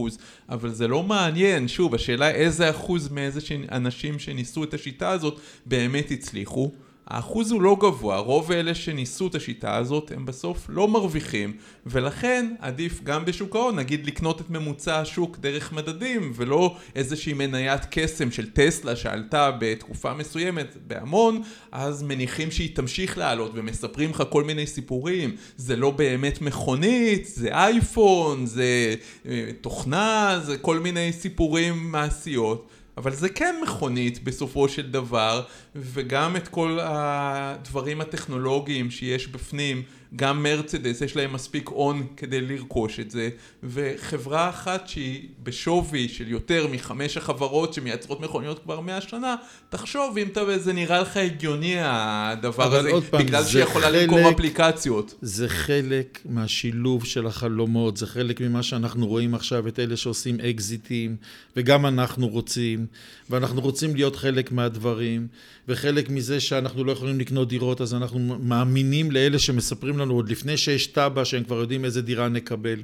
אבל 0.49 0.71
זה 0.71 0.89
לא 0.89 1.03
מעניין. 1.03 1.69
שוב, 1.69 1.95
השאלה 1.95 2.31
איזה 2.31 2.71
אחוז 2.71 3.09
מאיזה 3.09 3.41
אנשים 3.73 4.19
שניסו 4.19 4.65
את 4.65 4.75
השיטה 4.75 5.11
הזאת 5.11 5.41
באמת 5.67 6.11
הצליחו. 6.11 6.73
האחוז 7.13 7.51
הוא 7.51 7.63
לא 7.63 7.77
גבוה, 7.81 8.19
רוב 8.19 8.53
אלה 8.53 8.75
שניסו 8.75 9.27
את 9.27 9.35
השיטה 9.35 9.77
הזאת 9.77 10.13
הם 10.17 10.27
בסוף 10.27 10.67
לא 10.69 10.89
מרוויחים 10.89 11.57
ולכן 11.87 12.55
עדיף 12.59 13.03
גם 13.03 13.25
בשוק 13.25 13.57
ההון 13.57 13.77
נגיד 13.77 14.07
לקנות 14.07 14.41
את 14.41 14.51
ממוצע 14.51 15.01
השוק 15.01 15.39
דרך 15.39 15.73
מדדים 15.73 16.33
ולא 16.35 16.77
איזושהי 16.97 17.33
מניית 17.33 17.83
קסם 17.91 18.31
של 18.31 18.51
טסלה 18.51 18.97
שעלתה 18.97 19.51
בתקופה 19.61 20.15
מסוימת 20.15 20.77
בהמון 20.87 21.43
אז 21.73 22.03
מניחים 22.03 22.51
שהיא 22.51 22.77
תמשיך 22.77 23.19
לעלות 23.19 23.53
ומספרים 23.55 24.11
לך 24.11 24.23
כל 24.31 24.45
מיני 24.45 24.67
סיפורים. 24.67 25.37
זה 25.57 25.77
לא 25.77 25.91
באמת 25.91 26.43
מכונית, 26.43 27.27
זה 27.27 27.49
אייפון, 27.49 28.47
זה 28.47 28.95
אה, 29.27 29.49
תוכנה, 29.61 30.41
זה 30.45 30.59
כל 30.59 30.79
מיני 30.79 31.13
סיפורים 31.13 31.93
מעשיות 31.93 32.69
אבל 32.97 33.15
זה 33.15 33.29
כן 33.29 33.55
מכונית 33.63 34.25
בסופו 34.25 34.69
של 34.69 34.91
דבר, 34.91 35.43
וגם 35.75 36.37
את 36.37 36.49
כל 36.49 36.79
הדברים 36.83 38.01
הטכנולוגיים 38.01 38.91
שיש 38.91 39.27
בפנים 39.27 39.83
גם 40.17 40.43
מרצדס 40.43 41.01
יש 41.01 41.17
להם 41.17 41.33
מספיק 41.33 41.69
הון 41.69 42.07
כדי 42.17 42.41
לרכוש 42.41 43.01
את 43.01 43.11
זה 43.11 43.29
וחברה 43.63 44.49
אחת 44.49 44.89
שהיא 44.89 45.29
בשווי 45.43 46.09
של 46.09 46.29
יותר 46.29 46.67
מחמש 46.67 47.17
החברות 47.17 47.75
שמייצרות 47.75 48.21
מכוניות 48.21 48.59
כבר 48.59 48.81
מאה 48.81 49.01
שנה 49.01 49.37
תחשוב 49.69 50.19
אם 50.19 50.27
אתה, 50.27 50.59
זה 50.59 50.73
נראה 50.73 51.01
לך 51.01 51.17
הגיוני 51.17 51.75
הדבר 51.79 52.75
הזה 52.75 52.91
פעם, 53.11 53.27
בגלל 53.27 53.45
שהיא 53.45 53.63
יכולה 53.63 53.91
למכור 53.91 54.31
אפליקציות. 54.31 55.15
זה 55.23 55.49
חלק 55.49 56.19
מהשילוב 56.25 57.05
של 57.05 57.27
החלומות 57.27 57.97
זה 57.97 58.07
חלק 58.07 58.41
ממה 58.41 58.63
שאנחנו 58.63 59.07
רואים 59.07 59.35
עכשיו 59.35 59.69
את 59.69 59.79
אלה 59.79 59.97
שעושים 59.97 60.41
אקזיטים 60.41 61.17
וגם 61.57 61.87
אנחנו 61.87 62.29
רוצים 62.29 62.87
ואנחנו 63.31 63.61
רוצים 63.61 63.95
להיות 63.95 64.17
חלק 64.17 64.53
מהדברים 64.53 65.27
וחלק 65.69 66.11
מזה 66.11 66.41
שאנחנו 66.41 66.85
לא 66.85 66.93
יכולים 66.93 67.21
לקנות 67.21 67.49
דירות 67.49 67.81
אז 67.81 67.95
אנחנו 67.95 68.19
מאמינים 68.41 69.11
לאלה 69.11 69.39
שמספרים 69.39 69.99
לנו 70.03 70.15
עוד 70.15 70.29
לפני 70.29 70.57
שיש 70.57 70.87
תב"ע 70.87 71.25
שהם 71.25 71.45
כבר 71.45 71.61
יודעים 71.61 71.85
איזה 71.85 72.03
דירה 72.03 72.29
נקבל 72.29 72.79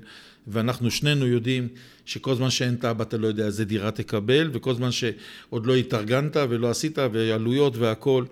ואנחנו 0.47 0.91
שנינו 0.91 1.27
יודעים 1.27 1.69
שכל 2.05 2.35
זמן 2.35 2.51
שאין 2.51 2.77
תב"ע 2.77 3.03
אתה 3.03 3.17
לא 3.17 3.27
יודע 3.27 3.47
איזה 3.47 3.65
דירה 3.65 3.91
תקבל 3.91 4.51
וכל 4.53 4.75
זמן 4.75 4.93
שעוד 4.93 5.67
לא 5.67 5.75
התארגנת 5.75 6.37
ולא 6.49 6.71
עשית 6.71 6.99
ועלויות 7.13 7.77
והכל 7.77 8.25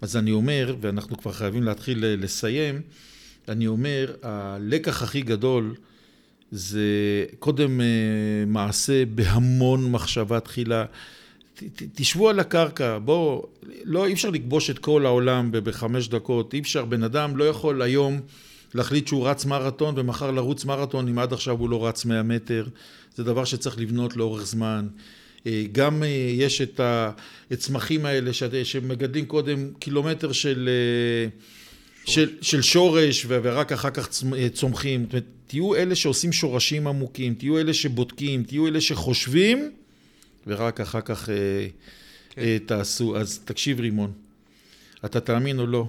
אז 0.00 0.16
אני 0.16 0.32
אומר 0.32 0.76
ואנחנו 0.80 1.16
כבר 1.16 1.32
חייבים 1.32 1.62
להתחיל 1.62 2.04
לסיים 2.06 2.80
אני 3.48 3.66
אומר, 3.66 4.14
הלקח 4.22 5.02
הכי 5.02 5.20
גדול 5.20 5.74
זה 6.50 6.80
קודם 7.38 7.80
אה, 7.80 7.86
מעשה 8.46 9.04
בהמון 9.04 9.90
מחשבה 9.90 10.40
תחילה. 10.40 10.84
תשבו 11.94 12.28
על 12.28 12.40
הקרקע, 12.40 12.98
בואו, 12.98 13.46
לא, 13.84 14.06
אי 14.06 14.12
אפשר 14.12 14.30
לכבוש 14.30 14.70
את 14.70 14.78
כל 14.78 15.06
העולם 15.06 15.48
בחמש 15.52 16.08
דקות, 16.08 16.54
אי 16.54 16.60
אפשר, 16.60 16.84
בן 16.84 17.02
אדם 17.02 17.36
לא 17.36 17.44
יכול 17.44 17.82
היום 17.82 18.20
להחליט 18.74 19.06
שהוא 19.06 19.28
רץ 19.28 19.44
מרתון 19.44 19.94
ומחר 19.98 20.30
לרוץ 20.30 20.64
מרתון 20.64 21.08
אם 21.08 21.18
עד 21.18 21.32
עכשיו 21.32 21.58
הוא 21.58 21.70
לא 21.70 21.86
רץ 21.86 22.04
100 22.04 22.22
מטר, 22.22 22.66
זה 23.14 23.24
דבר 23.24 23.44
שצריך 23.44 23.78
לבנות 23.78 24.16
לאורך 24.16 24.46
זמן. 24.46 24.86
אה, 25.46 25.64
גם 25.72 26.02
אה, 26.02 26.08
יש 26.36 26.60
את 26.60 26.80
הצמחים 27.50 28.06
האלה 28.06 28.30
שמגדלים 28.64 29.26
קודם 29.26 29.70
קילומטר 29.78 30.32
של, 30.32 30.68
אה, 30.68 31.28
של, 32.12 32.30
של 32.40 32.62
שורש 32.62 33.26
ורק 33.28 33.72
אחר 33.72 33.90
כך 33.90 34.08
צומחים. 34.52 35.06
תהיו 35.46 35.74
אלה 35.74 35.94
שעושים 35.94 36.32
שורשים 36.32 36.86
עמוקים, 36.86 37.34
תהיו 37.34 37.58
אלה 37.58 37.74
שבודקים, 37.74 38.42
תהיו 38.42 38.66
אלה 38.66 38.80
שחושבים 38.80 39.70
ורק 40.46 40.80
אחר 40.80 41.00
כך 41.00 41.28
כן. 42.30 42.58
תעשו. 42.66 43.16
אז 43.16 43.40
תקשיב 43.44 43.80
רימון, 43.80 44.12
אתה 45.04 45.20
תאמין 45.20 45.58
או 45.58 45.66
לא, 45.66 45.86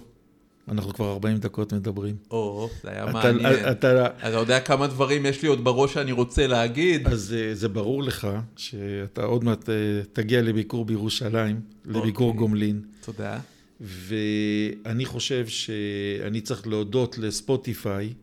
אנחנו 0.68 0.94
כבר 0.94 1.12
40 1.12 1.38
דקות 1.38 1.74
מדברים. 1.74 2.16
או, 2.32 2.70
זה 2.84 2.90
היה 2.90 3.06
מעניין. 3.06 3.72
אתה, 3.72 4.08
אתה 4.08 4.38
יודע 4.38 4.60
כמה 4.60 4.88
דברים 4.88 5.26
יש 5.26 5.42
לי 5.42 5.48
עוד 5.48 5.64
בראש 5.64 5.94
שאני 5.94 6.12
רוצה 6.12 6.48
להגיד. 6.48 7.08
אז 7.08 7.36
אה, 7.38 7.56
זה 7.56 7.70
ברור 7.70 8.04
לך 8.04 8.28
שאתה 8.58 9.24
עוד 9.24 9.44
מעט 9.44 9.70
אה, 9.70 9.76
תגיע 10.14 10.42
לביקור 10.42 10.86
בירושלים, 10.86 11.62
לביקור 11.86 12.28
אוקיי. 12.28 12.40
גומלין. 12.40 12.82
תודה. 13.06 13.40
ואני 13.82 15.06
חושב 15.06 15.48
שאני 15.48 16.42
צריך 16.42 16.68
להודות 16.68 17.18
לספוטיפיי, 17.18 18.14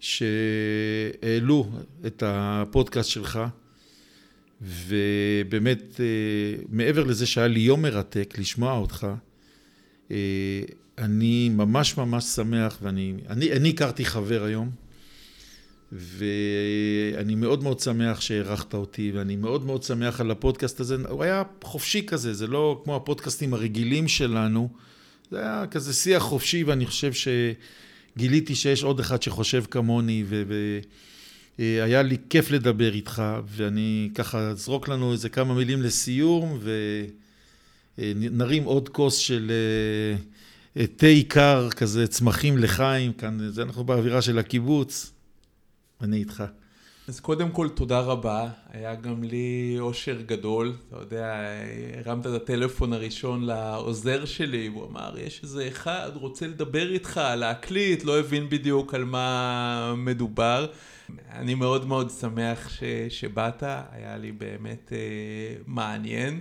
שהעלו 0.00 1.68
את 2.06 2.22
הפודקאסט 2.26 3.10
שלך, 3.10 3.40
ובאמת, 4.62 6.00
אה, 6.00 6.62
מעבר 6.68 7.04
לזה 7.04 7.26
שהיה 7.26 7.48
לי 7.48 7.60
יום 7.60 7.82
מרתק 7.82 8.34
לשמוע 8.38 8.72
אותך, 8.72 9.06
אני 10.98 11.48
ממש 11.48 11.96
ממש 11.96 12.24
שמח, 12.24 12.78
ואני 12.82 13.14
אני, 13.28 13.52
אני 13.52 13.70
הכרתי 13.70 14.04
חבר 14.04 14.44
היום, 14.44 14.70
ואני 15.92 17.34
מאוד 17.34 17.62
מאוד 17.62 17.80
שמח 17.80 18.20
שהערכת 18.20 18.74
אותי, 18.74 19.12
ואני 19.14 19.36
מאוד 19.36 19.64
מאוד 19.66 19.82
שמח 19.82 20.20
על 20.20 20.30
הפודקאסט 20.30 20.80
הזה. 20.80 20.96
הוא 21.08 21.22
היה 21.22 21.42
חופשי 21.64 22.06
כזה, 22.06 22.34
זה 22.34 22.46
לא 22.46 22.80
כמו 22.84 22.96
הפודקאסטים 22.96 23.54
הרגילים 23.54 24.08
שלנו, 24.08 24.68
זה 25.30 25.40
היה 25.40 25.64
כזה 25.70 25.92
שיח 25.92 26.22
חופשי, 26.22 26.64
ואני 26.64 26.86
חושב 26.86 27.12
שגיליתי 27.12 28.54
שיש 28.54 28.82
עוד 28.82 29.00
אחד 29.00 29.22
שחושב 29.22 29.64
כמוני, 29.70 30.24
והיה 31.58 32.02
לי 32.02 32.16
כיף 32.30 32.50
לדבר 32.50 32.94
איתך, 32.94 33.22
ואני 33.46 34.10
ככה 34.14 34.38
אזרוק 34.38 34.88
לנו 34.88 35.12
איזה 35.12 35.28
כמה 35.28 35.54
מילים 35.54 35.82
לסיום, 35.82 36.58
ונרים 37.98 38.64
עוד 38.64 38.88
כוס 38.88 39.16
של... 39.16 39.52
תה 40.96 41.06
קר, 41.28 41.68
כזה 41.70 42.06
צמחים 42.06 42.58
לחיים, 42.58 43.12
כאן, 43.12 43.38
זה 43.50 43.62
אנחנו 43.62 43.84
באווירה 43.84 44.22
של 44.22 44.38
הקיבוץ, 44.38 45.12
אני 46.00 46.16
איתך. 46.16 46.44
אז 47.08 47.20
קודם 47.20 47.50
כל 47.50 47.68
תודה 47.68 48.00
רבה, 48.00 48.48
היה 48.72 48.94
גם 48.94 49.24
לי 49.24 49.76
אושר 49.78 50.16
גדול, 50.26 50.72
אתה 50.88 50.96
יודע, 50.96 51.34
הרמת 52.04 52.26
את 52.26 52.32
הטלפון 52.32 52.92
הראשון 52.92 53.44
לעוזר 53.44 54.24
שלי, 54.24 54.68
והוא 54.68 54.86
אמר, 54.86 55.14
יש 55.18 55.40
איזה 55.42 55.68
אחד, 55.68 56.10
רוצה 56.14 56.46
לדבר 56.46 56.92
איתך, 56.92 57.20
להקליט, 57.36 58.04
לא 58.04 58.18
הבין 58.18 58.48
בדיוק 58.48 58.94
על 58.94 59.04
מה 59.04 59.94
מדובר. 59.96 60.66
אני 61.30 61.54
מאוד 61.54 61.86
מאוד 61.86 62.10
שמח 62.10 62.68
ש, 62.68 62.82
שבאת, 63.08 63.62
היה 63.62 64.16
לי 64.16 64.32
באמת 64.32 64.92
אה, 64.92 65.56
מעניין. 65.66 66.40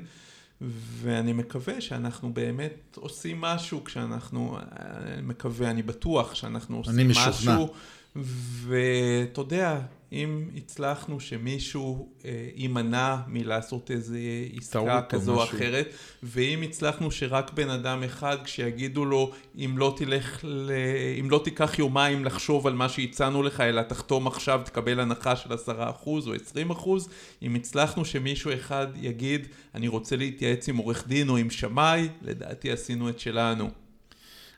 ואני 1.01 1.34
מקווה 1.34 1.82
שאנחנו 1.82 2.34
באמת 2.34 2.97
עושים 3.01 3.41
משהו 3.41 3.84
כשאנחנו, 3.84 4.57
אני 4.80 5.22
מקווה, 5.22 5.70
אני 5.70 5.82
בטוח 5.82 6.36
שאנחנו 6.36 6.78
עושים 6.78 6.93
אני 6.93 7.03
משוכנע. 7.03 7.55
משהו. 7.55 7.74
ואתה 8.16 9.41
יודע, 9.41 9.80
אם 10.14 10.43
הצלחנו 10.57 11.20
שמישהו 11.20 12.09
אה, 12.26 12.49
יימנע 12.55 13.18
מלעשות 13.28 13.91
איזה 13.91 14.20
עסקה 14.57 15.01
כזו 15.09 15.36
או 15.36 15.43
אחרת, 15.43 15.88
ואם 16.24 16.61
הצלחנו 16.61 17.11
שרק 17.11 17.53
בן 17.53 17.70
אדם 17.70 18.03
אחד, 18.03 18.38
כשיגידו 18.43 19.05
לו, 19.05 19.32
אם 19.57 19.78
לא 19.78 19.93
תלך, 19.97 20.39
ל... 20.43 20.72
אם 21.20 21.30
לא 21.30 21.41
תיקח 21.43 21.80
יומיים 21.80 22.26
לחשוב 22.26 22.68
על 22.68 22.74
מה 22.74 22.89
שהצענו 22.89 23.43
לך, 23.43 23.61
אלא 23.61 23.82
תחתום 23.82 24.28
עכשיו, 24.28 24.61
תקבל 24.66 24.99
הנחה 24.99 25.36
של 25.36 25.53
עשרה 25.53 25.89
אחוז 25.89 26.28
או 26.28 26.34
עשרים 26.34 26.70
אחוז, 26.70 27.09
אם 27.41 27.55
הצלחנו 27.55 28.05
שמישהו 28.05 28.53
אחד 28.53 28.88
יגיד, 28.95 29.47
אני 29.76 29.88
רוצה 29.88 30.16
להתייעץ 30.16 30.70
עם 30.70 30.78
עורך 30.78 31.07
דין 31.07 31.30
או 31.30 31.38
עם 31.38 31.49
שמאי, 31.49 32.09
לדעתי 32.22 32.72
עשינו 32.72 33.09
את 33.09 33.20
שלנו. 33.20 33.83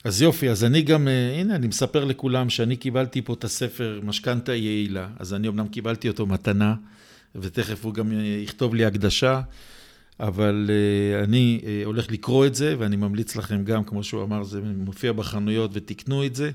אז 0.05 0.21
יופי, 0.21 0.49
אז 0.49 0.63
אני 0.63 0.81
גם, 0.81 1.07
אה, 1.07 1.39
הנה, 1.39 1.55
אני 1.55 1.67
מספר 1.67 2.05
לכולם 2.05 2.49
שאני 2.49 2.75
קיבלתי 2.75 3.21
פה 3.21 3.33
את 3.33 3.43
הספר 3.43 3.99
משכנתה 4.03 4.55
יעילה, 4.55 5.09
אז 5.19 5.33
אני 5.33 5.47
אמנם 5.47 5.67
קיבלתי 5.67 6.07
אותו 6.07 6.25
מתנה, 6.25 6.75
ותכף 7.35 7.85
הוא 7.85 7.93
גם 7.93 8.11
אה, 8.11 8.17
יכתוב 8.43 8.75
לי 8.75 8.85
הקדשה, 8.85 9.41
אבל 10.19 10.69
uh, 10.69 11.23
אני 11.23 11.61
הולך 11.85 12.11
לקרוא 12.11 12.45
את 12.45 12.55
זה, 12.55 12.75
ואני 12.79 12.95
ממליץ 12.95 13.35
לכם 13.35 13.63
גם, 13.63 13.83
כמו 13.83 14.03
שהוא 14.03 14.23
אמר, 14.23 14.43
זה 14.43 14.61
מופיע 14.61 15.13
בחנויות 15.13 15.71
ותקנו 15.73 16.25
את 16.25 16.35
זה, 16.35 16.51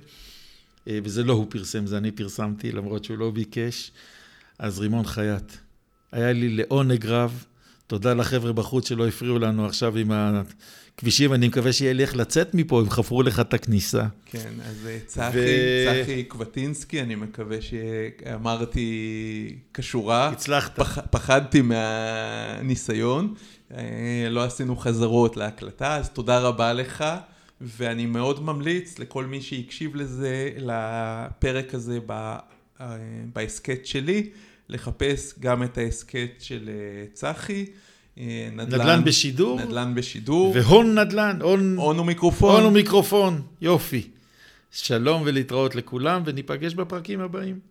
וזה 0.87 1.25
לא 1.25 1.33
הוא 1.33 1.47
פרסם, 1.49 1.87
זה 1.87 1.99
אני 1.99 2.11
פרסמתי, 2.11 2.73
למרות 2.73 3.05
שהוא 3.05 3.19
לא 3.19 3.31
ביקש. 3.31 3.91
אז 4.59 4.79
רימון 4.79 5.05
חייט, 5.05 5.53
היה 6.13 6.33
לי 6.33 6.49
לעונג 6.49 7.07
רב, 7.07 7.45
תודה 7.91 8.15
לחבר'ה 8.15 8.53
בחוץ 8.53 8.89
שלא 8.89 9.09
הפריעו 9.09 9.39
לנו 9.39 9.67
עכשיו 9.67 9.97
עם 9.97 10.13
ה... 10.13 10.43
כבישים, 10.97 11.35
אני 11.35 11.49
מקווה 11.49 11.73
שיהיה 11.73 11.93
לי 11.93 12.03
איך 12.03 12.17
לצאת 12.17 12.55
מפה, 12.55 12.81
אם 12.81 12.91
חפרו 12.91 13.23
לך 13.23 13.41
את 13.41 13.55
הכניסה. 13.55 14.05
כן, 14.27 14.53
אז 14.65 14.87
אה, 14.87 14.99
צחי, 15.07 15.29
ו... 15.35 16.03
צחי 16.03 16.25
קבטינסקי, 16.25 17.03
אני 17.03 17.15
מקווה 17.15 17.57
שאמרתי 17.61 19.57
כשורה. 19.75 20.29
הצלחת. 20.29 20.77
פח, 20.77 20.99
פחדתי 21.11 21.63
מהניסיון, 21.63 23.35
אה, 23.75 24.27
לא 24.31 24.45
עשינו 24.45 24.77
חזרות 24.77 25.37
להקלטה, 25.37 25.97
אז 25.97 26.11
תודה 26.11 26.39
רבה 26.39 26.73
לך. 26.73 27.05
ואני 27.61 28.07
מאוד 28.07 28.43
ממליץ 28.43 28.99
לכל 28.99 29.25
מי 29.27 29.41
שהקשיב 29.41 29.97
לזה, 29.97 30.51
לפרק 30.57 31.75
הזה 31.75 31.99
אה, 32.11 32.39
בהסכת 33.33 33.87
שלי, 33.87 34.31
לחפש 34.71 35.35
גם 35.41 35.63
את 35.63 35.79
ההסכת 35.79 36.31
של 36.39 36.71
צחי. 37.13 37.67
אה, 38.19 38.49
נדל"ן, 38.53 38.81
נדל"ן 38.81 39.05
בשידור. 39.05 39.61
נדל"ן 39.61 39.95
בשידור. 39.95 40.53
והון 40.57 40.99
נדל"ן, 40.99 41.39
הון... 41.43 41.77
הון 41.77 41.99
ומיקרופון. 41.99 42.55
הון 42.55 42.65
ומיקרופון, 42.65 43.43
יופי. 43.61 44.11
שלום 44.71 45.23
ולהתראות 45.25 45.75
לכולם, 45.75 46.23
וניפגש 46.27 46.75
בפרקים 46.75 47.21
הבאים. 47.21 47.70